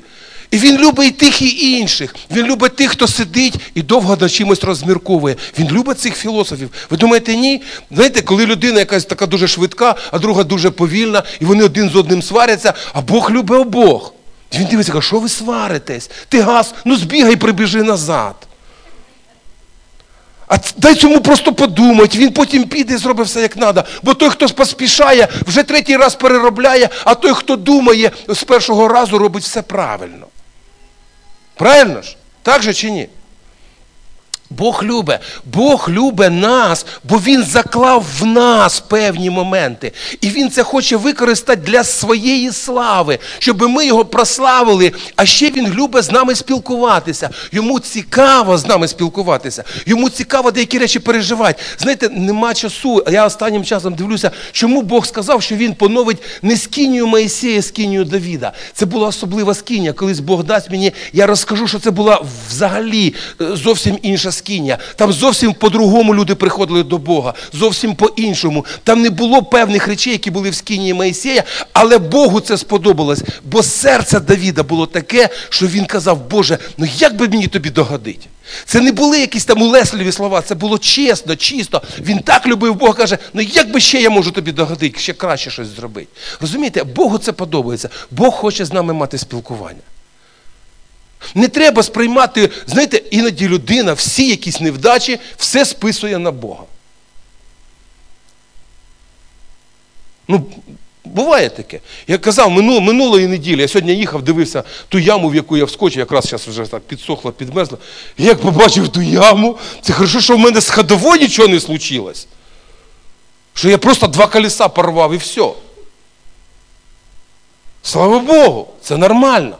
І 0.52 0.58
він 0.58 0.78
любить 0.78 1.18
тих, 1.18 1.42
і 1.42 1.72
інших. 1.72 2.16
Він 2.32 2.46
любить 2.46 2.76
тих, 2.76 2.92
хто 2.92 3.08
сидить 3.08 3.56
і 3.76 3.82
довго 3.82 4.18
над 4.22 4.32
чимось 4.32 4.64
розмірковує. 4.64 5.36
Він 5.60 5.72
любить 5.72 6.00
цих 6.00 6.16
філософів. 6.16 6.70
Ви 6.90 6.98
думаєте, 6.98 7.36
ні? 7.36 7.62
Знаєте, 7.92 8.22
коли 8.22 8.46
людина 8.46 8.80
якась 8.80 9.06
така 9.06 9.26
дуже 9.26 9.48
швидка, 9.48 9.96
а 10.12 10.20
друга 10.20 10.44
дуже 10.44 10.70
повільна, 10.70 11.24
і 11.40 11.46
вони 11.46 11.64
один 11.64 11.90
з 11.90 11.96
одним 11.96 12.22
сваряться, 12.22 12.74
а 12.94 13.02
Бог 13.02 13.32
любить 13.32 13.60
обох. 13.60 14.14
Він 14.54 14.66
дивиться, 14.66 14.92
каже, 14.92 15.08
що 15.08 15.20
ви 15.20 15.30
сваритесь? 15.30 16.10
Ти 16.30 16.42
газ, 16.42 16.74
ну 16.86 16.96
збігай, 16.96 17.36
прибіжи 17.36 17.84
назад. 17.84 18.36
А 20.48 20.58
дай 20.78 20.96
цьому 20.96 21.22
просто 21.22 21.54
подумати, 21.54 22.18
він 22.18 22.34
потім 22.34 22.64
піде 22.64 22.94
і 22.94 22.98
зробить 22.98 23.28
все 23.28 23.42
як 23.42 23.56
треба. 23.56 23.84
Бо 24.04 24.14
той, 24.14 24.30
хто 24.30 24.50
поспішає, 24.50 25.28
вже 25.48 25.64
третій 25.64 25.98
раз 25.98 26.16
переробляє, 26.16 26.90
а 27.04 27.16
той, 27.16 27.34
хто 27.34 27.56
думає, 27.56 28.12
з 28.28 28.44
першого 28.44 28.88
разу 28.88 29.18
робить 29.18 29.44
все 29.44 29.62
правильно. 29.62 30.28
Правильно 31.62 32.02
ж? 32.02 32.16
Так 32.44 32.62
же 32.64 32.74
чи 32.74 32.92
ні? 32.92 33.10
Бог 34.58 34.84
любить. 34.84 35.20
Бог 35.46 35.90
любить 35.90 36.32
нас, 36.32 36.86
бо 37.04 37.18
Він 37.18 37.44
заклав 37.44 38.06
в 38.20 38.26
нас 38.26 38.80
певні 38.80 39.30
моменти. 39.30 39.92
І 40.22 40.30
Він 40.30 40.50
це 40.50 40.64
хоче 40.64 40.98
використати 40.98 41.62
для 41.62 41.84
своєї 41.84 42.52
слави, 42.52 43.20
щоб 43.40 43.62
ми 43.62 43.86
його 43.86 44.06
прославили. 44.06 44.92
А 45.16 45.26
ще 45.26 45.50
Він 45.50 45.74
любить 45.74 46.04
з 46.04 46.12
нами 46.12 46.36
спілкуватися. 46.36 47.30
Йому 47.52 47.80
цікаво 47.80 48.58
з 48.58 48.68
нами 48.68 48.88
спілкуватися. 48.88 49.64
Йому 49.86 50.10
цікаво 50.10 50.52
деякі 50.52 50.80
речі 50.80 51.00
переживати. 51.00 51.62
Знаєте, 51.80 52.10
нема 52.10 52.54
часу. 52.54 53.04
Я 53.12 53.26
останнім 53.26 53.64
часом 53.64 53.94
дивлюся, 53.94 54.32
чому 54.52 54.82
Бог 54.82 55.06
сказав, 55.06 55.44
що 55.44 55.56
Він 55.56 55.74
поновить 55.74 56.18
не 56.42 56.58
скинію 56.58 57.08
Моїсея, 57.08 57.62
скинію 57.62 58.06
Давіда. 58.06 58.52
Це 58.74 58.86
була 58.86 59.08
особлива 59.08 59.54
скиня. 59.54 59.94
Колись 59.94 60.20
Бог 60.20 60.44
дасть 60.44 60.72
мені, 60.72 60.94
я 61.14 61.26
розкажу, 61.26 61.68
що 61.68 61.80
це 61.80 61.92
була 61.92 62.24
взагалі 62.50 63.14
е, 63.42 63.56
зовсім 63.56 63.98
інша 64.02 64.32
скиня 64.32 64.41
скиня. 64.42 64.78
Там 64.96 65.14
зовсім 65.14 65.54
по-другому 65.54 66.16
люди 66.16 66.36
приходили 66.36 66.84
до 66.84 66.98
Бога, 66.98 67.34
зовсім 67.54 67.96
по-іншому. 67.96 68.66
Там 68.84 69.02
не 69.02 69.10
було 69.10 69.44
певних 69.44 69.88
речей, 69.88 70.14
які 70.14 70.32
були 70.32 70.50
в 70.50 70.56
скині 70.56 70.94
Моїсея, 70.94 71.44
але 71.74 71.98
Богу 71.98 72.40
це 72.40 72.58
сподобалось. 72.58 73.24
Бо 73.44 73.64
серце 73.64 74.20
Давіда 74.20 74.64
було 74.64 74.86
таке, 74.86 75.30
що 75.50 75.68
він 75.68 75.86
казав, 75.86 76.30
Боже, 76.30 76.58
ну 76.78 76.88
як 76.98 77.16
би 77.16 77.28
мені 77.28 77.48
тобі 77.48 77.70
догодити? 77.70 78.28
Це 78.66 78.82
не 78.82 78.92
були 78.92 79.20
якісь 79.20 79.46
там 79.46 79.62
улесливі 79.62 80.12
слова, 80.12 80.42
це 80.42 80.56
було 80.56 80.78
чесно, 80.78 81.36
чисто. 81.36 81.82
Він 82.00 82.20
так 82.20 82.48
любив 82.48 82.76
Бога, 82.76 82.94
каже, 82.94 83.18
ну 83.34 83.42
як 83.42 83.72
би 83.72 83.80
ще 83.80 84.02
я 84.02 84.10
можу 84.10 84.32
тобі 84.32 84.52
догодити, 84.52 85.00
ще 85.00 85.14
краще 85.14 85.52
щось 85.52 85.68
зробити. 85.68 86.08
Розумієте, 86.42 86.84
Богу 86.84 87.18
це 87.18 87.32
подобається. 87.32 87.90
Бог 88.12 88.34
хоче 88.34 88.66
з 88.66 88.74
нами 88.74 88.94
мати 88.94 89.18
спілкування. 89.18 89.82
Не 91.36 91.48
треба 91.48 91.84
сприймати, 91.84 92.50
знаєте, 92.68 92.98
іноді 92.98 93.48
людина, 93.48 93.94
всі 93.94 94.28
якісь 94.28 94.62
невдачі, 94.62 95.20
все 95.38 95.66
списує 95.66 96.18
на 96.18 96.32
Бога. 96.32 96.64
Ну, 100.28 100.46
буває 101.06 101.50
таке. 101.50 101.80
Я 102.08 102.18
казав, 102.18 102.52
минуло, 102.52 102.82
минулої 102.82 103.28
неділі, 103.28 103.62
я 103.62 103.68
сьогодні 103.68 103.96
їхав, 103.96 104.22
дивився 104.22 104.64
ту 104.90 105.00
яму, 105.00 105.30
в 105.30 105.36
яку 105.36 105.58
я 105.58 105.66
вскочив, 105.66 106.00
якраз 106.00 106.26
зараз 106.26 106.48
вже 106.48 106.66
так 106.66 106.82
підсохла, 106.82 107.32
підмерзла. 107.32 107.78
Як 108.18 108.42
побачив 108.42 108.90
ту 108.90 109.02
яму, 109.02 109.58
це 109.82 109.94
хорошо, 109.94 110.22
що 110.22 110.36
в 110.36 110.40
мене 110.40 110.62
з 110.62 110.70
ходовою 110.70 111.22
нічого 111.22 111.48
не 111.48 111.60
случилось. 111.60 112.28
Що 113.54 113.70
я 113.70 113.78
просто 113.78 114.08
два 114.08 114.28
колеса 114.28 114.68
порвав 114.68 115.14
і 115.14 115.18
все. 115.18 115.50
Слава 117.84 118.20
Богу, 118.20 118.68
це 118.82 118.98
нормально. 118.98 119.58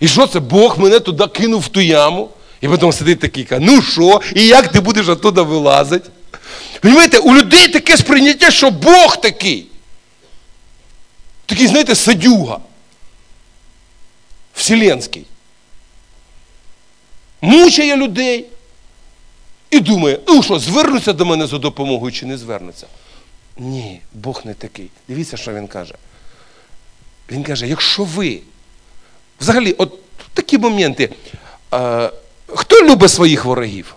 І 0.00 0.08
що 0.08 0.26
це? 0.26 0.40
Бог 0.40 0.78
мене 0.78 1.00
туди 1.00 1.26
кинув 1.26 1.60
в 1.60 1.68
ту 1.68 1.80
яму. 1.80 2.30
І 2.60 2.68
потім 2.68 2.92
сидить 2.92 3.20
такий, 3.20 3.44
каже, 3.44 3.66
ну 3.66 3.82
що, 3.82 4.20
і 4.34 4.46
як 4.46 4.68
ти 4.68 4.80
будеш 4.80 5.08
оттуда 5.08 5.42
вилазити? 5.42 6.10
Розумієте, 6.82 7.18
у 7.18 7.34
людей 7.34 7.68
таке 7.68 7.96
сприйняття, 7.96 8.50
що 8.50 8.70
Бог 8.70 9.20
такий. 9.20 9.66
Такий, 11.46 11.66
знаєте, 11.66 11.94
садюга. 11.94 12.58
Вселенський. 14.54 15.24
Мучає 17.40 17.96
людей. 17.96 18.46
І 19.70 19.80
думає, 19.80 20.20
ну 20.28 20.42
що, 20.42 20.58
звернуться 20.58 21.12
до 21.12 21.26
мене 21.26 21.46
за 21.46 21.58
допомогою 21.58 22.12
чи 22.12 22.26
не 22.26 22.38
звернуться? 22.38 22.86
Ні, 23.56 24.00
Бог 24.12 24.42
не 24.44 24.54
такий. 24.54 24.90
Дивіться, 25.08 25.36
що 25.36 25.54
він 25.54 25.66
каже. 25.66 25.94
Він 27.30 27.42
каже, 27.44 27.68
якщо 27.68 28.04
ви 28.04 28.40
Взагалі, 29.40 29.72
от 29.72 29.92
такі 30.34 30.58
моменти. 30.58 31.10
Е, 31.74 32.10
Хто 32.46 32.84
любить 32.84 33.10
своїх 33.10 33.44
ворогів? 33.44 33.94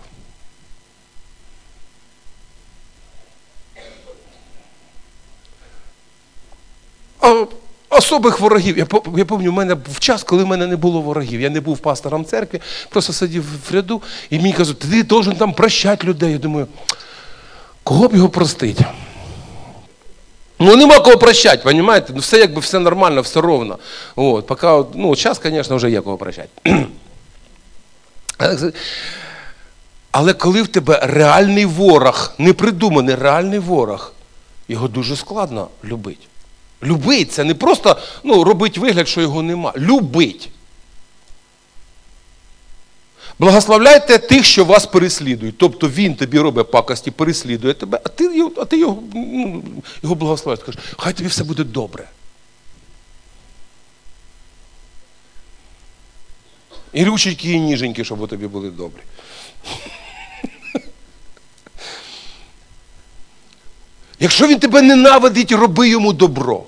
А 7.20 7.46
особих 7.90 8.40
ворогів. 8.40 8.78
Я 8.78 8.86
я 9.16 9.24
пам'ятаю, 9.24 9.50
в 9.50 9.54
мене 9.54 9.74
в 9.74 9.98
час, 9.98 10.22
коли 10.22 10.44
в 10.44 10.46
мене 10.46 10.66
не 10.66 10.76
було 10.76 11.00
ворогів. 11.00 11.40
Я 11.40 11.50
не 11.50 11.60
був 11.60 11.78
пастором 11.78 12.24
церкви, 12.24 12.60
просто 12.88 13.12
сидів 13.12 13.44
в 13.70 13.74
ряду 13.74 14.02
і 14.30 14.36
мені 14.36 14.52
кажуть, 14.52 14.78
ти 14.78 15.04
повинен 15.04 15.36
там 15.36 15.52
прощати 15.52 16.06
людей. 16.06 16.32
Я 16.32 16.38
думаю, 16.38 16.66
кого 17.82 18.08
б 18.08 18.14
його 18.14 18.28
простити? 18.28 18.84
Ну, 20.62 20.76
нема 20.76 20.98
кого 21.00 21.16
прощати, 21.16 21.62
розумієте? 21.64 22.12
Ну, 22.14 22.20
все 22.20 22.38
якби 22.38 22.60
все 22.60 22.78
нормально, 22.78 23.20
все 23.20 23.40
ровно. 23.40 23.78
От, 24.16 24.46
поки, 24.46 24.66
ну, 24.94 25.16
зараз, 25.16 25.40
звісно, 25.44 25.76
вже 25.76 25.90
є 25.90 26.00
кого 26.00 26.16
прощати. 26.16 26.48
Але- 28.38 28.72
Але 30.10 30.32
коли 30.32 30.62
в 30.62 30.68
тебе 30.68 31.00
реальний 31.02 31.64
ворог, 31.66 32.32
не 32.38 32.52
придуманий 32.52 33.14
реальний 33.14 33.58
ворог, 33.58 34.12
його 34.68 34.88
дуже 34.88 35.16
складно 35.16 35.68
любити. 35.84 36.26
Любить 36.82 37.32
це 37.32 37.44
не 37.44 37.54
просто 37.54 37.96
ну, 38.24 38.44
робить 38.44 38.78
вигляд, 38.78 39.08
що 39.08 39.20
його 39.20 39.42
нема. 39.42 39.72
Любить. 39.76 40.48
Благословляйте 43.38 44.18
тих, 44.18 44.44
що 44.44 44.64
вас 44.64 44.86
переслідують. 44.86 45.58
Тобто 45.58 45.88
він 45.88 46.14
тобі 46.14 46.38
робить 46.38 46.70
пакості, 46.70 47.10
переслідує 47.10 47.74
тебе, 47.74 48.00
а 48.04 48.08
ти, 48.08 48.36
його- 48.36 48.52
а 48.56 48.64
ти 48.64 48.78
його, 48.78 49.02
ну, 49.14 49.62
його 50.02 50.14
благословляєш. 50.14 50.64
Кажеш, 50.66 50.80
хай 50.98 51.12
тобі 51.12 51.28
все 51.28 51.44
буде 51.44 51.64
добре. 51.64 52.08
І 56.92 57.04
рученьки, 57.04 57.52
і 57.52 57.60
ніженьки, 57.60 58.04
щоб 58.04 58.28
тобі 58.28 58.46
були 58.46 58.70
добрі. 58.70 59.00
Якщо 64.20 64.46
він 64.46 64.58
тебе 64.58 64.82
ненавидить, 64.82 65.52
роби 65.52 65.88
йому 65.88 66.12
добро. 66.12 66.64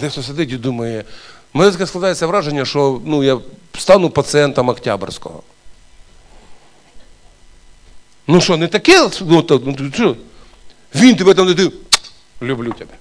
Дехто 0.00 0.22
сидить 0.22 0.52
і 0.52 0.56
думає, 0.56 1.04
мене 1.52 1.72
таке 1.72 1.86
складається 1.86 2.26
враження, 2.26 2.64
що 2.64 3.00
ну, 3.04 3.24
я 3.24 3.38
стану 3.78 4.10
пацієнтом 4.10 4.68
Октябрського. 4.68 5.42
Ну 8.26 8.40
що, 8.40 8.56
не 8.56 8.68
таке? 8.68 9.10
Ну, 9.20 9.42
то, 9.42 9.62
ну, 9.64 9.92
що? 9.94 10.16
Він 10.94 11.16
тебе 11.16 11.34
там 11.34 11.46
не 11.46 11.54
див. 11.54 11.72
Люблю 12.42 12.72
тебе. 12.72 12.94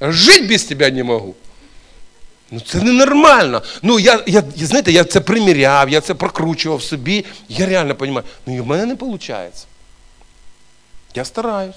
Жить 0.00 0.48
без 0.48 0.64
тебе 0.64 0.90
не 0.90 1.04
можу. 1.04 1.34
Ну 2.50 2.60
це 2.60 2.80
ненормально. 2.80 3.62
Ну, 3.82 3.98
я, 3.98 4.24
я, 4.26 4.42
знаєте, 4.56 4.92
я 4.92 5.04
це 5.04 5.20
приміряв, 5.20 5.88
я 5.88 6.00
це 6.00 6.14
прокручував 6.14 6.82
собі. 6.82 7.24
Я 7.48 7.66
реально 7.66 7.96
розумію, 8.00 8.22
ну 8.46 8.56
і 8.56 8.60
в 8.60 8.66
мене 8.66 8.86
не 8.86 8.94
виходить. 8.94 9.66
Я 11.14 11.24
стараюсь. 11.24 11.76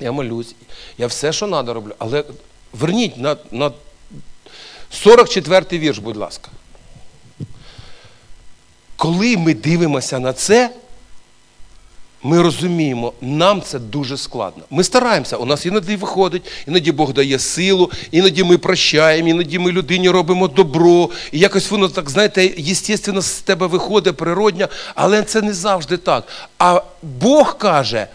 Я 0.00 0.12
молюсь, 0.12 0.54
я 0.98 1.06
все, 1.06 1.32
що 1.32 1.48
треба, 1.48 1.72
роблю. 1.72 1.94
Але 1.98 2.24
верніть 2.72 3.18
на, 3.18 3.36
на 3.50 3.72
44-й 4.92 5.78
вірш, 5.78 5.98
будь 5.98 6.16
ласка. 6.16 6.50
Коли 8.96 9.36
ми 9.36 9.54
дивимося 9.54 10.18
на 10.18 10.32
це, 10.32 10.70
ми 12.22 12.42
розуміємо, 12.42 13.12
нам 13.20 13.62
це 13.62 13.78
дуже 13.78 14.16
складно. 14.16 14.64
Ми 14.70 14.84
стараємося, 14.84 15.36
у 15.36 15.44
нас 15.44 15.66
іноді 15.66 15.96
виходить, 15.96 16.42
іноді 16.68 16.92
Бог 16.92 17.12
дає 17.12 17.38
силу, 17.38 17.90
іноді 18.10 18.44
ми 18.44 18.58
прощаємо, 18.58 19.28
іноді 19.28 19.58
ми 19.58 19.72
людині 19.72 20.10
робимо 20.10 20.48
добро. 20.48 21.10
І 21.32 21.38
якось 21.38 21.70
воно 21.70 21.88
так, 21.88 22.10
знаєте, 22.10 22.54
єстественно, 22.56 23.22
з 23.22 23.32
тебе 23.32 23.66
виходить 23.66 24.16
природньо, 24.16 24.68
але 24.94 25.22
це 25.22 25.42
не 25.42 25.52
завжди 25.52 25.96
так. 25.96 26.28
А 26.58 26.82
Бог 27.02 27.58
каже, 27.58 28.06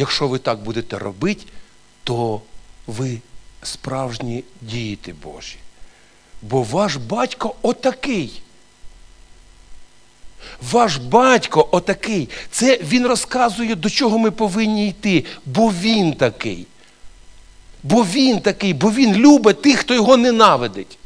якщо 0.00 0.28
ви 0.28 0.38
так 0.38 0.58
будете 0.58 0.98
робити, 0.98 1.44
то 2.04 2.40
ви 2.86 3.18
справжні 3.62 4.44
діти 4.60 5.14
Божі. 5.22 5.56
Бо 6.42 6.62
ваш 6.62 6.96
батько 6.96 7.54
отакий. 7.62 8.42
Ваш 10.72 10.96
батько 10.96 11.68
отакий. 11.70 12.28
Це 12.50 12.78
він 12.82 13.06
розказує, 13.06 13.74
до 13.74 13.90
чого 13.90 14.18
ми 14.18 14.30
повинні 14.30 14.88
йти, 14.88 15.24
бо 15.46 15.68
він 15.68 16.12
такий. 16.12 16.66
Бо 17.82 18.04
він 18.04 18.40
такий, 18.40 18.74
бо 18.74 18.90
він 18.90 19.14
любить 19.14 19.62
тих, 19.62 19.78
хто 19.80 19.94
його 19.94 20.16
ненавидить. 20.16 20.98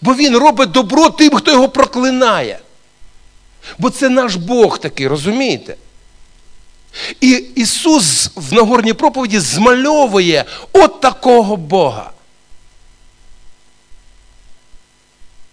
Бо 0.00 0.14
він 0.14 0.36
робить 0.36 0.70
добро 0.70 1.10
тим, 1.10 1.30
хто 1.36 1.50
його 1.50 1.68
проклинає. 1.68 2.58
Бо 3.78 3.90
це 3.90 4.08
наш 4.08 4.34
Бог 4.34 4.78
такий, 4.78 5.06
розумієте? 5.06 5.76
І 7.20 7.44
Ісус 7.54 8.30
в 8.34 8.52
Нагорній 8.52 8.92
проповіді 8.92 9.38
змальовує 9.38 10.44
от 10.72 11.00
такого 11.00 11.56
Бога. 11.56 12.10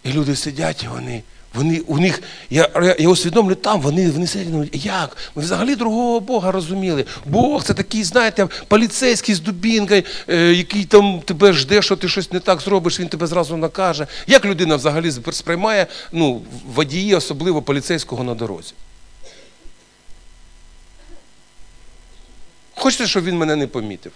І 0.03 0.14
люди 0.14 0.36
сидять, 0.36 0.84
і 0.84 0.88
вони, 0.88 1.24
вони 1.53 1.80
у 1.80 1.97
них, 1.97 2.22
я, 2.49 2.95
я, 2.99 3.10
усвідомлю 3.10 3.56
там, 3.56 3.82
вони, 3.82 4.12
вони 4.12 4.28
сидять, 4.28 4.51
думають, 4.51 4.86
як? 4.86 5.18
Ми 5.36 5.43
взагалі 5.43 5.76
другого 5.76 6.20
Бога 6.20 6.51
розуміли. 6.51 7.06
Бог 7.26 7.64
це 7.64 7.74
такий, 7.74 8.03
знаєте, 8.03 8.47
поліцейський 8.68 9.36
з 9.36 9.39
дубінкою, 9.39 10.03
е, 10.28 10.53
який 10.53 10.86
там 10.86 11.22
тебе 11.26 11.53
жде, 11.53 11.82
що 11.82 11.95
ти 11.95 12.10
щось 12.10 12.32
не 12.32 12.39
так 12.39 12.62
зробиш, 12.62 12.99
він 12.99 13.08
тебе 13.08 13.28
зразу 13.28 13.58
накаже. 13.58 14.08
Як 14.28 14.45
людина 14.45 14.76
взагалі 14.76 15.12
сприймає 15.32 15.88
ну, 16.12 16.41
водії, 16.74 17.16
особливо 17.16 17.62
поліцейського 17.62 18.24
на 18.24 18.34
дорозі? 18.34 18.74
Хочете, 22.76 23.07
щоб 23.07 23.23
він 23.23 23.38
мене 23.38 23.55
не 23.55 23.67
помітив? 23.67 24.11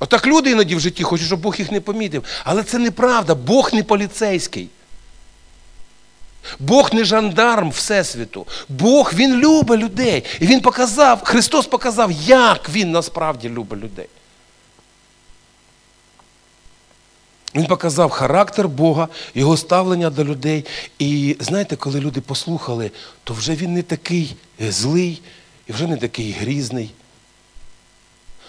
Отак 0.00 0.26
люди 0.26 0.50
іноді 0.50 0.76
в 0.76 0.80
житті 0.80 1.02
хочуть, 1.02 1.26
щоб 1.26 1.40
Бог 1.40 1.56
їх 1.58 1.72
не 1.72 1.80
помітив. 1.80 2.24
Але 2.44 2.62
це 2.62 2.78
неправда. 2.78 3.34
Бог 3.34 3.70
не 3.72 3.82
поліцейський. 3.82 4.68
Бог 6.58 6.94
не 6.94 7.04
жандарм 7.04 7.70
Всесвіту. 7.70 8.46
Бог 8.68 9.12
Він 9.14 9.36
любить 9.36 9.80
людей. 9.80 10.24
І 10.40 10.46
Він 10.46 10.60
показав, 10.60 11.24
Христос 11.24 11.66
показав, 11.66 12.12
як 12.12 12.68
Він 12.68 12.90
насправді 12.90 13.48
любить 13.48 13.78
людей. 13.78 14.08
Він 17.54 17.66
показав 17.66 18.10
характер 18.10 18.68
Бога, 18.68 19.08
його 19.34 19.56
ставлення 19.56 20.10
до 20.10 20.24
людей. 20.24 20.64
І 20.98 21.36
знаєте, 21.40 21.76
коли 21.76 22.00
люди 22.00 22.20
послухали, 22.20 22.90
то 23.24 23.34
вже 23.34 23.54
він 23.54 23.74
не 23.74 23.82
такий 23.82 24.36
злий 24.60 25.22
і 25.68 25.72
вже 25.72 25.86
не 25.86 25.96
такий 25.96 26.32
грізний. 26.40 26.90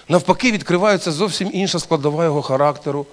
Навпаки, 0.09 0.51
відкривається 0.51 1.11
зовсім 1.11 1.49
інша 1.53 1.79
складова 1.79 2.23
його 2.23 2.41
характеру. 2.41 3.05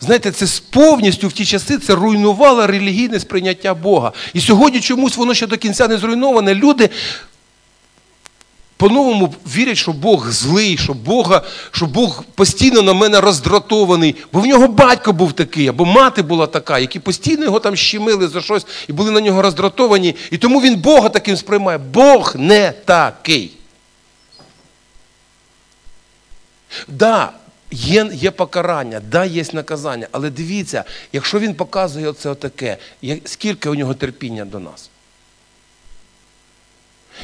Знаєте, 0.00 0.32
це 0.32 0.46
повністю 0.70 1.28
в 1.28 1.32
ті 1.32 1.44
часи 1.44 1.78
це 1.78 1.94
руйнувало 1.94 2.66
релігійне 2.66 3.20
сприйняття 3.20 3.74
Бога. 3.74 4.12
І 4.34 4.40
сьогодні 4.40 4.80
чомусь 4.80 5.16
воно 5.16 5.34
ще 5.34 5.46
до 5.46 5.56
кінця 5.56 5.88
не 5.88 5.98
зруйноване. 5.98 6.54
Люди 6.54 6.90
по-новому 8.78 9.34
вірять, 9.46 9.76
що 9.76 9.92
Бог 9.92 10.30
злий, 10.30 10.76
що, 10.78 10.94
Бога, 10.94 11.42
що 11.70 11.86
Бог 11.86 12.24
постійно 12.34 12.82
на 12.82 12.92
мене 12.92 13.20
роздратований, 13.20 14.16
бо 14.32 14.40
в 14.40 14.46
нього 14.46 14.68
батько 14.68 15.12
був 15.12 15.32
такий, 15.32 15.68
або 15.68 15.84
мати 15.84 16.22
була 16.22 16.46
така, 16.46 16.78
які 16.78 16.98
постійно 16.98 17.44
його 17.44 17.60
там 17.60 17.76
щемили 17.76 18.28
за 18.28 18.40
щось 18.40 18.66
і 18.88 18.92
були 18.92 19.10
на 19.10 19.20
нього 19.20 19.42
роздратовані. 19.42 20.16
І 20.30 20.38
тому 20.38 20.60
він 20.60 20.76
Бога 20.76 21.08
таким 21.08 21.36
сприймає. 21.36 21.78
Бог 21.78 22.36
не 22.36 22.72
такий. 22.84 23.50
Да, 26.88 27.32
є, 27.70 28.10
є 28.12 28.30
покарання, 28.30 29.00
да, 29.10 29.24
є 29.24 29.44
наказання, 29.52 30.08
але 30.12 30.30
дивіться, 30.30 30.84
якщо 31.12 31.38
він 31.38 31.54
показує 31.54 32.08
оце 32.08 32.30
отаке, 32.30 32.76
скільки 33.24 33.68
у 33.68 33.74
нього 33.74 33.94
терпіння 33.94 34.44
до 34.44 34.58
нас? 34.58 34.90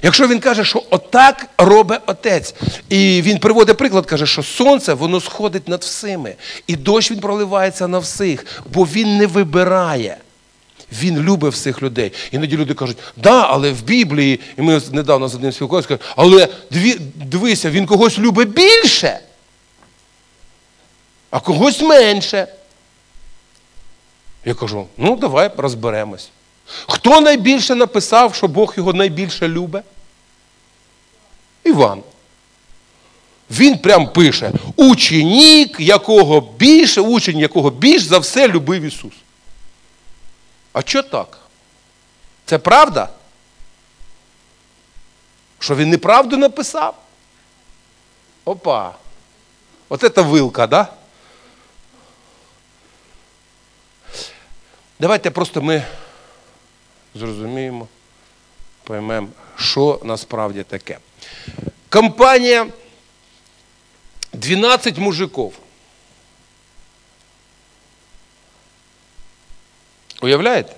Якщо 0.02 0.28
він 0.28 0.40
каже, 0.40 0.64
що 0.64 0.82
отак 0.90 1.46
робить 1.58 2.00
отець, 2.06 2.54
і 2.88 3.22
він 3.22 3.38
приводить 3.38 3.76
приклад, 3.76 4.06
каже, 4.06 4.26
що 4.26 4.42
сонце 4.42 4.94
воно 4.94 5.20
сходить 5.20 5.68
над 5.68 5.80
всіми, 5.82 6.34
і 6.66 6.76
дощ 6.76 7.10
він 7.10 7.20
проливається 7.20 7.88
на 7.88 7.98
всіх, 7.98 8.46
бо 8.72 8.84
він 8.84 9.16
не 9.16 9.26
вибирає. 9.26 10.16
Він 10.92 11.20
любить 11.20 11.52
всіх 11.52 11.82
людей. 11.82 12.12
Іноді 12.32 12.56
люди 12.56 12.74
кажуть, 12.74 12.96
да, 13.16 13.46
але 13.50 13.72
в 13.72 13.82
Біблії, 13.82 14.40
і 14.58 14.62
ми 14.62 14.80
недавно 14.92 15.28
з 15.28 15.34
одним 15.34 15.52
спілкувалися, 15.52 15.98
але 16.16 16.48
дивися, 17.14 17.70
він 17.70 17.86
когось 17.86 18.18
любить 18.18 18.48
більше, 18.48 19.18
а 21.30 21.40
когось 21.40 21.80
менше. 21.80 22.48
Я 24.44 24.54
кажу, 24.54 24.86
ну 24.96 25.16
давай 25.16 25.50
розберемось. 25.56 26.30
Хто 26.66 27.20
найбільше 27.20 27.74
написав, 27.74 28.34
що 28.34 28.48
Бог 28.48 28.74
його 28.76 28.92
найбільше 28.92 29.48
любить? 29.48 29.84
Іван. 31.64 32.02
Він 33.50 33.78
прям 33.78 34.12
пише: 34.12 34.52
ученік, 34.76 35.80
якого 35.80 36.40
більше, 36.40 37.00
учень, 37.00 37.38
якого 37.38 37.70
більш 37.70 38.02
за 38.02 38.18
все 38.18 38.48
любив 38.48 38.82
Ісус. 38.82 39.12
А 40.72 40.80
що 40.80 41.02
так? 41.02 41.38
Це 42.44 42.58
правда? 42.58 43.08
Що 45.58 45.76
він 45.76 45.90
неправду 45.90 46.36
написав? 46.36 46.94
Опа. 48.44 48.94
От 49.88 50.00
це 50.14 50.22
вилка, 50.22 50.66
да? 50.66 50.88
Давайте 55.00 55.30
просто 55.30 55.62
ми 55.62 55.84
зрозуміємо, 57.14 57.88
поймемо, 58.84 59.28
що 59.56 60.00
насправді 60.04 60.62
таке. 60.62 60.98
Компанія 61.88 62.66
12 64.32 64.98
мужиків. 64.98 65.52
Уявляєте? 70.22 70.76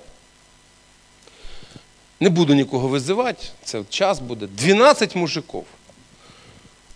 Не 2.20 2.30
буду 2.30 2.54
нікого 2.54 2.88
визивати, 2.88 3.46
це 3.64 3.82
час 3.90 4.18
буде. 4.18 4.46
12 4.46 5.16
мужиків. 5.16 5.64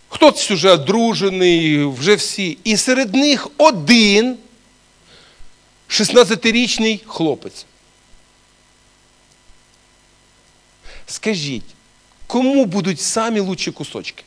Хтось 0.09 0.51
вже 0.51 0.71
одружений, 0.71 1.85
вже 1.85 2.15
всі. 2.15 2.57
І 2.63 2.77
серед 2.77 3.15
них 3.15 3.47
один 3.57 4.37
16-річний 5.89 6.99
хлопець. 7.05 7.65
Скажіть, 11.07 11.63
кому 12.27 12.65
будуть 12.65 13.01
самі 13.01 13.39
лучші 13.39 13.71
кусочки? 13.71 14.23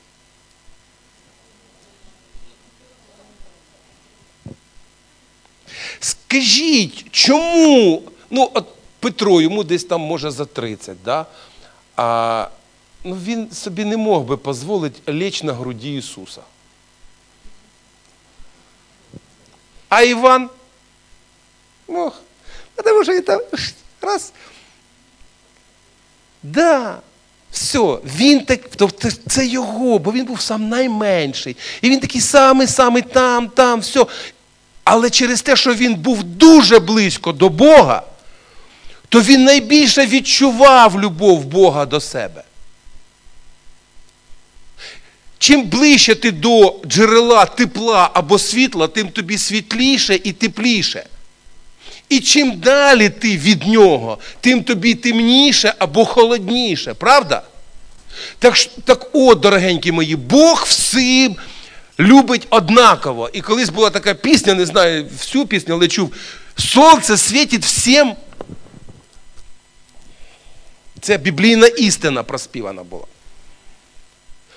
Скажіть, 6.01 7.11
чому? 7.11 8.03
Ну, 8.31 8.51
от 8.55 8.67
Петро 9.01 9.41
йому 9.41 9.65
десь 9.65 9.85
там 9.85 10.01
може 10.01 10.31
за 10.31 10.45
30, 10.45 10.97
да? 11.05 11.27
а 11.97 12.49
ну, 13.05 13.15
він 13.15 13.53
собі 13.53 13.85
не 13.85 13.97
мог 13.97 14.23
би 14.23 14.37
дозволити 14.37 15.13
лечь 15.13 15.43
на 15.43 15.53
груді 15.53 15.97
Ісуса. 15.97 16.43
А 19.89 20.03
Іван 20.03 20.51
мог. 21.89 22.13
Тому 22.85 23.05
що 23.05 23.13
і 23.13 23.21
там 23.21 23.41
раз. 24.01 24.33
Да. 26.45 27.01
Все, 27.51 27.99
він 28.19 28.45
так, 28.45 28.61
тобто 28.77 29.09
це 29.29 29.47
його, 29.47 29.99
бо 29.99 30.13
він 30.13 30.25
був 30.25 30.41
сам 30.41 30.69
найменший. 30.69 31.57
І 31.83 31.91
він 31.91 32.01
такий 32.01 32.21
самий-самий 32.21 33.03
там, 33.03 33.49
там, 33.49 33.81
все. 33.81 34.07
Але 34.85 35.11
через 35.11 35.43
те, 35.43 35.57
що 35.57 35.75
він 35.75 35.95
був 35.95 36.25
дуже 36.25 36.79
близько 36.79 37.33
до 37.33 37.49
Бога, 37.49 38.03
то 39.09 39.21
він 39.21 39.45
найбільше 39.45 40.07
відчував 40.07 41.01
любов 41.01 41.45
Бога 41.45 41.87
до 41.87 42.01
себе. 42.01 42.45
Чим 45.39 45.63
ближче 45.63 46.15
ти 46.15 46.31
до 46.31 46.81
джерела 46.87 47.45
тепла 47.45 48.11
або 48.15 48.39
світла, 48.39 48.89
тим 48.89 49.09
тобі 49.09 49.39
світліше 49.39 50.21
і 50.25 50.33
тепліше. 50.33 51.07
І 52.09 52.21
чим 52.21 52.59
далі 52.59 53.09
ти 53.09 53.37
від 53.37 53.67
нього, 53.67 54.19
тим 54.41 54.63
тобі 54.65 54.95
темніше 54.95 55.75
або 55.79 56.05
холодніше, 56.05 56.95
правда? 56.95 57.43
Так 58.39 58.55
так 58.85 59.11
от, 59.13 59.41
дорогенькі 59.41 59.93
мої, 59.93 60.17
Бог 60.17 60.65
всім 60.69 61.37
любить 61.99 62.47
однаково. 62.51 63.31
І 63.33 63.41
колись 63.41 63.69
була 63.69 63.91
така 63.91 64.15
пісня, 64.15 64.55
не 64.55 64.67
знаю 64.67 65.07
всю 65.19 65.47
пісню, 65.47 65.75
але 65.75 65.89
чув, 65.89 66.13
сонце 66.57 67.17
світить 67.17 67.65
всім. 67.65 68.15
Це 71.01 71.19
біблійна 71.19 71.67
істина 71.67 72.23
проспівана 72.23 72.83
була. 72.83 73.05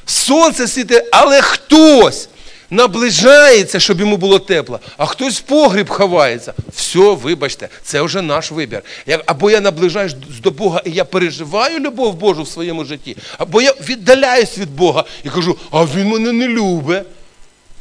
Сонце 0.06 0.68
світить, 0.68 1.04
але 1.12 1.42
хтось 1.42 2.30
наближається, 2.70 3.80
щоб 3.80 4.00
йому 4.00 4.18
було 4.18 4.40
тепло, 4.40 4.80
а 4.98 5.06
хтось 5.06 5.40
в 5.40 5.42
погріб 5.42 5.90
ховається. 5.90 6.54
Все, 6.76 7.00
вибачте, 7.00 7.70
це 7.84 8.02
вже 8.02 8.22
наш 8.22 8.52
вибір. 8.52 8.84
Або 9.26 9.52
я 9.52 9.62
наближаюсь 9.62 10.16
до 10.44 10.52
Бога 10.52 10.82
і 10.86 10.92
я 10.92 11.06
переживаю 11.06 11.80
любов 11.80 12.16
Божу 12.16 12.44
в 12.44 12.48
своєму 12.48 12.86
житті, 12.86 13.18
або 13.38 13.62
я 13.62 13.72
віддаляюсь 13.72 14.58
від 14.58 14.76
Бога 14.76 15.04
і 15.24 15.30
кажу, 15.30 15.58
а 15.72 15.84
він 15.84 16.08
мене 16.08 16.32
не 16.32 16.48
любить. 16.48 17.04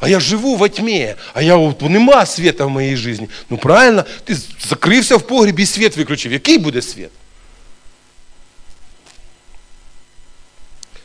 А 0.01 0.09
я 0.09 0.20
живу 0.20 0.57
во 0.57 0.68
тьмі, 0.68 1.14
а 1.34 1.43
я 1.43 1.57
от, 1.57 1.82
нема 1.82 2.26
світа 2.26 2.64
в 2.64 2.70
моїй 2.70 2.97
житті. 2.97 3.28
Ну 3.51 3.59
правильно, 3.59 4.05
ти 4.24 4.37
закрився 4.68 5.16
в 5.16 5.22
погрібі 5.22 5.62
і 5.62 5.66
світ 5.66 5.97
виключив. 5.97 6.32
Який 6.32 6.59
буде 6.59 6.82
світ? 6.82 7.11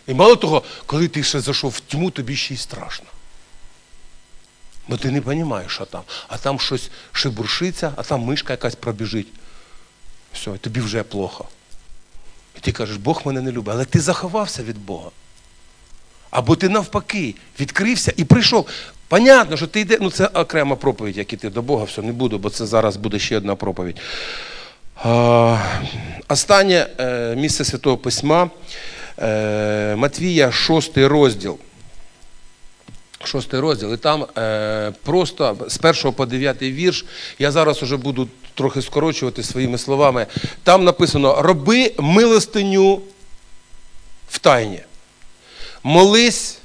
І 0.07 0.13
мало 0.13 0.35
того, 0.35 0.63
коли 0.85 1.07
ти 1.07 1.23
ще 1.23 1.39
зайшов 1.39 1.71
в 1.71 1.79
тьму, 1.79 2.11
тобі 2.11 2.35
ще 2.35 2.53
й 2.53 2.57
страшно. 2.57 3.05
Бо 4.87 4.97
ти 4.97 5.11
не 5.11 5.19
розумієш, 5.19 5.71
що 5.71 5.85
там. 5.85 6.01
А 6.27 6.37
там 6.37 6.59
щось 6.59 6.91
шибуршиться, 7.11 7.93
а 7.95 8.03
там 8.03 8.21
мишка 8.21 8.53
якась 8.53 8.75
пробіжить. 8.75 9.27
Все, 10.33 10.51
тобі 10.51 10.79
вже 10.79 11.03
плохо. 11.03 11.45
І 12.57 12.59
ти 12.59 12.71
кажеш, 12.71 12.97
Бог 12.97 13.21
мене 13.25 13.41
не 13.41 13.51
любить. 13.51 13.73
Але 13.73 13.85
ти 13.85 13.99
заховався 13.99 14.63
від 14.63 14.77
Бога. 14.77 15.09
Або 16.29 16.55
ти 16.55 16.69
навпаки 16.69 17.35
відкрився 17.59 18.13
і 18.17 18.23
прийшов. 18.23 18.67
Понятно, 19.07 19.57
що 19.57 19.67
ти 19.67 19.79
йде, 19.79 19.97
ну 20.01 20.11
це 20.11 20.25
окрема 20.25 20.75
проповідь, 20.75 21.17
як 21.17 21.33
іти 21.33 21.49
до 21.49 21.61
Бога, 21.61 21.83
все 21.83 22.01
не 22.01 22.11
буду, 22.11 22.37
бо 22.37 22.49
це 22.49 22.65
зараз 22.65 22.97
буде 22.97 23.19
ще 23.19 23.37
одна 23.37 23.55
проповідь. 23.55 23.97
А, 24.95 25.57
Останнє 26.27 26.87
е, 26.99 27.35
місце 27.35 27.65
Святого 27.65 27.97
Письма. 27.97 28.49
Е, 29.19 29.95
Матвія, 29.95 30.51
шостий 30.51 31.07
розділ. 31.07 31.57
Шостий 33.23 33.59
розділ. 33.59 33.93
І 33.93 33.97
там 33.97 34.25
е, 34.37 34.93
просто 35.03 35.57
з 35.67 35.77
першого 35.77 36.13
по 36.13 36.25
дев'ятий 36.25 36.71
вірш, 36.71 37.05
я 37.39 37.51
зараз 37.51 37.83
уже 37.83 37.97
буду 37.97 38.27
трохи 38.53 38.81
скорочувати 38.81 39.43
своїми 39.43 39.77
словами. 39.77 40.27
Там 40.63 40.83
написано: 40.83 41.41
роби 41.41 41.93
милостиню 41.99 43.01
в 44.29 44.39
тайні. 44.39 44.81
Молись 45.83 46.57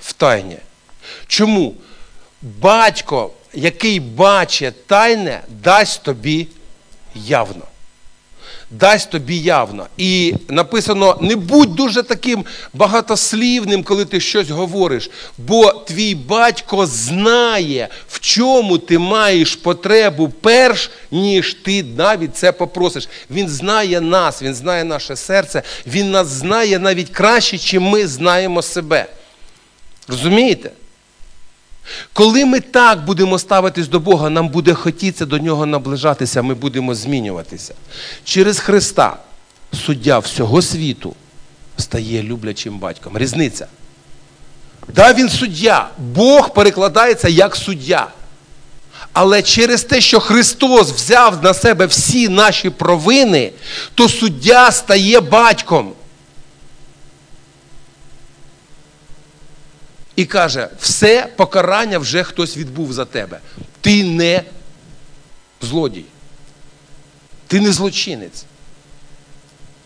в 0.00 0.12
тайні. 0.12 0.58
Чому? 1.26 1.74
Батько, 2.42 3.30
який 3.54 4.00
бачить 4.00 4.86
тайне, 4.86 5.40
дасть 5.48 6.02
тобі 6.02 6.48
явно 7.14 7.62
дасть 8.70 9.10
тобі 9.10 9.38
явно. 9.38 9.86
І 9.96 10.34
написано: 10.48 11.18
не 11.20 11.36
будь 11.36 11.74
дуже 11.74 12.02
таким 12.02 12.44
багатослівним, 12.74 13.82
коли 13.82 14.04
ти 14.04 14.20
щось 14.20 14.50
говориш, 14.50 15.10
бо 15.38 15.72
твій 15.72 16.14
батько 16.14 16.86
знає, 16.86 17.88
в 18.08 18.20
чому 18.20 18.78
ти 18.78 18.98
маєш 18.98 19.56
потребу 19.56 20.32
перш, 20.40 20.90
ніж 21.10 21.54
ти 21.54 21.82
навіть 21.82 22.36
це 22.36 22.52
попросиш. 22.52 23.08
Він 23.30 23.48
знає 23.48 24.00
нас, 24.00 24.42
він 24.42 24.54
знає 24.54 24.84
наше 24.84 25.16
серце, 25.16 25.62
він 25.86 26.10
нас 26.10 26.26
знає 26.28 26.78
навіть 26.78 27.10
краще, 27.10 27.58
чим 27.58 27.82
ми 27.82 28.06
знаємо 28.06 28.62
себе. 28.62 29.06
Розумієте? 30.08 30.70
Коли 32.12 32.44
ми 32.44 32.60
так 32.60 33.04
будемо 33.04 33.38
ставитись 33.38 33.88
до 33.88 34.00
Бога, 34.00 34.30
нам 34.30 34.48
буде 34.48 34.74
хотіться 34.74 35.26
до 35.26 35.38
нього 35.38 35.66
наближатися, 35.66 36.42
ми 36.42 36.54
будемо 36.54 36.94
змінюватися. 36.94 37.74
Через 38.24 38.58
Христа 38.58 39.16
суддя 39.86 40.18
всього 40.18 40.62
світу 40.62 41.14
стає 41.76 42.22
люблячим 42.22 42.78
батьком. 42.78 43.18
Різниця. 43.18 43.66
Да, 44.94 45.12
він 45.12 45.28
суддя. 45.28 45.88
Бог 45.98 46.54
перекладається 46.54 47.28
як 47.28 47.56
суддя. 47.56 48.08
Але 49.12 49.42
через 49.42 49.84
те, 49.84 50.00
що 50.00 50.20
Христос 50.20 50.92
взяв 50.92 51.44
на 51.44 51.54
себе 51.54 51.86
всі 51.86 52.28
наші 52.28 52.70
провини, 52.70 53.52
то 53.94 54.08
суддя 54.08 54.72
стає 54.72 55.20
батьком. 55.20 55.92
І 60.20 60.24
каже, 60.24 60.68
все 60.80 61.26
покарання 61.36 61.98
вже 61.98 62.22
хтось 62.22 62.56
відбув 62.56 62.92
за 62.92 63.04
тебе. 63.04 63.40
Ти 63.80 64.04
не 64.04 64.42
злодій. 65.60 66.04
Ти 67.46 67.60
не 67.60 67.72
злочинець. 67.72 68.44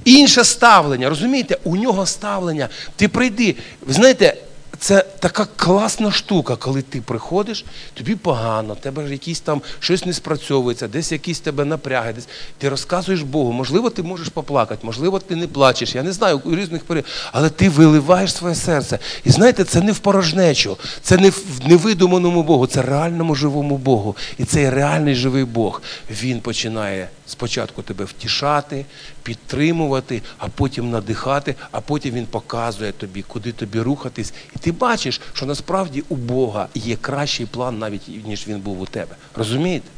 Інше 0.04 0.44
ставлення, 0.44 1.08
розумієте, 1.08 1.58
у 1.64 1.76
нього 1.76 2.06
ставлення. 2.06 2.68
Ти 2.96 3.08
прийди. 3.08 3.56
Знаєте, 3.88 4.36
це 4.84 5.04
така 5.18 5.46
класна 5.56 6.12
штука, 6.12 6.56
коли 6.56 6.82
ти 6.82 7.00
приходиш, 7.00 7.64
тобі 7.94 8.14
погано, 8.14 8.74
тебе 8.74 9.10
якісь 9.10 9.40
там 9.40 9.62
щось 9.78 10.06
не 10.06 10.12
спрацьовується, 10.12 10.88
десь 10.88 11.12
якісь 11.12 11.40
тебе 11.40 11.64
напряги, 11.64 12.12
десь 12.12 12.28
ти 12.58 12.68
розказуєш 12.68 13.22
Богу. 13.22 13.52
Можливо, 13.52 13.90
ти 13.90 14.02
можеш 14.02 14.28
поплакати, 14.28 14.86
можливо, 14.86 15.18
ти 15.18 15.36
не 15.36 15.46
плачеш. 15.46 15.94
Я 15.94 16.02
не 16.02 16.12
знаю 16.12 16.40
у 16.44 16.56
різних 16.56 16.84
періодах, 16.84 17.10
але 17.32 17.50
ти 17.50 17.68
виливаєш 17.68 18.34
своє 18.34 18.54
серце. 18.54 18.98
І 19.24 19.30
знаєте, 19.30 19.64
це 19.64 19.80
не 19.80 19.92
в 19.92 19.98
порожнечу, 19.98 20.76
це 21.02 21.16
не 21.16 21.30
в 21.30 21.44
невидуманому 21.66 22.42
Богу, 22.42 22.66
це 22.66 22.82
реальному 22.82 23.34
живому 23.34 23.78
Богу. 23.78 24.16
І 24.38 24.44
цей 24.44 24.70
реальний 24.70 25.14
живий 25.14 25.44
Бог 25.44 25.82
він 26.10 26.40
починає 26.40 27.08
Спочатку 27.26 27.82
тебе 27.82 28.04
втішати, 28.04 28.84
підтримувати, 29.24 30.22
а 30.38 30.48
потім 30.48 30.90
надихати, 30.90 31.54
а 31.70 31.80
потім 31.80 32.14
він 32.14 32.26
показує 32.26 32.92
тобі, 32.92 33.22
куди 33.22 33.52
тобі 33.52 33.80
рухатись. 33.80 34.34
І 34.56 34.58
ти 34.58 34.72
бачиш, 34.72 35.20
що 35.32 35.46
насправді 35.46 36.04
у 36.08 36.16
Бога 36.16 36.68
є 36.74 36.96
кращий 36.96 37.46
план, 37.46 37.78
навіть 37.78 38.26
ніж 38.26 38.48
він 38.48 38.60
був 38.60 38.80
у 38.80 38.86
тебе. 38.86 39.16
Розумієте? 39.34 39.88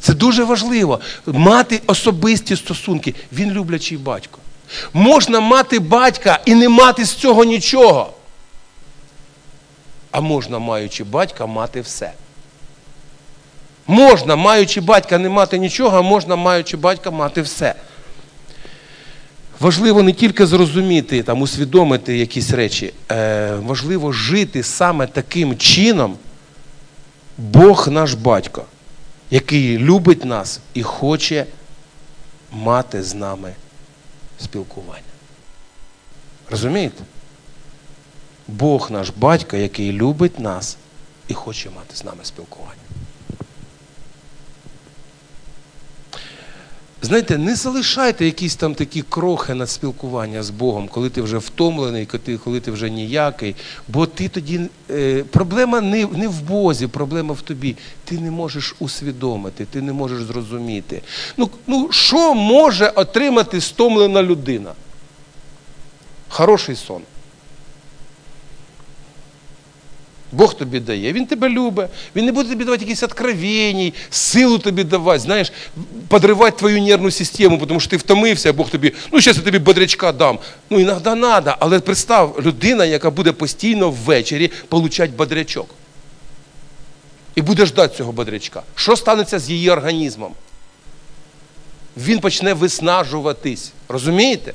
Це 0.00 0.14
дуже 0.14 0.44
важливо. 0.44 1.00
Мати 1.26 1.80
особисті 1.86 2.56
стосунки. 2.56 3.14
Він 3.32 3.52
люблячий 3.52 3.98
батько. 3.98 4.38
Можна 4.92 5.40
мати 5.40 5.78
батька 5.78 6.40
і 6.44 6.54
не 6.54 6.68
мати 6.68 7.04
з 7.04 7.14
цього 7.14 7.44
нічого. 7.44 8.12
А 10.10 10.20
можна, 10.20 10.58
маючи 10.58 11.04
батька, 11.04 11.46
мати 11.46 11.80
все. 11.80 12.12
Можна, 13.86 14.36
маючи 14.36 14.80
батька, 14.80 15.18
не 15.18 15.28
мати 15.28 15.58
нічого, 15.58 15.98
а 15.98 16.02
можна, 16.02 16.36
маючи 16.36 16.76
батька, 16.76 17.10
мати 17.10 17.42
все. 17.42 17.74
Важливо 19.60 20.02
не 20.02 20.12
тільки 20.12 20.46
зрозуміти, 20.46 21.22
там, 21.22 21.42
усвідомити 21.42 22.18
якісь 22.18 22.50
речі, 22.50 22.92
е, 23.10 23.54
важливо 23.54 24.12
жити 24.12 24.62
саме 24.62 25.06
таким 25.06 25.56
чином, 25.56 26.16
Бог 27.38 27.88
наш 27.88 28.14
батько, 28.14 28.64
який 29.30 29.78
любить 29.78 30.24
нас 30.24 30.60
і 30.74 30.82
хоче 30.82 31.46
мати 32.52 33.02
з 33.02 33.14
нами 33.14 33.52
спілкування. 34.40 35.02
Розумієте? 36.50 37.04
Бог 38.48 38.90
наш 38.90 39.10
батько, 39.16 39.56
який 39.56 39.92
любить 39.92 40.40
нас 40.40 40.76
і 41.28 41.34
хоче 41.34 41.70
мати 41.70 41.96
з 41.96 42.04
нами 42.04 42.18
спілкування. 42.22 42.85
Знаєте, 47.06 47.38
не 47.38 47.54
залишайте 47.54 48.24
якісь 48.24 48.56
там 48.56 48.74
такі 48.74 49.02
крохи 49.02 49.54
на 49.54 49.66
спілкування 49.66 50.42
з 50.42 50.50
Богом, 50.50 50.88
коли 50.88 51.10
ти 51.10 51.22
вже 51.22 51.38
втомлений, 51.38 52.08
коли 52.44 52.60
ти 52.60 52.70
вже 52.70 52.90
ніякий. 52.90 53.56
Бо 53.88 54.06
ти 54.06 54.28
тоді 54.28 54.60
е, 54.90 55.24
проблема 55.30 55.80
не 55.80 56.06
не 56.06 56.28
в 56.28 56.42
Бозі, 56.42 56.86
проблема 56.86 57.34
в 57.34 57.40
тобі. 57.40 57.76
Ти 58.04 58.18
не 58.18 58.30
можеш 58.30 58.74
усвідомити, 58.78 59.64
ти 59.64 59.82
не 59.82 59.92
можеш 59.92 60.22
зрозуміти. 60.22 61.02
Ну, 61.36 61.50
ну 61.66 61.88
що 61.92 62.34
може 62.34 62.88
отримати 62.88 63.60
стомлена 63.60 64.22
людина? 64.22 64.72
Хороший 66.28 66.76
сон. 66.76 67.02
Бог 70.32 70.54
тобі 70.54 70.80
дає, 70.80 71.12
Він 71.12 71.26
тебе 71.26 71.48
любить, 71.48 71.86
Він 72.16 72.24
не 72.24 72.32
буде 72.32 72.48
тобі 72.48 72.64
давати 72.64 72.84
якісь 72.84 73.02
откровеній, 73.02 73.94
силу 74.10 74.58
тобі 74.58 74.84
давати, 74.84 75.18
знаєш, 75.18 75.52
подривати 76.08 76.58
твою 76.58 76.82
нервну 76.82 77.10
систему, 77.10 77.66
тому 77.66 77.80
що 77.80 77.90
ти 77.90 77.96
втомився, 77.96 78.50
а 78.50 78.52
Бог 78.52 78.70
тобі, 78.70 78.92
ну 79.12 79.20
зараз 79.20 79.36
я 79.36 79.42
тобі 79.42 79.58
бодрячка 79.58 80.12
дам. 80.12 80.38
Ну, 80.70 80.80
іноді 80.80 81.00
треба, 81.00 81.56
але 81.60 81.80
представ, 81.80 82.40
людина, 82.44 82.84
яка 82.84 83.10
буде 83.10 83.32
постійно 83.32 83.90
ввечері 83.90 84.50
получати 84.68 85.12
бодрячок. 85.16 85.66
І 87.34 87.42
буде 87.42 87.66
ждати 87.66 87.96
цього 87.96 88.12
бодрячка. 88.12 88.62
Що 88.74 88.96
станеться 88.96 89.38
з 89.38 89.50
її 89.50 89.70
організмом? 89.70 90.32
Він 91.96 92.18
почне 92.18 92.54
виснажуватись. 92.54 93.72
Розумієте? 93.88 94.54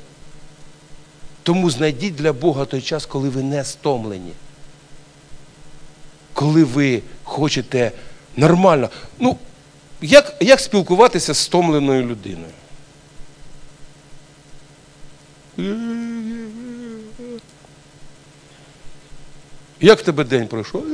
Тому 1.44 1.70
знайдіть 1.70 2.16
для 2.16 2.34
Бога 2.34 2.66
той 2.66 2.82
час, 2.82 3.06
коли 3.06 3.30
ви 3.30 3.44
не 3.44 3.64
стомлені 3.64 4.32
коли 6.34 6.64
ви 6.64 7.02
хочете 7.24 7.92
нормально. 8.38 8.90
Ну, 9.20 9.38
як 10.02 10.36
як 10.40 10.60
спілкуватися 10.60 11.34
з 11.34 11.38
стомленою 11.38 12.06
людиною? 12.06 12.54
Як 19.80 20.00
в 20.00 20.04
тебе 20.04 20.24
день 20.24 20.48
пройшов? 20.48 20.86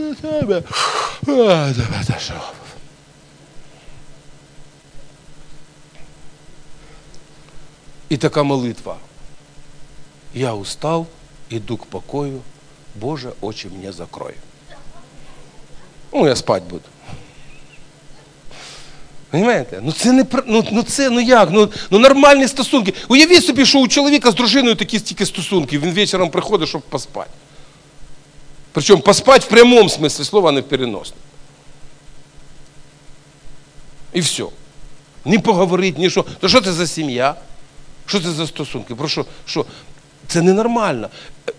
І 8.10 8.18
така 8.18 8.44
молитва. 8.44 8.98
Я 10.34 10.54
устав, 10.54 11.08
іду 11.50 11.78
к 11.78 11.86
покою, 11.90 12.42
Боже, 12.96 13.32
очі 13.42 13.68
мені 13.68 13.92
закрой. 13.92 14.34
Ну, 16.18 16.28
я 16.28 16.36
спать 16.36 16.64
буду. 16.64 16.84
Понимаєте? 19.30 19.80
Ну 19.84 19.92
це 19.92 20.12
не 20.12 20.26
ну, 20.48 20.66
ну 20.72 20.84
це, 20.84 21.10
ну 21.10 21.22
як? 21.22 21.50
Ну 21.52 21.70
ну 21.92 22.00
нормальні 22.00 22.48
стосунки. 22.48 22.94
Уявіть 23.08 23.46
собі, 23.46 23.66
що 23.66 23.80
у 23.80 23.88
чоловіка 23.88 24.32
з 24.32 24.36
дружиною 24.36 24.76
такі 24.76 25.00
стільки 25.00 25.26
стосунки, 25.26 25.80
він 25.80 25.94
вечором 25.94 26.30
приходить, 26.30 26.70
щоб 26.70 26.82
поспати. 26.82 27.30
Причому 28.72 29.02
поспати 29.02 29.46
в 29.46 29.50
прямому 29.50 29.90
смислі 29.90 30.24
слова, 30.24 30.50
а 30.50 30.52
не 30.52 30.62
в 30.62 30.64
переносному. 30.64 31.22
І 34.14 34.22
все. 34.22 34.44
Ні 35.26 35.40
поговорити, 35.40 36.02
ні 36.02 36.10
що. 36.10 36.26
То 36.40 36.48
що 36.48 36.62
це 36.62 36.74
за 36.74 36.88
сім'я? 36.88 37.36
Що 38.06 38.20
це 38.20 38.32
за 38.32 38.48
стосунки? 38.48 38.96
Про 38.96 39.08
що? 39.08 39.26
що? 39.46 39.66
Це 40.28 40.42
ненормально. 40.42 41.10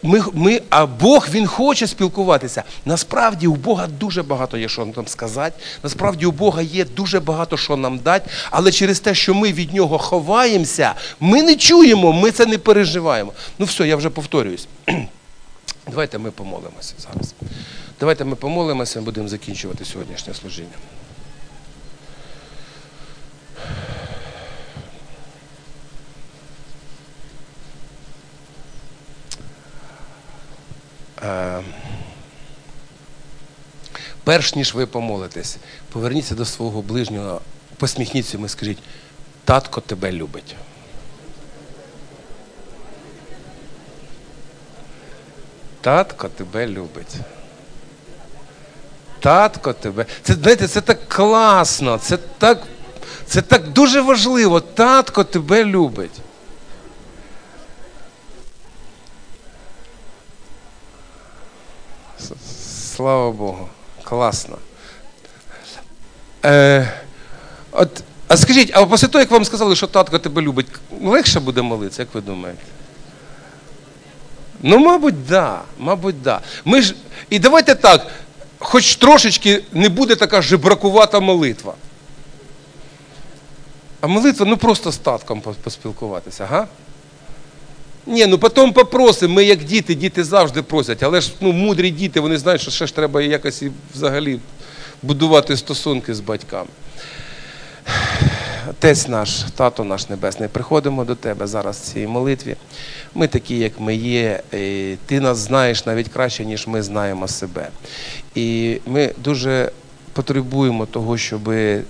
Ми, 0.03 0.23
ми, 0.33 0.63
А 0.71 0.87
Бог 0.87 1.29
Він 1.31 1.47
хоче 1.47 1.87
спілкуватися. 1.87 2.63
Насправді 2.85 3.47
у 3.47 3.55
Бога 3.55 3.87
дуже 3.87 4.23
багато 4.23 4.59
є, 4.59 4.69
що 4.69 4.87
нам 4.87 5.09
сказати. 5.09 5.63
Насправді 5.83 6.27
у 6.27 6.33
Бога 6.33 6.63
є 6.63 6.85
дуже 6.85 7.21
багато 7.21 7.57
що 7.57 7.77
нам 7.77 7.99
дати, 7.99 8.31
але 8.51 8.73
через 8.73 9.01
те, 9.01 9.15
що 9.15 9.35
ми 9.35 9.53
від 9.53 9.75
нього 9.75 9.99
ховаємося, 9.99 10.95
ми 11.21 11.43
не 11.43 11.57
чуємо, 11.57 12.13
ми 12.13 12.31
це 12.31 12.47
не 12.47 12.59
переживаємо. 12.59 13.33
Ну 13.59 13.67
все, 13.67 13.89
я 13.89 13.97
вже 13.97 14.11
повторююсь. 14.11 14.69
Давайте 15.91 16.19
ми 16.19 16.31
помолимося 16.31 16.95
зараз. 16.99 17.35
Давайте 18.01 18.25
ми 18.25 18.37
помолимося 18.37 19.01
будемо 19.01 19.29
закінчувати 19.29 19.85
сьогоднішнє 19.85 20.35
служіння. 20.35 20.69
Перш 34.25 34.55
ніж 34.55 34.75
ви 34.75 34.87
помолитесь, 34.87 35.57
поверніться 35.93 36.35
до 36.35 36.45
свого 36.45 36.83
ближнього, 36.83 37.41
посміхніться 37.77 38.37
йому 38.37 38.47
і 38.47 38.49
скажіть, 38.49 38.79
татко 39.45 39.81
тебе 39.81 40.13
любить. 40.13 40.57
Татко 45.81 46.29
тебе 46.29 46.67
любить. 46.67 47.17
Татко 49.21 49.73
тебе. 49.73 50.07
Це 50.23 50.35
знаєте, 50.35 50.69
це 50.69 50.81
так 50.81 51.09
класно, 51.09 51.99
це 51.99 52.17
так, 52.17 52.63
це 53.27 53.43
так 53.43 53.69
дуже 53.69 54.01
важливо. 54.01 54.61
Татко 54.61 55.25
тебе 55.25 55.65
любить. 55.65 56.21
Слава 62.99 63.31
Богу. 63.31 63.69
Класно. 64.05 64.57
Е, 66.45 66.93
от, 67.73 68.03
А 68.29 68.37
скажіть, 68.37 68.71
а 68.75 68.87
після 68.87 69.09
того, 69.09 69.23
як 69.23 69.31
вам 69.31 69.45
сказали, 69.45 69.77
що 69.77 69.87
татко 69.87 70.19
тебе 70.19 70.43
любить, 70.43 70.67
легше 71.03 71.41
буде 71.41 71.63
молитися, 71.63 72.03
як 72.03 72.15
ви 72.15 72.21
думаєте? 72.21 72.63
Ну, 74.63 74.79
мабуть, 74.79 75.27
да. 75.27 75.61
Мабуть, 75.79 76.23
да. 76.23 76.41
Ми 76.65 76.83
ж, 76.83 76.95
І 77.31 77.39
давайте 77.39 77.75
так, 77.75 78.07
хоч 78.59 78.97
трошечки 78.97 79.63
не 79.73 79.89
буде 79.89 80.17
така 80.17 80.43
жебракувата 80.43 81.21
молитва. 81.21 81.75
А 84.01 84.07
молитва 84.07 84.47
ну 84.47 84.57
просто 84.57 84.93
з 84.93 84.99
татком 84.99 85.43
поспілкуватися, 85.63 86.45
ага? 86.45 86.67
Ні, 88.09 88.27
ну 88.27 88.39
потім 88.39 88.73
попросимо, 88.73 89.35
ми 89.35 89.45
як 89.45 89.65
діти, 89.65 89.95
діти 89.95 90.25
завжди 90.25 90.63
просять, 90.63 91.03
але 91.03 91.21
ж 91.21 91.33
ну, 91.41 91.53
мудрі 91.53 91.91
діти, 91.91 92.21
вони 92.21 92.39
знають, 92.39 92.63
що 92.63 92.71
ще 92.71 92.87
ж 92.87 92.95
треба 92.95 93.23
якось 93.23 93.63
і 93.63 93.71
взагалі 93.95 94.39
будувати 95.03 95.57
стосунки 95.57 96.15
з 96.15 96.21
батьками. 96.21 96.69
Отець 98.71 99.09
наш, 99.09 99.43
тато 99.57 99.85
наш 99.85 100.09
Небесний, 100.09 100.49
приходимо 100.49 101.05
до 101.05 101.15
Тебе 101.15 101.47
зараз 101.47 101.77
в 101.77 101.93
цій 101.93 102.07
молитві. 102.07 102.57
Ми 103.15 103.27
такі, 103.29 103.59
як 103.59 103.81
ми 103.81 103.95
є, 103.95 104.41
і 104.53 104.95
ти 105.07 105.21
нас 105.21 105.39
знаєш 105.39 105.87
навіть 105.87 106.09
краще, 106.09 106.45
ніж 106.45 106.67
ми 106.67 106.83
знаємо 106.83 107.29
себе. 107.29 107.69
І 108.35 108.79
ми 108.87 109.13
дуже 109.25 109.73
потребуємо 110.13 110.87
того, 110.87 111.19
щоби 111.19 111.83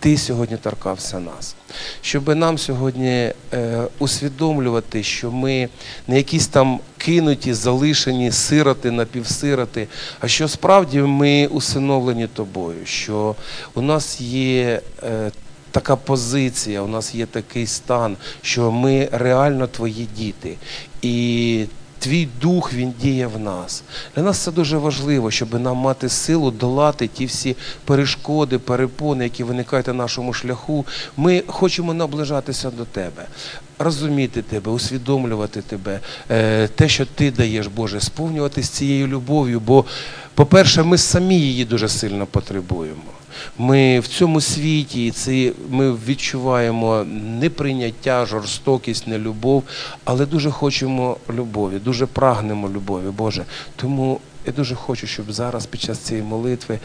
ти 0.00 0.18
сьогодні 0.18 0.56
торкався 0.56 1.20
нас, 1.20 1.54
щоб 2.00 2.36
нам 2.36 2.58
сьогодні 2.58 3.32
е, 3.52 3.82
усвідомлювати, 3.98 5.02
що 5.02 5.30
ми 5.30 5.68
не 6.08 6.16
якісь 6.16 6.46
там 6.46 6.80
кинуті, 6.98 7.54
залишені 7.54 8.32
сироти, 8.32 8.90
напівсироти, 8.90 9.88
а 10.20 10.28
що 10.28 10.48
справді 10.48 11.00
ми 11.00 11.46
усиновлені 11.46 12.26
тобою, 12.26 12.86
що 12.86 13.34
у 13.74 13.82
нас 13.82 14.20
є. 14.20 14.80
Е, 15.02 15.30
така 15.70 15.96
позиція, 15.96 16.82
у 16.82 16.88
нас 16.88 17.14
є 17.14 17.26
такий 17.26 17.66
стан, 17.66 18.16
що 18.42 18.72
ми 18.72 19.08
реально 19.12 19.66
твої 19.66 20.08
діти. 20.16 20.56
І 21.02 21.64
Твій 22.06 22.28
дух 22.40 22.72
він 22.72 22.94
діє 23.00 23.26
в 23.26 23.38
нас. 23.38 23.82
Для 24.16 24.22
нас 24.22 24.38
це 24.38 24.52
дуже 24.52 24.78
важливо, 24.78 25.30
щоб 25.30 25.60
нам 25.60 25.76
мати 25.76 26.08
силу 26.08 26.50
долати 26.50 27.08
ті 27.08 27.26
всі 27.26 27.56
перешкоди, 27.84 28.58
перепони, 28.58 29.24
які 29.24 29.44
виникають 29.44 29.86
на 29.86 29.92
нашому 29.92 30.32
шляху. 30.32 30.86
Ми 31.16 31.42
хочемо 31.46 31.94
наближатися 31.94 32.70
до 32.70 32.84
тебе, 32.84 33.26
розуміти 33.78 34.42
тебе, 34.42 34.72
усвідомлювати 34.72 35.62
тебе, 35.62 36.00
е, 36.30 36.68
те, 36.68 36.88
що 36.88 37.06
ти 37.06 37.30
даєш, 37.30 37.66
Боже, 37.66 38.00
сповнюватись 38.00 38.68
цією 38.68 39.06
любов'ю. 39.06 39.60
Бо, 39.60 39.84
по-перше, 40.34 40.82
ми 40.82 40.98
самі 40.98 41.40
її 41.40 41.64
дуже 41.64 41.88
сильно 41.88 42.26
потребуємо. 42.26 43.02
Ми 43.58 44.00
в 44.00 44.06
цьому 44.08 44.40
світі 44.40 45.10
це 45.10 45.52
ми 45.70 45.92
відчуваємо 45.92 47.04
неприйняття, 47.40 48.26
жорстокість, 48.26 49.06
нелюбов, 49.06 49.62
але 50.04 50.26
дуже 50.26 50.50
хочемо 50.50 51.16
любові, 51.30 51.78
дуже 51.78 52.06
прагнемо 52.06 52.68
любові, 52.68 53.10
Боже. 53.16 53.44
Тому 53.76 54.20
я 54.46 54.52
дуже 54.52 54.74
хочу, 54.74 55.06
щоб 55.06 55.32
зараз 55.32 55.66
під 55.66 55.80
час 55.80 55.98
цієї 55.98 56.26
молитви. 56.26 56.78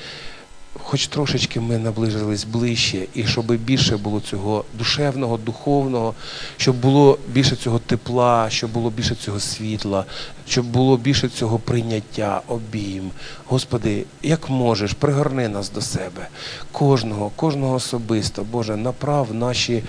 Хоч 0.79 1.07
трошечки 1.07 1.59
ми 1.59 1.77
наближились 1.77 2.43
ближче, 2.43 3.07
і 3.13 3.25
щоб 3.25 3.45
більше 3.55 3.97
було 3.97 4.19
цього 4.19 4.65
душевного, 4.73 5.37
духовного, 5.37 6.13
щоб 6.57 6.75
було 6.75 7.17
більше 7.27 7.55
цього 7.55 7.79
тепла, 7.79 8.49
щоб 8.49 8.71
було 8.71 8.89
більше 8.89 9.15
цього 9.15 9.39
світла, 9.39 10.05
щоб 10.47 10.65
було 10.65 10.97
більше 10.97 11.29
цього 11.29 11.59
прийняття, 11.59 12.41
обійм. 12.47 13.11
Господи, 13.45 14.05
як 14.23 14.49
можеш, 14.49 14.93
пригорни 14.93 15.47
нас 15.47 15.71
до 15.71 15.81
себе, 15.81 16.27
кожного, 16.71 17.31
кожного 17.35 17.75
особисто, 17.75 18.43
Боже, 18.51 18.75
направ 18.75 19.33
наші 19.33 19.83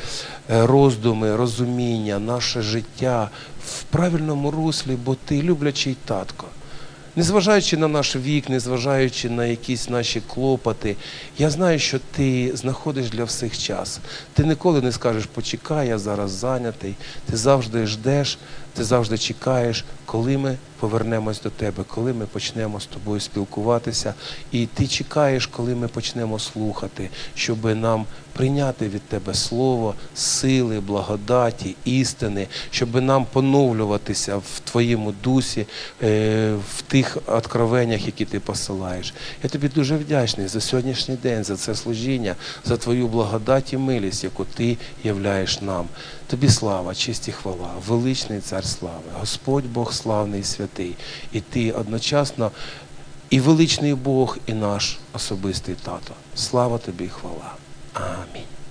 е, 0.50 0.66
роздуми, 0.66 1.36
розуміння, 1.36 2.18
наше 2.18 2.62
життя 2.62 3.30
в 3.66 3.82
правильному 3.82 4.50
руслі, 4.50 4.96
бо 5.04 5.14
ти 5.14 5.42
люблячий 5.42 5.96
татко. 6.04 6.46
Незважаючи 7.16 7.76
на 7.76 7.88
наш 7.88 8.16
вік, 8.16 8.48
незважаючи 8.48 9.30
на 9.30 9.46
якісь 9.46 9.88
наші 9.88 10.20
клопоти, 10.20 10.96
я 11.38 11.50
знаю, 11.50 11.78
що 11.78 11.98
ти 11.98 12.52
знаходиш 12.54 13.10
для 13.10 13.24
всіх 13.24 13.58
час. 13.58 14.00
Ти 14.34 14.44
ніколи 14.44 14.80
не 14.80 14.92
скажеш, 14.92 15.26
почекай, 15.26 15.88
я 15.88 15.98
зараз 15.98 16.30
зайнятий. 16.30 16.94
Ти 17.30 17.36
завжди 17.36 17.86
ждеш, 17.86 18.38
ти 18.74 18.84
завжди 18.84 19.18
чекаєш, 19.18 19.84
коли 20.06 20.38
ми 20.38 20.56
повернемось 20.80 21.40
до 21.40 21.50
тебе, 21.50 21.84
коли 21.86 22.12
ми 22.12 22.26
почнемо 22.26 22.80
з 22.80 22.86
тобою 22.86 23.20
спілкуватися. 23.20 24.14
І 24.52 24.66
ти 24.66 24.86
чекаєш, 24.86 25.46
коли 25.46 25.74
ми 25.74 25.88
почнемо 25.88 26.38
слухати, 26.38 27.10
щоб 27.34 27.64
нам 27.64 28.06
прийняти 28.32 28.88
від 28.88 29.02
тебе 29.02 29.34
слово, 29.34 29.94
сили, 30.14 30.80
благодаті, 30.80 31.76
істини, 31.84 32.46
щоб 32.70 33.02
нам 33.02 33.26
поновлюватися 33.32 34.36
в 34.36 34.60
твоєму 34.64 35.12
дусі, 35.24 35.66
е, 36.02 36.54
в 36.76 36.82
тих 36.82 37.18
откровеннях, 37.26 38.06
які 38.06 38.24
ти 38.24 38.40
посилаєш. 38.40 39.14
Я 39.42 39.50
тобі 39.50 39.68
дуже 39.68 39.96
вдячний 39.96 40.48
за 40.48 40.60
сьогоднішній 40.60 41.16
день, 41.16 41.44
за 41.44 41.56
це 41.56 41.74
служіння, 41.74 42.34
за 42.64 42.76
твою 42.76 43.08
благодать 43.08 43.72
і 43.72 43.76
милість, 43.76 44.24
яку 44.24 44.44
ти 44.44 44.76
являєш 45.04 45.60
нам. 45.60 45.86
Тобі 46.32 46.48
слава, 46.48 46.94
честь 46.94 47.28
і 47.28 47.32
хвала, 47.32 47.70
величний 47.86 48.40
цар 48.40 48.64
слави, 48.64 49.10
Господь 49.20 49.72
Бог 49.72 49.92
славний 49.92 50.40
і 50.40 50.44
святий. 50.44 50.94
І 51.32 51.40
ти 51.40 51.72
одночасно 51.72 52.50
і 53.30 53.40
величний 53.40 53.94
Бог, 53.94 54.38
і 54.46 54.52
наш 54.52 54.98
особистий 55.12 55.74
тато. 55.74 56.14
Слава 56.34 56.78
тобі 56.78 57.04
і 57.04 57.08
хвала. 57.08 57.54
Амінь. 57.94 58.61